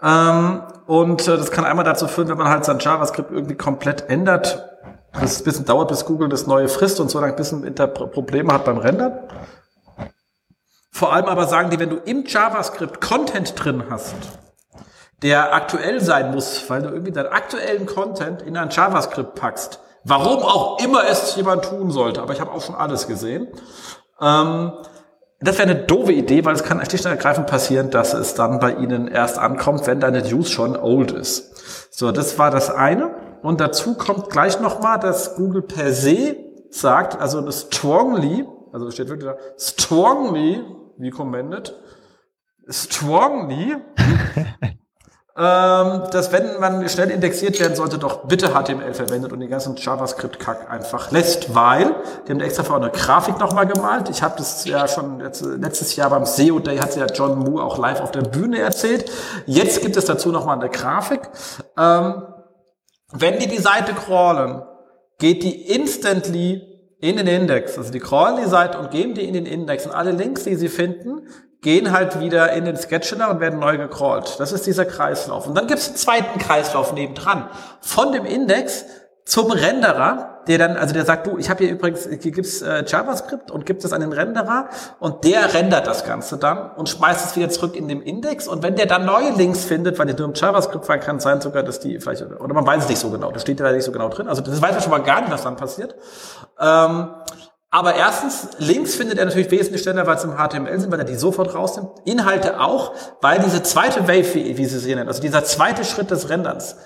Ähm, 0.00 0.62
und 0.86 1.26
äh, 1.26 1.36
das 1.36 1.50
kann 1.50 1.64
einmal 1.64 1.84
dazu 1.84 2.06
führen, 2.06 2.28
wenn 2.28 2.38
man 2.38 2.48
halt 2.48 2.64
sein 2.64 2.78
JavaScript 2.78 3.30
irgendwie 3.30 3.56
komplett 3.56 4.08
ändert, 4.08 4.68
dass 5.12 5.32
es 5.32 5.40
ein 5.40 5.44
bisschen 5.44 5.64
dauert, 5.64 5.88
bis 5.88 6.04
Google 6.04 6.28
das 6.28 6.46
neue 6.46 6.68
frisst 6.68 7.00
und 7.00 7.10
so 7.10 7.20
lange 7.20 7.32
ein 7.32 7.36
bisschen 7.36 7.74
Probleme 7.74 8.52
hat 8.52 8.64
beim 8.64 8.78
Rendern. 8.78 9.18
Vor 10.90 11.12
allem 11.12 11.26
aber 11.26 11.46
sagen 11.46 11.70
die, 11.70 11.78
wenn 11.78 11.90
du 11.90 11.96
im 11.96 12.24
JavaScript 12.26 13.00
Content 13.00 13.54
drin 13.56 13.84
hast, 13.90 14.14
der 15.22 15.54
aktuell 15.54 16.00
sein 16.00 16.32
muss, 16.32 16.68
weil 16.68 16.82
du 16.82 16.88
irgendwie 16.88 17.12
deinen 17.12 17.32
aktuellen 17.32 17.86
Content 17.86 18.42
in 18.42 18.56
ein 18.56 18.70
JavaScript 18.70 19.34
packst, 19.34 19.80
warum 20.04 20.42
auch 20.42 20.82
immer 20.82 21.08
es 21.08 21.36
jemand 21.36 21.64
tun 21.64 21.90
sollte, 21.90 22.22
aber 22.22 22.32
ich 22.32 22.40
habe 22.40 22.52
auch 22.52 22.62
schon 22.62 22.74
alles 22.74 23.06
gesehen, 23.06 23.48
ähm, 24.20 24.72
das 25.40 25.58
wäre 25.58 25.70
eine 25.70 25.80
doofe 25.80 26.12
Idee, 26.12 26.44
weil 26.44 26.54
es 26.54 26.62
kann 26.62 26.84
schlicht 26.86 27.04
und 27.04 27.10
ergreifend 27.10 27.48
passieren, 27.48 27.90
dass 27.90 28.14
es 28.14 28.34
dann 28.34 28.60
bei 28.60 28.74
Ihnen 28.74 29.08
erst 29.08 29.38
ankommt, 29.38 29.86
wenn 29.88 29.98
deine 29.98 30.22
News 30.22 30.50
schon 30.50 30.76
old 30.76 31.10
ist. 31.10 31.92
So, 31.92 32.12
das 32.12 32.38
war 32.38 32.52
das 32.52 32.70
eine. 32.70 33.10
Und 33.42 33.60
dazu 33.60 33.94
kommt 33.94 34.30
gleich 34.30 34.60
nochmal, 34.60 35.00
dass 35.00 35.34
Google 35.34 35.62
per 35.62 35.92
se 35.92 36.36
sagt, 36.70 37.20
also 37.20 37.50
strongly, 37.50 38.46
also 38.72 38.88
steht 38.92 39.08
wirklich 39.08 39.28
da, 39.28 39.36
strongly 39.58 40.62
recommended, 40.98 41.74
strongly, 42.68 43.76
ähm, 45.34 46.02
dass 46.10 46.30
wenn 46.30 46.60
man 46.60 46.86
schnell 46.90 47.10
indexiert 47.10 47.58
werden 47.58 47.74
sollte, 47.74 47.96
doch 47.96 48.26
bitte 48.26 48.50
HTML 48.50 48.92
verwendet 48.92 49.32
und 49.32 49.40
den 49.40 49.48
ganzen 49.48 49.76
JavaScript-Kack 49.76 50.70
einfach 50.70 51.10
lässt, 51.10 51.54
weil, 51.54 51.94
die 52.26 52.32
haben 52.32 52.40
extra 52.40 52.64
für 52.64 52.74
eine 52.74 52.90
Grafik 52.90 53.38
nochmal 53.38 53.66
gemalt. 53.66 54.10
Ich 54.10 54.22
habe 54.22 54.34
das 54.36 54.66
ja 54.66 54.86
schon 54.86 55.20
letztes 55.20 55.96
Jahr 55.96 56.10
beim 56.10 56.26
SEO 56.26 56.58
Day, 56.58 56.76
hat 56.76 56.94
ja 56.96 57.06
John 57.06 57.38
Moore 57.38 57.64
auch 57.64 57.78
live 57.78 58.02
auf 58.02 58.10
der 58.10 58.20
Bühne 58.20 58.58
erzählt. 58.58 59.10
Jetzt 59.46 59.80
gibt 59.80 59.96
es 59.96 60.04
dazu 60.04 60.30
nochmal 60.32 60.58
eine 60.58 60.68
Grafik. 60.68 61.22
Ähm, 61.78 62.22
wenn 63.12 63.38
die 63.38 63.46
die 63.46 63.60
Seite 63.60 63.94
crawlen, 63.94 64.62
geht 65.18 65.42
die 65.44 65.72
instantly 65.72 66.60
in 67.00 67.16
den 67.16 67.26
Index. 67.26 67.78
Also 67.78 67.90
die 67.90 68.00
crawlen 68.00 68.36
die 68.36 68.48
Seite 68.50 68.78
und 68.78 68.90
geben 68.90 69.14
die 69.14 69.26
in 69.26 69.32
den 69.32 69.46
Index. 69.46 69.86
Und 69.86 69.92
alle 69.92 70.10
Links, 70.10 70.44
die 70.44 70.56
sie 70.56 70.68
finden, 70.68 71.26
gehen 71.62 71.92
halt 71.92 72.20
wieder 72.20 72.52
in 72.52 72.64
den 72.64 72.76
Scheduler 72.76 73.30
und 73.30 73.40
werden 73.40 73.60
neu 73.60 73.78
gecrawlt. 73.78 74.38
Das 74.38 74.52
ist 74.52 74.66
dieser 74.66 74.84
Kreislauf. 74.84 75.46
Und 75.46 75.54
dann 75.54 75.68
gibt 75.68 75.80
es 75.80 75.88
einen 75.88 75.96
zweiten 75.96 76.38
Kreislauf 76.40 76.92
nebendran. 76.92 77.48
Von 77.80 78.12
dem 78.12 78.24
Index 78.24 78.84
zum 79.24 79.52
Renderer, 79.52 80.40
der 80.48 80.58
dann, 80.58 80.76
also 80.76 80.92
der 80.92 81.04
sagt, 81.04 81.28
du, 81.28 81.38
ich 81.38 81.48
habe 81.48 81.62
hier 81.62 81.72
übrigens, 81.72 82.08
hier 82.20 82.32
gibt's 82.32 82.60
äh, 82.60 82.84
JavaScript 82.84 83.52
und 83.52 83.64
gibt 83.64 83.84
es 83.84 83.92
einen 83.92 84.12
Renderer 84.12 84.68
und 84.98 85.22
der 85.22 85.54
rendert 85.54 85.86
das 85.86 86.04
Ganze 86.04 86.38
dann 86.38 86.72
und 86.72 86.88
schmeißt 86.88 87.26
es 87.26 87.36
wieder 87.36 87.48
zurück 87.48 87.76
in 87.76 87.86
den 87.86 88.02
Index 88.02 88.48
und 88.48 88.64
wenn 88.64 88.74
der 88.74 88.86
dann 88.86 89.04
neue 89.04 89.30
Links 89.30 89.64
findet, 89.64 90.00
weil 90.00 90.06
die 90.06 90.14
nur 90.14 90.26
im 90.26 90.34
JavaScript 90.34 90.88
war, 90.88 90.98
kann 90.98 91.20
sein 91.20 91.40
sogar, 91.40 91.62
dass 91.62 91.78
die 91.78 92.00
vielleicht, 92.00 92.22
oder 92.22 92.52
man 92.52 92.66
weiß 92.66 92.82
es 92.82 92.88
nicht 92.88 92.98
so 92.98 93.10
genau, 93.10 93.30
das 93.30 93.42
steht 93.42 93.60
ja 93.60 93.70
nicht 93.70 93.84
so 93.84 93.92
genau 93.92 94.08
drin, 94.08 94.26
also 94.26 94.42
das 94.42 94.60
weiß 94.60 94.72
man 94.72 94.80
schon 94.82 94.90
mal 94.90 95.02
gar 95.02 95.20
nicht, 95.20 95.30
was 95.30 95.44
dann 95.44 95.54
passiert. 95.54 95.94
Ähm, 96.58 97.10
Aber 97.74 97.94
erstens, 97.94 98.48
Links 98.58 98.96
findet 98.96 99.18
er 99.18 99.24
natürlich 99.24 99.50
wesentlich 99.50 99.80
schneller, 99.80 100.06
weil 100.06 100.16
es 100.16 100.24
im 100.24 100.36
HTML 100.36 100.78
sind, 100.78 100.92
weil 100.92 100.98
er 100.98 101.06
die 101.06 101.14
sofort 101.14 101.54
rausnimmt. 101.54 101.88
Inhalte 102.04 102.60
auch, 102.60 102.92
weil 103.22 103.38
diese 103.38 103.62
zweite 103.62 104.06
Wave, 104.06 104.34
wie, 104.34 104.64
sie 104.66 104.78
sie 104.78 104.94
nennen, 104.94 105.08
also 105.08 105.22
dieser 105.22 105.42
zweite 105.42 105.82
Schritt 105.82 106.10
des 106.10 106.28
Renderns, 106.28 106.76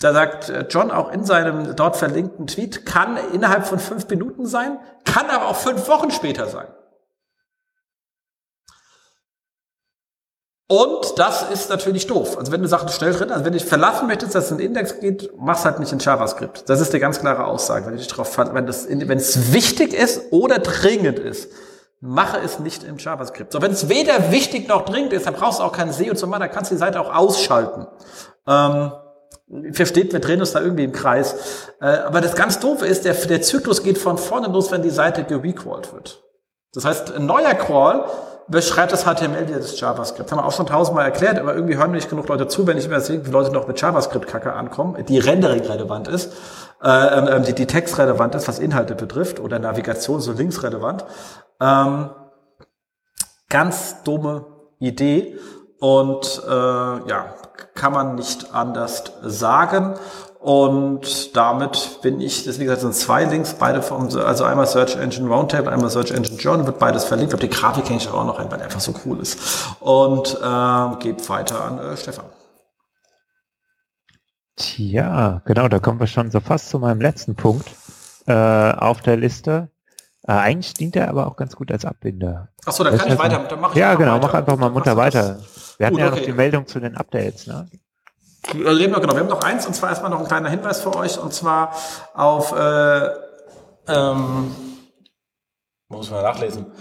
da 0.00 0.14
sagt 0.14 0.48
äh, 0.48 0.64
John 0.70 0.90
auch 0.90 1.12
in 1.12 1.24
seinem 1.24 1.76
dort 1.76 1.98
verlinkten 1.98 2.46
Tweet, 2.46 2.86
kann 2.86 3.18
innerhalb 3.34 3.66
von 3.66 3.78
fünf 3.78 4.08
Minuten 4.08 4.46
sein, 4.46 4.78
kann 5.04 5.28
aber 5.28 5.48
auch 5.48 5.56
fünf 5.56 5.86
Wochen 5.88 6.10
später 6.10 6.46
sein. 6.46 6.68
Und 10.66 11.18
das 11.18 11.42
ist 11.50 11.68
natürlich 11.68 12.06
doof. 12.06 12.38
Also 12.38 12.50
wenn 12.50 12.62
du 12.62 12.68
Sachen 12.68 12.88
schnell 12.88 13.12
drin, 13.12 13.30
also 13.30 13.44
wenn 13.44 13.52
du 13.52 13.60
verlassen 13.60 14.06
möchtest, 14.06 14.34
dass 14.34 14.46
es 14.46 14.50
in 14.50 14.58
den 14.58 14.68
Index 14.68 14.98
geht, 14.98 15.30
mach's 15.36 15.64
halt 15.64 15.78
nicht 15.78 15.92
in 15.92 15.98
JavaScript. 15.98 16.68
Das 16.68 16.80
ist 16.80 16.92
die 16.94 16.98
ganz 16.98 17.20
klare 17.20 17.44
Aussage. 17.44 17.84
Wenn, 17.86 17.92
du 17.92 17.98
dich 17.98 18.08
drauf, 18.08 18.38
wenn, 18.38 18.66
das, 18.66 18.88
wenn 18.88 19.18
es 19.18 19.52
wichtig 19.52 19.92
ist 19.92 20.32
oder 20.32 20.58
dringend 20.58 21.18
ist, 21.18 21.50
mache 22.00 22.38
es 22.38 22.58
nicht 22.60 22.82
im 22.82 22.96
JavaScript. 22.96 23.52
So, 23.52 23.60
wenn 23.60 23.72
es 23.72 23.88
weder 23.90 24.30
wichtig 24.30 24.68
noch 24.68 24.86
dringend 24.86 25.12
ist, 25.12 25.26
dann 25.26 25.34
brauchst 25.34 25.58
du 25.58 25.64
auch 25.64 25.72
kein 25.72 25.92
SEO 25.92 26.14
zu 26.14 26.26
machen, 26.26 26.40
dann 26.40 26.50
kannst 26.50 26.70
du 26.70 26.74
die 26.74 26.78
Seite 26.78 26.98
auch 26.98 27.14
ausschalten. 27.14 27.86
Ähm, 28.46 28.92
versteht, 29.72 30.12
wir 30.12 30.20
drehen 30.20 30.40
uns 30.40 30.52
da 30.52 30.60
irgendwie 30.60 30.84
im 30.84 30.92
Kreis. 30.92 31.34
Äh, 31.80 31.86
aber 31.86 32.22
das 32.22 32.34
ganz 32.34 32.58
Doofe 32.58 32.86
ist, 32.86 33.04
der, 33.04 33.14
der 33.14 33.42
Zyklus 33.42 33.82
geht 33.82 33.98
von 33.98 34.16
vorne 34.16 34.48
los, 34.48 34.70
wenn 34.70 34.82
die 34.82 34.90
Seite 34.90 35.24
gerecrawlt 35.24 35.92
wird. 35.92 36.22
Das 36.72 36.84
heißt, 36.84 37.14
ein 37.14 37.26
neuer 37.26 37.54
Crawl 37.54 38.04
beschreibt 38.48 38.92
das 38.92 39.04
HTML 39.04 39.48
wieder 39.48 39.58
das 39.58 39.78
JavaScript. 39.78 40.26
Das 40.26 40.32
haben 40.32 40.44
wir 40.44 40.46
auch 40.46 40.52
schon 40.52 40.66
tausendmal 40.66 41.04
erklärt, 41.04 41.38
aber 41.38 41.54
irgendwie 41.54 41.76
hören 41.76 41.92
nicht 41.92 42.10
genug 42.10 42.28
Leute 42.28 42.46
zu, 42.46 42.66
wenn 42.66 42.76
ich 42.76 42.86
immer 42.86 43.00
sehe, 43.00 43.24
wie 43.24 43.30
Leute 43.30 43.52
noch 43.52 43.66
mit 43.66 43.80
JavaScript-Kacke 43.80 44.52
ankommen, 44.52 45.02
die 45.06 45.18
Rendering-relevant 45.18 46.08
ist, 46.08 46.32
äh, 46.82 46.88
äh, 46.88 47.40
die, 47.42 47.54
die 47.54 47.66
Text-relevant 47.66 48.34
ist, 48.34 48.46
was 48.48 48.58
Inhalte 48.58 48.94
betrifft, 48.94 49.40
oder 49.40 49.58
Navigation 49.58 50.20
so 50.20 50.32
links-relevant. 50.32 51.04
Ähm, 51.60 52.10
ganz 53.48 54.02
dumme 54.02 54.46
Idee 54.78 55.38
und 55.80 56.42
äh, 56.46 56.50
ja, 56.50 57.34
kann 57.74 57.92
man 57.92 58.14
nicht 58.16 58.54
anders 58.54 59.04
sagen. 59.22 59.94
Und 60.44 61.34
damit 61.34 62.00
bin 62.02 62.20
ich, 62.20 62.44
das 62.44 62.58
wie 62.58 62.64
gesagt, 62.64 62.82
sind 62.82 62.94
zwei 62.94 63.24
Links, 63.24 63.54
beide 63.54 63.80
von, 63.80 64.14
also 64.18 64.44
einmal 64.44 64.66
Search 64.66 64.94
Engine 64.94 65.26
Roundtable, 65.26 65.72
einmal 65.72 65.88
Search 65.88 66.10
Engine 66.10 66.36
Journal, 66.38 66.66
wird 66.66 66.78
beides 66.78 67.06
verlinkt. 67.06 67.32
Ich 67.32 67.38
glaube, 67.40 67.50
die 67.50 67.58
Grafik 67.60 67.88
hänge 67.88 67.96
ich 67.96 68.10
auch 68.10 68.26
noch 68.26 68.38
ein, 68.38 68.52
weil 68.52 68.60
einfach 68.60 68.80
so 68.80 68.92
cool 69.06 69.20
ist. 69.20 69.38
Und 69.80 70.34
äh, 70.34 70.96
geht 71.02 71.26
weiter 71.30 71.64
an 71.64 71.78
äh, 71.78 71.96
Stefan. 71.96 72.26
Tja, 74.56 75.40
genau, 75.46 75.68
da 75.68 75.78
kommen 75.78 75.98
wir 75.98 76.06
schon 76.08 76.30
so 76.30 76.40
fast 76.40 76.68
zu 76.68 76.78
meinem 76.78 77.00
letzten 77.00 77.36
Punkt 77.36 77.70
äh, 78.26 78.34
auf 78.34 79.00
der 79.00 79.16
Liste. 79.16 79.70
Äh, 80.28 80.32
eigentlich 80.32 80.74
dient 80.74 80.94
er 80.94 81.08
aber 81.08 81.26
auch 81.26 81.36
ganz 81.36 81.56
gut 81.56 81.72
als 81.72 81.86
Abbinder. 81.86 82.50
Ach 82.66 82.72
so, 82.72 82.84
dann 82.84 82.98
kann 82.98 83.10
ich 83.10 83.18
weiter, 83.18 83.38
dann 83.48 83.60
mache 83.60 83.72
ich 83.72 83.78
Ja, 83.78 83.94
genau, 83.94 84.16
weiter. 84.16 84.26
mach 84.26 84.34
einfach 84.34 84.58
mal 84.58 84.68
munter 84.68 84.98
weiter. 84.98 85.38
Wir 85.78 85.86
hatten 85.86 85.94
gut, 85.96 86.00
ja 86.02 86.08
okay. 86.08 86.18
noch 86.18 86.26
die 86.26 86.32
Meldung 86.34 86.66
zu 86.66 86.80
den 86.80 86.98
Updates, 86.98 87.46
ne? 87.46 87.66
Reden 88.52 88.92
wir, 88.92 89.00
genau, 89.00 89.14
wir 89.14 89.20
haben 89.20 89.28
noch 89.28 89.44
eins, 89.44 89.66
und 89.66 89.74
zwar 89.74 89.90
erstmal 89.90 90.10
noch 90.10 90.20
ein 90.20 90.26
kleiner 90.26 90.50
Hinweis 90.50 90.80
für 90.82 90.94
euch, 90.94 91.18
und 91.18 91.32
zwar 91.32 91.74
auf, 92.14 92.52
äh, 92.52 93.10
ähm, 93.88 94.54
muss 95.88 96.10
man 96.10 96.22
nachlesen. 96.22 96.72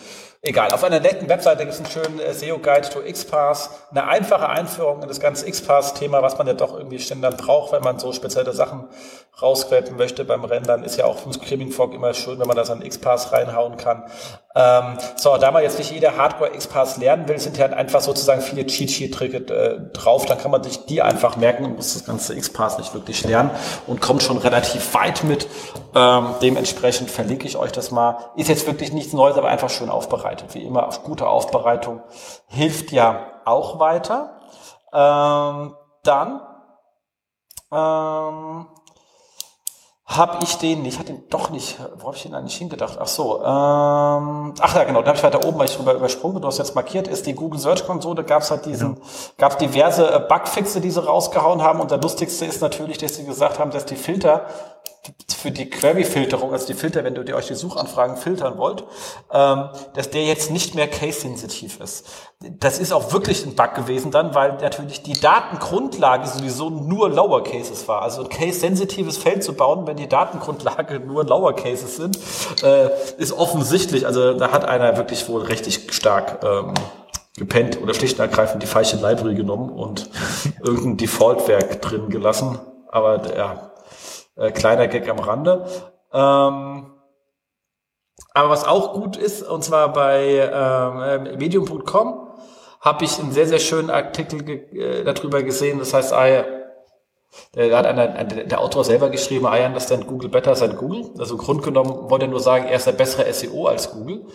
Egal, 0.45 0.73
auf 0.73 0.83
einer 0.83 0.99
netten 0.99 1.29
Webseite 1.29 1.63
gibt 1.63 1.71
es 1.71 1.79
einen 1.79 1.89
schönen 1.89 2.19
äh, 2.19 2.33
SEO-Guide 2.33 2.89
to 2.89 2.99
XPath, 2.99 3.69
eine 3.91 4.05
einfache 4.09 4.49
Einführung 4.49 5.01
in 5.01 5.07
das 5.07 5.21
ganze 5.21 5.49
XPath-Thema, 5.49 6.21
was 6.21 6.37
man 6.37 6.47
ja 6.47 6.53
doch 6.53 6.77
irgendwie 6.77 6.99
ständig 6.99 7.37
braucht, 7.37 7.71
wenn 7.71 7.81
man 7.81 7.97
so 7.97 8.11
spezielle 8.11 8.51
Sachen 8.51 8.89
rausquellen 9.41 9.95
möchte 9.95 10.25
beim 10.25 10.43
Rendern. 10.43 10.83
Ist 10.83 10.97
ja 10.97 11.05
auch 11.05 11.19
vom 11.19 11.31
Screaming 11.31 11.71
Fog 11.71 11.93
immer 11.93 12.13
schön, 12.13 12.39
wenn 12.39 12.47
man 12.47 12.57
das 12.57 12.69
an 12.69 12.81
XPath 12.81 13.31
reinhauen 13.31 13.77
kann. 13.77 14.03
Ähm, 14.55 14.97
so, 15.15 15.35
da 15.37 15.49
man 15.49 15.63
jetzt 15.63 15.79
nicht 15.79 15.91
jeder 15.91 16.15
Hardcore 16.15 16.51
XPath 16.51 16.97
lernen 16.97 17.27
will, 17.27 17.39
sind 17.39 17.57
ja 17.57 17.65
einfach 17.67 18.01
sozusagen 18.01 18.41
viele 18.41 18.67
Cheat 18.67 18.91
Sheet 18.91 19.13
Tricks 19.13 19.49
äh, 19.49 19.79
drauf. 19.93 20.25
Dann 20.25 20.37
kann 20.37 20.51
man 20.51 20.63
sich 20.63 20.85
die 20.85 21.01
einfach 21.01 21.37
merken 21.37 21.65
und 21.65 21.75
muss 21.75 21.93
das 21.93 22.05
ganze 22.05 22.35
XPath 22.35 22.77
nicht 22.77 22.93
wirklich 22.93 23.23
lernen 23.23 23.49
und 23.87 23.99
kommt 23.99 24.21
schon 24.21 24.37
relativ 24.37 24.93
weit 24.93 25.23
mit. 25.23 25.47
Ähm, 25.95 26.35
dementsprechend 26.41 27.09
verlinke 27.09 27.47
ich 27.47 27.57
euch 27.57 27.71
das 27.71 27.89
mal. 27.89 28.17
Ist 28.35 28.49
jetzt 28.49 28.67
wirklich 28.67 28.93
nichts 28.93 29.13
Neues, 29.13 29.37
aber 29.37 29.47
einfach 29.47 29.71
schön 29.71 29.89
aufbereitet. 29.89 30.53
Wie 30.53 30.61
immer, 30.61 30.87
auf 30.87 31.03
gute 31.03 31.27
Aufbereitung 31.27 32.01
hilft 32.47 32.91
ja 32.91 33.41
auch 33.45 33.79
weiter. 33.79 34.39
Ähm, 34.93 35.73
dann 36.03 36.41
ähm, 37.71 38.67
habe 40.17 40.43
ich 40.43 40.57
den, 40.57 40.83
ich 40.85 40.99
hatte 40.99 41.13
ihn 41.13 41.23
doch 41.29 41.49
nicht, 41.49 41.77
wo 41.97 42.07
habe 42.07 42.15
ich 42.15 42.23
den 42.23 42.35
eigentlich 42.35 42.55
hingedacht? 42.55 42.97
Ach 42.99 43.07
so, 43.07 43.39
ähm, 43.39 44.53
ach 44.59 44.75
ja 44.75 44.83
genau, 44.83 45.01
da 45.01 45.07
habe 45.07 45.17
ich 45.17 45.23
weiter 45.23 45.45
oben, 45.45 45.59
weil 45.59 45.67
ich 45.67 45.75
drüber 45.75 45.93
übersprungen, 45.93 46.41
du 46.41 46.47
hast 46.47 46.57
jetzt 46.57 46.75
markiert, 46.75 47.07
ist 47.07 47.25
die 47.25 47.33
Google 47.33 47.59
Search 47.59 47.85
Konsole, 47.85 48.23
gab 48.23 48.41
es 48.41 48.51
halt 48.51 48.65
diesen, 48.65 48.95
genau. 48.95 49.05
gab 49.37 49.57
diverse 49.59 50.13
äh, 50.13 50.19
Bugfixe, 50.19 50.81
die 50.81 50.91
sie 50.91 51.03
rausgehauen 51.03 51.61
haben. 51.61 51.79
Und 51.79 51.91
der 51.91 51.99
lustigste 51.99 52.45
ist 52.45 52.61
natürlich, 52.61 52.97
dass 52.97 53.15
sie 53.15 53.25
gesagt 53.25 53.59
haben, 53.59 53.71
dass 53.71 53.85
die 53.85 53.95
Filter 53.95 54.45
für 55.35 55.51
die 55.51 55.69
Query-Filterung, 55.69 56.53
also 56.53 56.65
die 56.67 56.73
Filter, 56.73 57.03
wenn 57.03 57.13
du 57.13 57.35
euch 57.35 57.47
die 57.47 57.55
Suchanfragen 57.55 58.15
filtern 58.15 58.57
wollt, 58.57 58.85
ähm, 59.33 59.69
dass 59.93 60.09
der 60.09 60.23
jetzt 60.23 60.51
nicht 60.51 60.75
mehr 60.75 60.87
case-sensitiv 60.87 61.81
ist. 61.81 62.05
Das 62.39 62.79
ist 62.79 62.93
auch 62.93 63.11
wirklich 63.11 63.45
ein 63.45 63.55
Bug 63.55 63.73
gewesen 63.75 64.11
dann, 64.11 64.33
weil 64.33 64.53
natürlich 64.61 65.03
die 65.03 65.19
Datengrundlage 65.19 66.27
sowieso 66.27 66.69
nur 66.69 67.09
Lower 67.09 67.43
Cases 67.43 67.85
war. 67.89 68.01
Also 68.01 68.23
ein 68.23 68.29
case-sensitives 68.29 69.17
Feld 69.17 69.43
zu 69.43 69.53
bauen, 69.53 69.85
wenn 69.87 69.97
die 69.97 70.07
Datengrundlage 70.07 71.01
nur 71.01 71.25
Lower 71.25 71.53
Cases 71.53 71.97
sind, 71.97 72.17
äh, 72.63 72.89
ist 73.17 73.33
offensichtlich. 73.33 74.05
Also 74.07 74.33
da 74.33 74.51
hat 74.51 74.63
einer 74.63 74.95
wirklich 74.95 75.27
wohl 75.27 75.41
richtig 75.43 75.93
stark 75.93 76.43
ähm, 76.43 76.73
gepennt 77.35 77.81
oder 77.81 77.93
schlicht 77.93 78.19
und 78.19 78.25
ergreifend 78.25 78.63
die 78.63 78.67
falsche 78.67 78.95
Library 78.95 79.35
genommen 79.35 79.69
und 79.69 80.09
irgendein 80.63 80.97
Default-Werk 80.97 81.81
drin 81.81 82.09
gelassen. 82.09 82.59
Aber 82.89 83.35
ja, 83.35 83.72
äh, 84.35 84.51
kleiner 84.51 84.87
Gag 84.87 85.09
am 85.09 85.19
Rande. 85.19 85.65
Ähm, 86.11 86.91
aber 88.33 88.49
was 88.49 88.65
auch 88.65 88.93
gut 88.93 89.15
ist, 89.17 89.43
und 89.43 89.63
zwar 89.63 89.93
bei 89.93 90.49
ähm, 90.51 91.37
medium.com, 91.37 92.29
habe 92.81 93.05
ich 93.05 93.19
einen 93.19 93.31
sehr, 93.31 93.47
sehr 93.47 93.59
schönen 93.59 93.89
Artikel 93.89 94.47
äh, 94.49 95.03
darüber 95.03 95.43
gesehen. 95.43 95.79
Das 95.79 95.93
heißt, 95.93 96.13
I, 96.13 96.43
der 97.55 97.77
hat 97.77 97.85
einer, 97.85 98.07
der 98.25 98.59
Autor 98.59 98.83
selber 98.83 99.09
geschrieben, 99.09 99.45
I 99.45 99.65
understand 99.65 100.07
Google 100.07 100.29
better 100.29 100.53
than 100.53 100.75
Google. 100.75 101.11
Also 101.17 101.35
im 101.35 101.41
Grund 101.41 101.63
genommen 101.63 102.09
wollte 102.09 102.25
er 102.25 102.29
nur 102.29 102.39
sagen, 102.39 102.65
er 102.65 102.75
ist 102.75 102.87
der 102.87 102.91
bessere 102.91 103.31
SEO 103.31 103.67
als 103.67 103.91
Google 103.91 104.25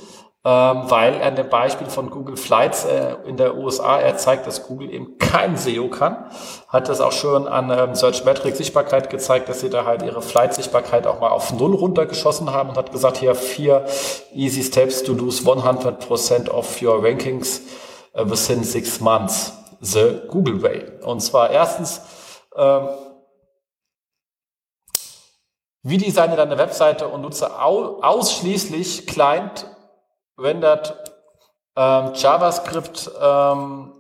weil 0.88 1.14
er 1.14 1.32
dem 1.32 1.48
Beispiel 1.48 1.88
von 1.88 2.10
Google 2.10 2.36
Flights 2.36 2.84
äh, 2.84 3.16
in 3.26 3.36
der 3.36 3.56
USA, 3.56 3.98
er 3.98 4.16
zeigt, 4.16 4.46
dass 4.46 4.66
Google 4.66 4.90
eben 4.90 5.18
kein 5.18 5.56
SEO 5.56 5.88
kann, 5.88 6.30
hat 6.68 6.88
das 6.88 7.00
auch 7.00 7.12
schon 7.12 7.48
an 7.48 7.70
ähm, 7.70 7.94
Search 7.96 8.24
Metrics 8.24 8.58
Sichtbarkeit 8.58 9.10
gezeigt, 9.10 9.48
dass 9.48 9.60
sie 9.60 9.68
da 9.68 9.84
halt 9.84 10.02
ihre 10.02 10.22
Flight-Sichtbarkeit 10.22 11.06
auch 11.06 11.20
mal 11.20 11.30
auf 11.30 11.52
Null 11.52 11.74
runtergeschossen 11.74 12.52
haben 12.52 12.70
und 12.70 12.76
hat 12.78 12.92
gesagt, 12.92 13.16
hier 13.16 13.34
vier 13.34 13.84
easy 14.32 14.62
steps 14.62 15.02
to 15.02 15.12
lose 15.12 15.42
100% 15.42 16.48
of 16.50 16.80
your 16.80 17.02
rankings 17.02 17.62
uh, 18.14 18.28
within 18.30 18.62
six 18.62 19.00
months. 19.00 19.52
The 19.80 20.22
Google 20.28 20.62
Way. 20.62 20.84
Und 21.04 21.20
zwar 21.20 21.50
erstens, 21.50 22.00
ähm, 22.56 22.88
wie 25.82 25.98
designe 25.98 26.36
deine 26.36 26.58
Webseite 26.58 27.08
und 27.08 27.20
nutze 27.20 27.60
au 27.60 28.00
ausschließlich 28.02 29.06
Client 29.06 29.66
rendert 30.38 30.96
ähm, 31.76 32.12
JavaScript 32.14 33.10
ähm, 33.20 33.92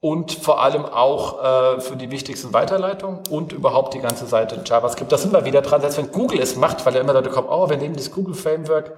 und 0.00 0.32
vor 0.32 0.62
allem 0.62 0.84
auch 0.84 1.42
äh, 1.42 1.80
für 1.80 1.96
die 1.96 2.10
wichtigsten 2.10 2.52
Weiterleitungen 2.52 3.20
und 3.30 3.52
überhaupt 3.52 3.94
die 3.94 4.00
ganze 4.00 4.26
Seite 4.26 4.60
JavaScript. 4.64 5.12
Da 5.12 5.18
sind 5.18 5.32
wir 5.32 5.44
wieder 5.44 5.62
dran, 5.62 5.80
selbst 5.80 5.98
wenn 5.98 6.10
Google 6.10 6.40
es 6.40 6.56
macht, 6.56 6.84
weil 6.84 6.94
ja 6.94 7.00
immer 7.00 7.12
Leute 7.12 7.30
kommen, 7.30 7.48
oh, 7.48 7.68
wir 7.68 7.76
nehmen 7.76 7.96
das 7.96 8.10
Google 8.10 8.34
Framework, 8.34 8.96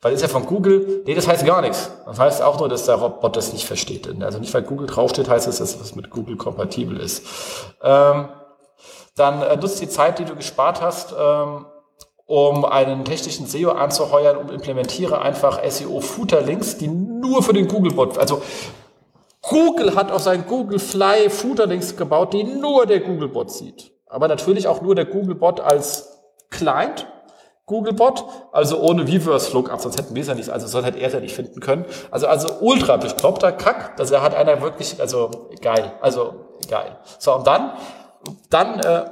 weil 0.00 0.12
das 0.12 0.22
ist 0.22 0.28
ja 0.28 0.32
von 0.32 0.46
Google. 0.46 1.02
Nee, 1.06 1.14
das 1.14 1.28
heißt 1.28 1.44
gar 1.44 1.60
nichts. 1.60 1.90
Das 2.06 2.18
heißt 2.18 2.42
auch 2.42 2.58
nur, 2.58 2.68
dass 2.68 2.84
der 2.84 2.96
Robot 2.96 3.36
das 3.36 3.52
nicht 3.52 3.66
versteht. 3.66 4.08
Also 4.22 4.38
nicht, 4.38 4.52
weil 4.54 4.62
Google 4.62 4.86
draufsteht, 4.86 5.28
heißt 5.28 5.46
es, 5.46 5.58
dass 5.58 5.74
es 5.74 5.94
mit 5.94 6.10
Google 6.10 6.36
kompatibel 6.36 7.00
ist. 7.00 7.26
Ähm, 7.82 8.28
dann 9.16 9.42
äh, 9.42 9.56
nutzt 9.56 9.80
die 9.80 9.88
Zeit, 9.88 10.18
die 10.18 10.24
du 10.24 10.36
gespart 10.36 10.80
hast, 10.80 11.14
ähm, 11.18 11.66
um 12.26 12.64
einen 12.64 13.04
technischen 13.04 13.46
SEO 13.46 13.70
anzuheuern 13.70 14.36
und 14.36 14.50
implementiere 14.50 15.20
einfach 15.20 15.62
SEO-Footer-Links, 15.62 16.78
die 16.78 16.88
nur 16.88 17.42
für 17.42 17.52
den 17.52 17.68
Google-Bot, 17.68 18.18
also 18.18 18.42
Google 19.42 19.94
hat 19.94 20.10
auf 20.10 20.22
seinen 20.22 20.46
Google 20.46 20.80
Fly 20.80 21.30
Footer-Links 21.30 21.96
gebaut, 21.96 22.32
die 22.32 22.42
nur 22.42 22.84
der 22.86 22.98
Google-Bot 23.00 23.52
sieht. 23.52 23.92
Aber 24.08 24.26
natürlich 24.26 24.66
auch 24.66 24.82
nur 24.82 24.96
der 24.96 25.04
Google-Bot 25.04 25.60
als 25.60 26.16
Client, 26.50 27.06
Googlebot, 27.66 28.24
also 28.52 28.78
ohne 28.78 29.06
Reverse 29.06 29.52
Lookup, 29.52 29.80
sonst 29.80 29.98
hätten 29.98 30.14
wir 30.14 30.22
es 30.22 30.28
ja 30.28 30.34
nicht, 30.34 30.50
also 30.50 30.68
sonst 30.68 30.86
hätte 30.86 31.00
er 31.00 31.08
es 31.08 31.14
ja 31.14 31.20
nicht 31.20 31.34
finden 31.34 31.58
können. 31.58 31.84
Also, 32.12 32.28
also 32.28 32.48
ultra 32.60 32.96
bekloppter 32.96 33.50
Kack, 33.50 33.98
also 33.98 34.14
er 34.14 34.22
hat 34.22 34.36
einer 34.36 34.62
wirklich, 34.62 35.00
also 35.00 35.48
geil, 35.60 35.92
also 36.00 36.46
geil. 36.70 36.96
So, 37.18 37.34
und 37.34 37.46
dann, 37.46 37.72
dann 38.50 38.78
äh, 38.78 39.10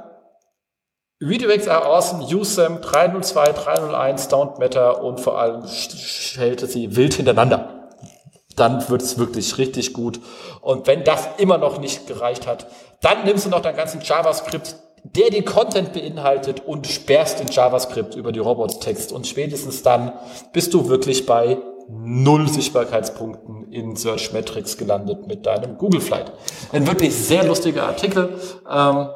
Redirects 1.21 1.67
are 1.67 1.85
awesome, 1.85 2.21
use 2.23 2.55
them, 2.55 2.81
302, 2.81 3.53
301, 3.53 4.29
don't 4.29 4.59
matter 4.59 5.01
und 5.01 5.21
vor 5.21 5.39
allem 5.39 5.65
stellte 5.65 6.67
sie 6.67 6.95
wild 6.97 7.13
hintereinander. 7.13 7.89
Dann 8.57 8.87
wird 8.89 9.01
es 9.01 9.17
wirklich 9.17 9.57
richtig 9.57 9.93
gut. 9.93 10.19
Und 10.61 10.87
wenn 10.87 11.03
das 11.03 11.27
immer 11.37 11.57
noch 11.57 11.79
nicht 11.79 12.07
gereicht 12.07 12.47
hat, 12.47 12.67
dann 13.01 13.23
nimmst 13.23 13.45
du 13.45 13.49
noch 13.49 13.61
deinen 13.61 13.77
ganzen 13.77 14.01
JavaScript, 14.01 14.75
der 15.03 15.29
den 15.29 15.45
Content 15.45 15.93
beinhaltet 15.93 16.65
und 16.65 16.87
sperrst 16.87 17.39
den 17.39 17.47
JavaScript 17.47 18.15
über 18.15 18.31
die 18.31 18.39
Robot-Text. 18.39 19.11
Und 19.13 19.27
spätestens 19.27 19.83
dann 19.83 20.13
bist 20.51 20.73
du 20.73 20.89
wirklich 20.89 21.25
bei 21.25 21.57
null 21.87 22.49
Sichtbarkeitspunkten 22.49 23.71
in 23.71 23.95
Search 23.95 24.33
Metrics 24.33 24.77
gelandet 24.77 25.27
mit 25.27 25.45
deinem 25.45 25.77
Google 25.77 26.01
Flight. 26.01 26.31
Ein 26.71 26.87
wirklich 26.87 27.13
sehr 27.13 27.43
lustiger 27.45 27.83
Artikel. 27.83 28.39
Ähm, 28.69 29.07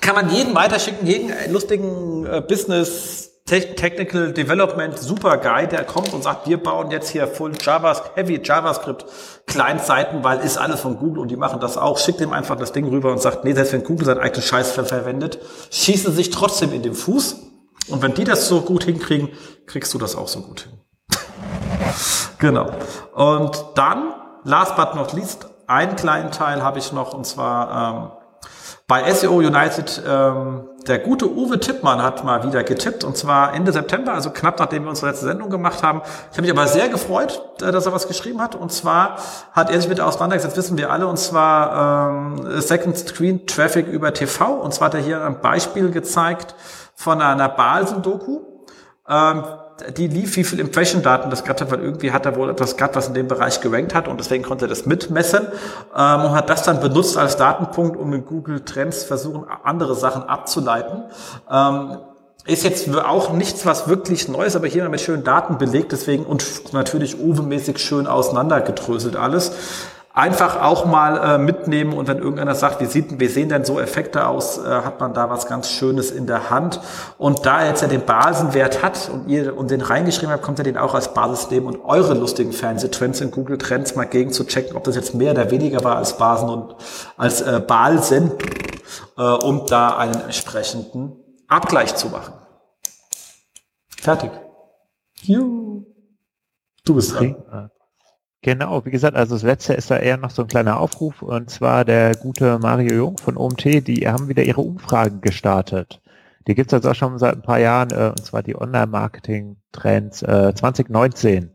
kann 0.00 0.14
man 0.14 0.30
jeden 0.30 0.54
weiterschicken, 0.54 1.06
jeden 1.06 1.32
lustigen 1.52 2.26
äh, 2.26 2.40
Business 2.40 3.28
Technical 3.48 4.32
Development 4.32 4.98
Super 4.98 5.38
Guy, 5.38 5.66
der 5.66 5.84
kommt 5.84 6.12
und 6.12 6.22
sagt, 6.22 6.46
wir 6.46 6.62
bauen 6.62 6.90
jetzt 6.90 7.08
hier 7.08 7.26
Full 7.26 7.52
JavaScript, 7.58 8.16
Heavy 8.16 8.40
JavaScript 8.44 9.06
Client-Seiten, 9.46 10.22
weil 10.22 10.40
ist 10.40 10.58
alles 10.58 10.80
von 10.80 10.98
Google 10.98 11.22
und 11.22 11.30
die 11.30 11.36
machen 11.36 11.58
das 11.58 11.78
auch. 11.78 11.98
Schickt 11.98 12.20
ihm 12.20 12.34
einfach 12.34 12.56
das 12.56 12.72
Ding 12.72 12.86
rüber 12.88 13.10
und 13.10 13.22
sagt, 13.22 13.44
nee, 13.44 13.54
selbst 13.54 13.72
wenn 13.72 13.84
Google 13.84 14.04
seinen 14.04 14.20
eigenen 14.20 14.42
Scheiß 14.42 14.72
verwendet, 14.72 15.38
schießen 15.70 16.12
sich 16.12 16.28
trotzdem 16.28 16.74
in 16.74 16.82
den 16.82 16.94
Fuß. 16.94 17.36
Und 17.88 18.02
wenn 18.02 18.12
die 18.12 18.24
das 18.24 18.48
so 18.48 18.60
gut 18.60 18.84
hinkriegen, 18.84 19.30
kriegst 19.66 19.94
du 19.94 19.98
das 19.98 20.14
auch 20.14 20.28
so 20.28 20.42
gut 20.42 20.68
hin. 20.68 20.72
genau. 22.38 22.70
Und 23.14 23.64
dann, 23.76 24.12
last 24.44 24.76
but 24.76 24.94
not 24.94 25.14
least, 25.14 25.46
einen 25.66 25.96
kleinen 25.96 26.32
Teil 26.32 26.62
habe 26.62 26.78
ich 26.78 26.92
noch, 26.92 27.14
und 27.14 27.26
zwar 27.26 28.12
ähm, 28.12 28.27
bei 28.88 29.12
SEO 29.12 29.36
United, 29.36 30.02
ähm, 30.08 30.66
der 30.86 30.98
gute 30.98 31.30
Uwe 31.30 31.60
Tippmann 31.60 32.02
hat 32.02 32.24
mal 32.24 32.42
wieder 32.42 32.64
getippt 32.64 33.04
und 33.04 33.18
zwar 33.18 33.52
Ende 33.52 33.70
September, 33.70 34.14
also 34.14 34.30
knapp 34.30 34.58
nachdem 34.58 34.84
wir 34.84 34.88
unsere 34.88 35.08
letzte 35.08 35.26
Sendung 35.26 35.50
gemacht 35.50 35.82
haben. 35.82 36.00
Ich 36.30 36.38
habe 36.38 36.42
mich 36.42 36.50
aber 36.50 36.66
sehr 36.66 36.88
gefreut, 36.88 37.42
äh, 37.60 37.70
dass 37.70 37.84
er 37.84 37.92
was 37.92 38.08
geschrieben 38.08 38.40
hat 38.40 38.54
und 38.54 38.72
zwar 38.72 39.18
hat 39.52 39.70
er 39.70 39.78
sich 39.78 39.90
mit 39.90 40.00
auseinandergesetzt, 40.00 40.56
wissen 40.56 40.78
wir 40.78 40.90
alle, 40.90 41.06
und 41.06 41.18
zwar 41.18 42.10
ähm, 42.10 42.60
Second 42.62 42.96
Screen 42.96 43.46
Traffic 43.46 43.86
über 43.88 44.14
TV 44.14 44.54
und 44.54 44.72
zwar 44.72 44.86
hat 44.86 44.94
er 44.94 45.00
hier 45.00 45.22
ein 45.22 45.42
Beispiel 45.42 45.90
gezeigt 45.90 46.54
von 46.94 47.20
einer 47.20 47.50
Balsen-Doku. 47.50 48.40
Ähm, 49.06 49.44
die 49.96 50.08
lief, 50.08 50.36
wie 50.36 50.44
viel 50.44 50.60
Impression-Daten 50.60 51.30
das 51.30 51.42
gehabt 51.42 51.60
hat, 51.60 51.70
weil 51.70 51.80
irgendwie 51.80 52.12
hat 52.12 52.26
er 52.26 52.36
wohl 52.36 52.50
etwas 52.50 52.76
gehabt, 52.76 52.96
was 52.96 53.08
in 53.08 53.14
dem 53.14 53.28
Bereich 53.28 53.60
gerankt 53.60 53.94
hat 53.94 54.08
und 54.08 54.18
deswegen 54.18 54.42
konnte 54.42 54.66
er 54.66 54.68
das 54.68 54.86
mitmessen 54.86 55.46
ähm, 55.96 56.24
und 56.24 56.32
hat 56.32 56.50
das 56.50 56.62
dann 56.62 56.80
benutzt 56.80 57.16
als 57.16 57.36
Datenpunkt, 57.36 57.96
um 57.96 58.12
in 58.12 58.24
Google 58.24 58.60
Trends 58.60 59.04
versuchen, 59.04 59.46
andere 59.62 59.94
Sachen 59.94 60.22
abzuleiten. 60.22 61.04
Ähm, 61.50 61.98
ist 62.46 62.64
jetzt 62.64 62.88
auch 62.96 63.32
nichts, 63.32 63.66
was 63.66 63.88
wirklich 63.88 64.28
Neues, 64.28 64.56
aber 64.56 64.66
hier 64.66 64.88
mit 64.88 65.00
schönen 65.02 65.22
Daten 65.22 65.58
belegt, 65.58 65.92
deswegen 65.92 66.24
und 66.24 66.72
natürlich 66.72 67.16
Uwe-mäßig 67.18 67.78
schön 67.78 68.06
auseinandergedröselt 68.06 69.16
alles 69.16 69.52
einfach 70.18 70.60
auch 70.60 70.84
mal 70.84 71.36
äh, 71.36 71.38
mitnehmen 71.38 71.92
und 71.92 72.08
wenn 72.08 72.18
irgendeiner 72.18 72.56
sagt, 72.56 72.80
wie, 72.80 72.86
sieht, 72.86 73.20
wie 73.20 73.28
sehen 73.28 73.48
denn 73.48 73.64
so 73.64 73.78
Effekte 73.78 74.26
aus, 74.26 74.58
äh, 74.58 74.62
hat 74.62 74.98
man 74.98 75.14
da 75.14 75.30
was 75.30 75.46
ganz 75.46 75.70
Schönes 75.70 76.10
in 76.10 76.26
der 76.26 76.50
Hand. 76.50 76.80
Und 77.18 77.46
da 77.46 77.60
er 77.60 77.68
jetzt 77.68 77.82
ja 77.82 77.88
den 77.88 78.04
Basenwert 78.04 78.82
hat 78.82 79.10
und 79.12 79.28
ihr 79.28 79.56
und 79.56 79.70
den 79.70 79.80
reingeschrieben 79.80 80.32
habt, 80.32 80.42
kommt 80.42 80.58
er 80.58 80.64
den 80.64 80.76
auch 80.76 80.94
als 80.94 81.14
Basis 81.14 81.50
nehmen 81.50 81.68
und 81.68 81.84
eure 81.84 82.14
lustigen 82.14 82.52
Fernsehtrends 82.52 83.20
in 83.20 83.30
Google 83.30 83.58
Trends 83.58 83.94
mal 83.94 84.06
gegen 84.06 84.32
zu 84.32 84.44
checken, 84.44 84.76
ob 84.76 84.82
das 84.82 84.96
jetzt 84.96 85.14
mehr 85.14 85.30
oder 85.30 85.52
weniger 85.52 85.84
war 85.84 85.96
als 85.96 86.16
Basen 86.18 86.48
und 86.48 86.74
als 87.16 87.40
äh, 87.40 87.62
Balsen, 87.64 88.32
äh, 89.16 89.22
um 89.22 89.66
da 89.66 89.96
einen 89.98 90.20
entsprechenden 90.22 91.12
Abgleich 91.46 91.94
zu 91.94 92.08
machen. 92.08 92.34
Fertig. 94.00 94.32
Juhu. 95.22 95.86
Du 96.84 96.94
bist 96.96 97.14
dran. 97.14 97.70
Genau, 98.42 98.84
wie 98.84 98.90
gesagt, 98.90 99.16
also 99.16 99.34
das 99.34 99.42
letzte 99.42 99.74
ist 99.74 99.90
da 99.90 99.96
eher 99.96 100.16
noch 100.16 100.30
so 100.30 100.42
ein 100.42 100.48
kleiner 100.48 100.78
Aufruf 100.78 101.22
und 101.22 101.50
zwar 101.50 101.84
der 101.84 102.14
gute 102.14 102.58
Mario 102.60 102.94
Jung 102.94 103.18
von 103.18 103.36
OMT, 103.36 103.86
die 103.86 104.08
haben 104.08 104.28
wieder 104.28 104.44
ihre 104.44 104.60
Umfragen 104.60 105.20
gestartet. 105.20 106.00
Die 106.46 106.54
gibt's 106.54 106.72
jetzt 106.72 106.86
auch 106.86 106.94
schon 106.94 107.18
seit 107.18 107.34
ein 107.34 107.42
paar 107.42 107.58
Jahren, 107.58 107.90
äh, 107.90 108.10
und 108.10 108.24
zwar 108.24 108.42
die 108.42 108.56
Online-Marketing-Trends 108.56 110.22
äh, 110.22 110.54
2019. 110.54 111.50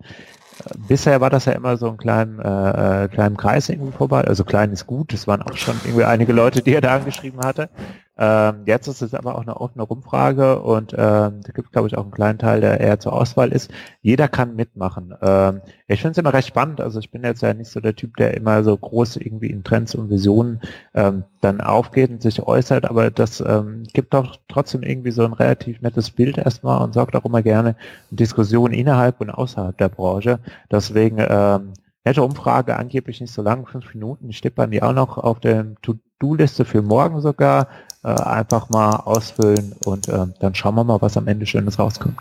Bisher 0.87 1.19
war 1.19 1.31
das 1.31 1.45
ja 1.45 1.53
immer 1.53 1.77
so 1.77 1.89
ein 1.89 1.97
kleinen, 1.97 2.39
äh, 2.39 3.05
äh, 3.05 3.07
kleinen 3.07 3.37
Kreis 3.37 3.69
irgendwie 3.69 3.91
vorbei. 3.91 4.21
Also 4.21 4.43
klein 4.43 4.71
ist 4.71 4.85
gut. 4.85 5.11
Es 5.13 5.25
waren 5.27 5.41
auch 5.41 5.57
schon 5.57 5.75
irgendwie 5.83 6.03
einige 6.03 6.31
Leute, 6.31 6.61
die 6.61 6.75
er 6.75 6.81
da 6.81 6.95
angeschrieben 6.95 7.39
hatte. 7.43 7.69
Ähm, 8.15 8.63
jetzt 8.65 8.87
ist 8.87 9.01
es 9.01 9.15
aber 9.15 9.35
auch 9.35 9.41
eine 9.41 9.57
offene 9.59 9.83
Rumfrage 9.83 10.61
und 10.61 10.93
ähm, 10.93 11.41
da 11.41 11.51
gibt 11.53 11.67
es, 11.67 11.71
glaube 11.71 11.87
ich, 11.87 11.97
auch 11.97 12.03
einen 12.03 12.11
kleinen 12.11 12.37
Teil, 12.37 12.61
der 12.61 12.79
eher 12.79 12.99
zur 12.99 13.13
Auswahl 13.13 13.51
ist. 13.51 13.71
Jeder 14.01 14.27
kann 14.27 14.55
mitmachen. 14.55 15.15
Ähm, 15.21 15.61
ich 15.87 16.01
finde 16.01 16.11
es 16.11 16.17
immer 16.19 16.33
recht 16.33 16.47
spannend. 16.47 16.79
Also 16.79 16.99
ich 16.99 17.09
bin 17.09 17.23
jetzt 17.23 17.41
ja 17.41 17.53
nicht 17.55 17.71
so 17.71 17.79
der 17.79 17.95
Typ, 17.95 18.15
der 18.17 18.35
immer 18.35 18.63
so 18.63 18.77
groß 18.77 19.17
irgendwie 19.17 19.47
in 19.47 19.63
Trends 19.63 19.95
und 19.95 20.11
Visionen 20.11 20.61
ähm, 20.93 21.23
dann 21.41 21.59
aufgeht 21.59 22.11
und 22.11 22.21
sich 22.21 22.41
äußert, 22.41 22.85
aber 22.85 23.09
das 23.09 23.41
ähm, 23.41 23.83
gibt 23.93 24.13
doch 24.13 24.37
trotzdem 24.47 24.83
irgendwie 24.83 25.11
so 25.11 25.25
ein 25.25 25.33
relativ 25.33 25.81
nettes 25.81 26.11
Bild 26.11 26.37
erstmal 26.37 26.83
und 26.83 26.93
sorgt 26.93 27.15
auch 27.15 27.25
immer 27.25 27.41
gerne 27.41 27.75
Diskussionen 28.11 28.75
innerhalb 28.75 29.21
und 29.21 29.31
außerhalb 29.31 29.75
der 29.77 29.89
Branche. 29.89 30.39
Deswegen 30.71 31.17
ähm, 31.19 31.73
hätte 32.05 32.23
Umfrage 32.23 32.75
angeblich 32.77 33.21
nicht 33.21 33.33
so 33.33 33.41
lang, 33.41 33.65
fünf 33.65 33.93
Minuten. 33.93 34.33
Steht 34.33 34.55
bei 34.55 34.67
mir 34.67 34.85
auch 34.85 34.93
noch 34.93 35.17
auf 35.17 35.39
der 35.39 35.73
To-Do-Liste 35.81 36.65
für 36.65 36.81
morgen 36.81 37.21
sogar 37.21 37.67
äh, 38.03 38.09
einfach 38.09 38.69
mal 38.69 38.97
ausfüllen 38.97 39.75
und 39.85 40.07
äh, 40.07 40.27
dann 40.39 40.55
schauen 40.55 40.75
wir 40.75 40.83
mal, 40.83 41.01
was 41.01 41.17
am 41.17 41.27
Ende 41.27 41.45
Schönes 41.45 41.79
rauskommt. 41.79 42.19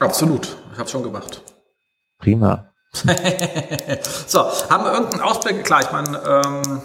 Absolut, 0.00 0.56
ich 0.72 0.78
habe 0.78 0.88
schon 0.88 1.02
gemacht. 1.02 1.42
Prima. 2.18 2.66
so, 4.26 4.40
haben 4.70 4.84
wir 4.84 4.92
irgendeinen 4.92 5.22
Ausblick? 5.22 5.64
Klar, 5.64 5.80
ich 5.82 5.92
meine, 5.92 6.18
ähm, 6.24 6.82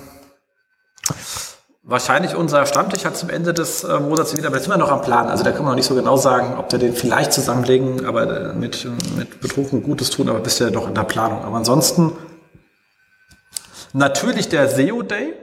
wahrscheinlich 1.83 2.35
unser 2.35 2.65
Stammtisch 2.65 3.05
hat 3.05 3.17
zum 3.17 3.29
Ende 3.29 3.53
des 3.53 3.83
äh, 3.83 3.99
Monats 3.99 4.35
wieder, 4.35 4.47
aber 4.47 4.59
sind 4.59 4.69
wir 4.69 4.77
noch 4.77 4.91
am 4.91 5.01
Plan. 5.01 5.27
Also 5.27 5.43
da 5.43 5.51
kann 5.51 5.63
man 5.63 5.71
noch 5.71 5.75
nicht 5.75 5.87
so 5.87 5.95
genau 5.95 6.17
sagen, 6.17 6.57
ob 6.57 6.71
wir 6.71 6.79
den 6.79 6.93
vielleicht 6.93 7.33
zusammenlegen, 7.33 8.05
aber 8.05 8.51
äh, 8.51 8.53
mit, 8.53 8.87
mit 9.15 9.41
Betrug 9.41 9.71
ein 9.73 9.83
Gutes 9.83 10.09
tun, 10.09 10.29
aber 10.29 10.39
bisher 10.39 10.71
doch 10.71 10.87
in 10.87 10.95
der 10.95 11.03
Planung. 11.03 11.43
Aber 11.43 11.57
ansonsten 11.57 12.13
natürlich 13.93 14.49
der 14.49 14.67
SEO 14.69 15.01
Day. 15.01 15.33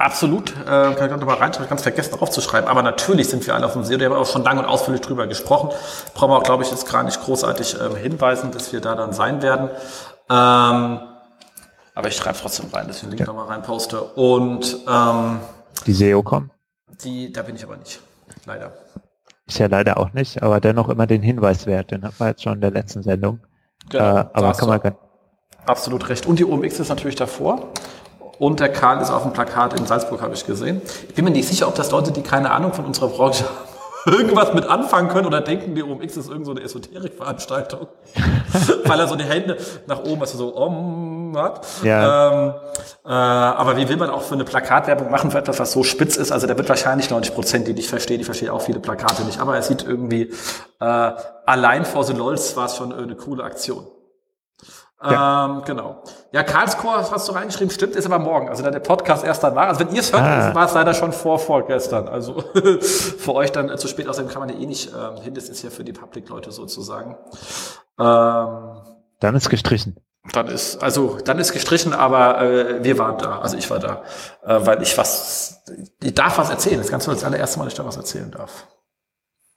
Absolut, 0.00 0.52
äh, 0.62 0.94
kann 0.94 1.10
ich 1.10 1.10
noch 1.10 1.26
mal 1.26 1.34
reinschauen, 1.34 1.64
ich 1.64 1.68
ganz 1.68 1.82
vergessen 1.82 2.18
aufzuschreiben, 2.18 2.70
aber 2.70 2.82
natürlich 2.82 3.28
sind 3.28 3.46
wir 3.46 3.54
alle 3.54 3.66
auf 3.66 3.74
dem 3.74 3.84
See, 3.84 3.98
da 3.98 4.06
haben 4.06 4.12
wir 4.12 4.18
auch 4.18 4.24
schon 4.24 4.42
lange 4.42 4.60
und 4.60 4.66
ausführlich 4.66 5.02
drüber 5.02 5.26
gesprochen. 5.26 5.68
Brauchen 6.14 6.30
wir 6.30 6.38
auch, 6.38 6.42
glaube 6.42 6.62
ich, 6.62 6.70
jetzt 6.70 6.90
gar 6.90 7.02
nicht 7.02 7.20
großartig 7.20 7.78
äh, 7.78 7.98
hinweisen, 8.00 8.50
dass 8.50 8.72
wir 8.72 8.80
da 8.80 8.94
dann 8.94 9.12
sein 9.12 9.42
werden. 9.42 9.68
Ähm, 10.30 11.00
aber 11.94 12.08
ich 12.08 12.16
schreibe 12.16 12.38
trotzdem 12.40 12.70
rein, 12.72 12.86
dass 12.86 12.96
ich 12.96 13.02
den 13.02 13.10
Link 13.10 13.20
ja. 13.20 13.26
nochmal 13.26 13.48
reinposte. 13.48 14.00
Und 14.00 14.78
ähm, 14.88 15.40
die 15.84 15.92
SEO-Com? 15.92 16.50
Die, 17.04 17.30
da 17.30 17.42
bin 17.42 17.56
ich 17.56 17.64
aber 17.64 17.76
nicht, 17.76 18.00
leider. 18.46 18.72
Ist 19.46 19.58
ja 19.58 19.66
leider 19.66 19.98
auch 19.98 20.14
nicht, 20.14 20.42
aber 20.42 20.60
dennoch 20.60 20.88
immer 20.88 21.06
den 21.06 21.20
Hinweis 21.20 21.66
wert, 21.66 21.90
den 21.90 22.04
hat 22.04 22.14
man 22.18 22.30
jetzt 22.30 22.42
schon 22.42 22.54
in 22.54 22.62
der 22.62 22.70
letzten 22.70 23.02
Sendung. 23.02 23.40
Genau, 23.90 24.16
äh, 24.16 24.24
aber 24.32 24.54
kann 24.54 24.68
man 24.68 24.80
Absolut 25.66 26.08
recht. 26.08 26.24
Und 26.24 26.38
die 26.38 26.46
OMX 26.46 26.80
ist 26.80 26.88
natürlich 26.88 27.16
davor. 27.16 27.68
Und 28.40 28.58
der 28.58 28.72
Karl 28.72 29.02
ist 29.02 29.10
auf 29.10 29.22
dem 29.22 29.34
Plakat 29.34 29.78
in 29.78 29.84
Salzburg, 29.84 30.22
habe 30.22 30.32
ich 30.32 30.46
gesehen. 30.46 30.80
Ich 31.10 31.14
bin 31.14 31.26
mir 31.26 31.30
nicht 31.30 31.46
sicher, 31.46 31.68
ob 31.68 31.74
das 31.74 31.90
Leute, 31.90 32.10
die 32.10 32.22
keine 32.22 32.50
Ahnung 32.50 32.72
von 32.72 32.86
unserer 32.86 33.08
Branche 33.08 33.44
haben, 33.44 33.70
irgendwas 34.16 34.54
mit 34.54 34.64
anfangen 34.64 35.10
können 35.10 35.26
oder 35.26 35.42
denken, 35.42 35.74
die 35.74 35.82
OMX 35.82 36.16
ist 36.16 36.30
irgend 36.30 36.46
so 36.46 36.52
eine 36.52 36.62
Esoterikveranstaltung. 36.62 37.86
Weil 38.86 38.98
er 38.98 39.08
so 39.08 39.16
die 39.16 39.26
Hände 39.26 39.58
nach 39.86 40.02
oben, 40.04 40.22
also 40.22 40.38
so 40.38 40.56
om 40.56 41.36
hat. 41.36 41.66
Ja. 41.82 42.32
Ähm, 42.32 42.54
äh, 43.04 43.10
aber 43.10 43.76
wie 43.76 43.90
will 43.90 43.98
man 43.98 44.08
auch 44.08 44.22
für 44.22 44.34
eine 44.34 44.44
Plakatwerbung 44.44 45.10
machen 45.10 45.30
für 45.30 45.38
etwas, 45.38 45.60
was 45.60 45.72
so 45.72 45.82
spitz 45.82 46.16
ist? 46.16 46.32
Also 46.32 46.46
da 46.46 46.56
wird 46.56 46.68
wahrscheinlich 46.70 47.10
90 47.10 47.34
Prozent, 47.34 47.68
die 47.68 47.74
nicht 47.74 47.90
verstehen, 47.90 48.18
die 48.18 48.24
verstehen 48.24 48.48
auch 48.48 48.62
viele 48.62 48.80
Plakate 48.80 49.22
nicht. 49.24 49.38
Aber 49.38 49.54
er 49.54 49.62
sieht 49.62 49.84
irgendwie, 49.84 50.32
äh, 50.80 51.12
allein 51.44 51.84
vor 51.84 52.04
The 52.04 52.14
LOLs 52.14 52.56
war 52.56 52.64
es 52.64 52.76
schon 52.76 52.90
eine 52.94 53.16
coole 53.16 53.44
Aktion. 53.44 53.86
Ja. 55.02 55.46
Ähm, 55.46 55.62
genau. 55.64 56.02
Ja, 56.32 56.42
Karlsruhe 56.42 57.10
hast 57.10 57.26
du 57.26 57.32
reingeschrieben, 57.32 57.70
stimmt, 57.70 57.96
ist 57.96 58.04
aber 58.04 58.18
morgen. 58.18 58.50
Also 58.50 58.62
der 58.62 58.80
Podcast 58.80 59.24
erst 59.24 59.42
danach. 59.42 59.68
Also 59.68 59.80
wenn 59.80 59.94
ihr 59.94 60.00
es 60.00 60.12
hört, 60.12 60.22
ah. 60.22 60.54
war 60.54 60.66
es 60.66 60.74
leider 60.74 60.92
schon 60.92 61.12
vor 61.12 61.38
vorgestern. 61.38 62.06
Also 62.06 62.40
für 62.80 63.34
euch 63.34 63.50
dann 63.50 63.76
zu 63.78 63.88
spät. 63.88 64.08
Außerdem 64.08 64.30
kann 64.30 64.40
man 64.40 64.50
ja 64.50 64.56
eh 64.56 64.66
nicht 64.66 64.92
ähm, 64.92 65.22
hin. 65.22 65.34
Das 65.34 65.48
ist 65.48 65.62
ja 65.62 65.70
für 65.70 65.84
die 65.84 65.92
Public-Leute 65.92 66.52
sozusagen. 66.52 67.16
Ähm, 67.98 68.82
dann 69.20 69.34
ist 69.34 69.48
gestrichen. 69.48 69.96
Dann 70.32 70.48
ist, 70.48 70.82
also 70.82 71.16
dann 71.24 71.38
ist 71.38 71.52
gestrichen, 71.52 71.94
aber 71.94 72.42
äh, 72.42 72.84
wir 72.84 72.98
waren 72.98 73.16
da. 73.16 73.38
Also 73.38 73.56
ich 73.56 73.70
war 73.70 73.78
da, 73.78 74.02
äh, 74.44 74.66
weil 74.66 74.82
ich 74.82 74.98
was, 74.98 75.62
ich 76.02 76.14
darf 76.14 76.36
was 76.36 76.50
erzählen. 76.50 76.76
Das 76.76 76.86
ist 76.86 76.90
ganz 76.90 77.06
das 77.06 77.24
allererste 77.24 77.58
Mal, 77.58 77.64
dass 77.64 77.72
ich 77.72 77.78
da 77.78 77.86
was 77.86 77.96
erzählen 77.96 78.30
darf. 78.30 78.66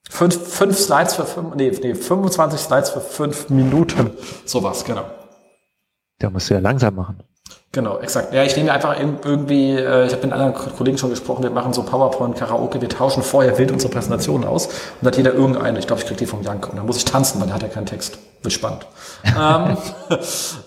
Fünf, 0.09 0.47
fünf 0.47 0.77
Slides 0.77 1.15
für 1.15 1.25
fünf, 1.25 1.55
nee, 1.55 1.77
nee, 1.81 1.95
25 1.95 2.61
Slides 2.61 2.91
für 2.91 3.01
fünf 3.01 3.49
Minuten. 3.49 4.11
Sowas, 4.45 4.85
genau. 4.85 5.05
Da 6.19 6.29
musst 6.29 6.49
du 6.49 6.53
ja 6.53 6.59
langsam 6.59 6.95
machen. 6.95 7.23
Genau, 7.73 7.97
exakt. 7.97 8.31
Ja, 8.33 8.43
ich 8.43 8.55
nehme 8.55 8.71
einfach 8.71 8.99
irgendwie, 8.99 9.71
äh, 9.71 10.05
ich 10.05 10.13
habe 10.13 10.27
mit 10.27 10.31
anderen 10.31 10.53
Kollegen 10.53 10.99
schon 10.99 11.09
gesprochen, 11.09 11.41
wir 11.41 11.49
machen 11.49 11.73
so 11.73 11.81
PowerPoint, 11.81 12.35
Karaoke, 12.37 12.79
wir 12.79 12.87
tauschen 12.87 13.23
vorher 13.23 13.57
wild 13.57 13.71
unsere 13.71 13.91
Präsentationen 13.91 14.47
aus 14.47 14.67
und 14.67 14.73
dann 15.01 15.07
hat 15.07 15.17
jeder 15.17 15.33
irgendeine, 15.33 15.79
ich 15.79 15.87
glaube, 15.87 16.01
ich 16.01 16.07
kriege 16.07 16.19
die 16.19 16.27
von 16.27 16.43
Janko 16.43 16.69
und 16.69 16.77
dann 16.77 16.85
muss 16.85 16.97
ich 16.97 17.05
tanzen, 17.05 17.39
weil 17.39 17.47
der 17.47 17.55
hat 17.55 17.63
ja 17.63 17.69
keinen 17.69 17.87
Text. 17.87 18.19
Wird 18.43 18.53
spannend. 18.53 18.85
ähm, 19.23 19.77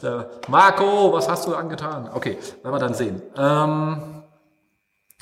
äh, 0.03 0.25
Marco, 0.49 1.13
was 1.13 1.29
hast 1.29 1.47
du 1.47 1.55
angetan? 1.55 2.11
Okay, 2.13 2.39
werden 2.63 2.75
wir 2.75 2.81
dann 2.81 2.95
sehen. 2.95 3.23
Ähm, 3.39 4.23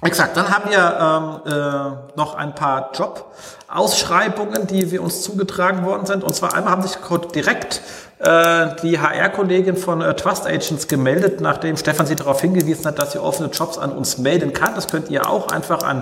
exakt, 0.01 0.39
dann 0.39 0.49
haben 0.49 0.71
wir 0.71 1.43
ähm, 1.45 1.53
äh, 1.53 2.17
noch 2.17 2.35
ein 2.35 2.55
paar 2.55 2.93
Job-Ausschreibungen, 2.95 4.67
die 4.67 4.91
wir 4.91 5.03
uns 5.03 5.21
zugetragen 5.21 5.85
worden 5.85 6.07
sind. 6.07 6.25
Und 6.25 6.35
zwar 6.35 6.55
einmal 6.55 6.73
haben 6.73 6.83
sich 6.83 6.97
direkt 7.35 7.83
die 8.21 9.01
HR-Kollegin 9.01 9.77
von 9.77 10.01
äh, 10.01 10.15
Trust 10.15 10.47
Agents 10.47 10.87
gemeldet, 10.89 11.41
nachdem 11.41 11.77
Stefan 11.77 12.07
sie 12.07 12.15
darauf 12.15 12.41
hingewiesen 12.41 12.87
hat, 12.87 12.99
dass 12.99 13.13
sie 13.13 13.19
offene 13.19 13.51
Jobs 13.51 13.77
an 13.77 13.93
uns 13.93 14.19
melden 14.19 14.53
kann. 14.53 14.75
Das 14.75 14.89
könnt 14.89 15.11
ihr 15.11 15.29
auch 15.29 15.49
einfach 15.49 15.83
an 15.83 16.01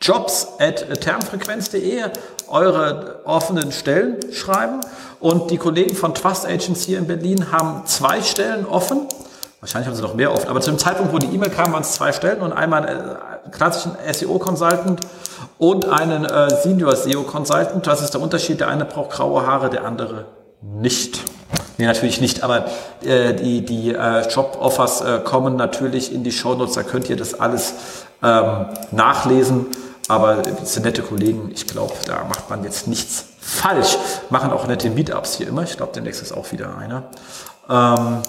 jobs.termfrequenz.de 0.00 2.02
eure 2.48 3.20
offenen 3.24 3.70
Stellen 3.72 4.16
schreiben. 4.32 4.80
Und 5.20 5.50
die 5.50 5.58
Kollegen 5.58 5.94
von 5.94 6.14
Trust 6.14 6.46
Agents 6.46 6.84
hier 6.84 6.96
in 6.98 7.06
Berlin 7.06 7.52
haben 7.52 7.86
zwei 7.86 8.22
Stellen 8.22 8.64
offen. 8.64 9.06
Wahrscheinlich 9.60 9.88
haben 9.88 9.94
sie 9.94 10.02
noch 10.02 10.14
mehr 10.14 10.32
offen. 10.32 10.48
Aber 10.48 10.62
zu 10.62 10.70
dem 10.70 10.78
Zeitpunkt, 10.78 11.12
wo 11.12 11.18
die 11.18 11.26
E-Mail 11.26 11.50
kam, 11.50 11.74
waren 11.74 11.82
es 11.82 11.92
zwei 11.92 12.12
Stellen 12.12 12.40
und 12.40 12.54
einmal 12.54 12.86
einen 12.86 13.10
äh, 13.10 13.50
klassischen 13.50 13.92
SEO-Consultant 14.10 15.02
und 15.58 15.86
einen 15.86 16.24
äh, 16.24 16.48
Senior 16.62 16.96
SEO-Consultant. 16.96 17.86
Das 17.86 18.00
ist 18.00 18.14
der 18.14 18.22
Unterschied. 18.22 18.60
Der 18.60 18.68
eine 18.68 18.86
braucht 18.86 19.10
graue 19.10 19.46
Haare, 19.46 19.68
der 19.68 19.84
andere 19.84 20.24
nicht. 20.62 21.20
Nee, 21.80 21.86
natürlich 21.86 22.20
nicht, 22.20 22.42
aber 22.42 22.66
äh, 23.02 23.32
die, 23.32 23.64
die 23.64 23.94
äh, 23.94 24.28
Job-Offers 24.28 25.00
äh, 25.00 25.20
kommen 25.24 25.56
natürlich 25.56 26.12
in 26.12 26.22
die 26.22 26.30
Shownotes, 26.30 26.74
da 26.74 26.82
könnt 26.82 27.08
ihr 27.08 27.16
das 27.16 27.40
alles 27.40 27.72
ähm, 28.22 28.66
nachlesen. 28.90 29.64
Aber 30.06 30.42
das 30.42 30.74
sind 30.74 30.84
nette 30.84 31.00
Kollegen, 31.00 31.50
ich 31.54 31.66
glaube, 31.66 31.94
da 32.04 32.24
macht 32.24 32.50
man 32.50 32.64
jetzt 32.64 32.86
nichts 32.86 33.24
falsch. 33.40 33.96
Machen 34.28 34.52
auch 34.52 34.66
nette 34.66 34.90
Meetups 34.90 35.36
hier 35.36 35.48
immer. 35.48 35.62
Ich 35.62 35.78
glaube, 35.78 35.92
demnächst 35.94 36.20
ist 36.20 36.32
auch 36.32 36.52
wieder 36.52 36.76
einer. 36.76 37.04
Ähm, 37.70 38.20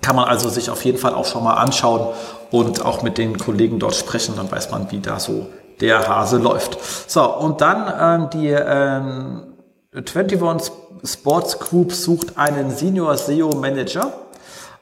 kann 0.00 0.16
man 0.16 0.24
also 0.24 0.48
sich 0.48 0.70
auf 0.70 0.82
jeden 0.86 0.96
Fall 0.96 1.12
auch 1.12 1.26
schon 1.26 1.44
mal 1.44 1.54
anschauen 1.54 2.14
und 2.50 2.82
auch 2.82 3.02
mit 3.02 3.18
den 3.18 3.36
Kollegen 3.36 3.78
dort 3.78 3.96
sprechen, 3.96 4.34
dann 4.36 4.50
weiß 4.50 4.70
man, 4.70 4.90
wie 4.90 5.00
da 5.00 5.20
so 5.20 5.48
der 5.82 6.08
Hase 6.08 6.38
läuft. 6.38 6.78
So, 7.06 7.22
und 7.36 7.60
dann 7.60 8.22
ähm, 8.22 8.30
die 8.30 8.48
ähm, 8.48 9.54
21 9.94 10.72
Sports 11.04 11.58
Group 11.58 11.92
sucht 11.92 12.38
einen 12.38 12.70
Senior 12.70 13.16
SEO 13.16 13.50
Manager. 13.50 14.12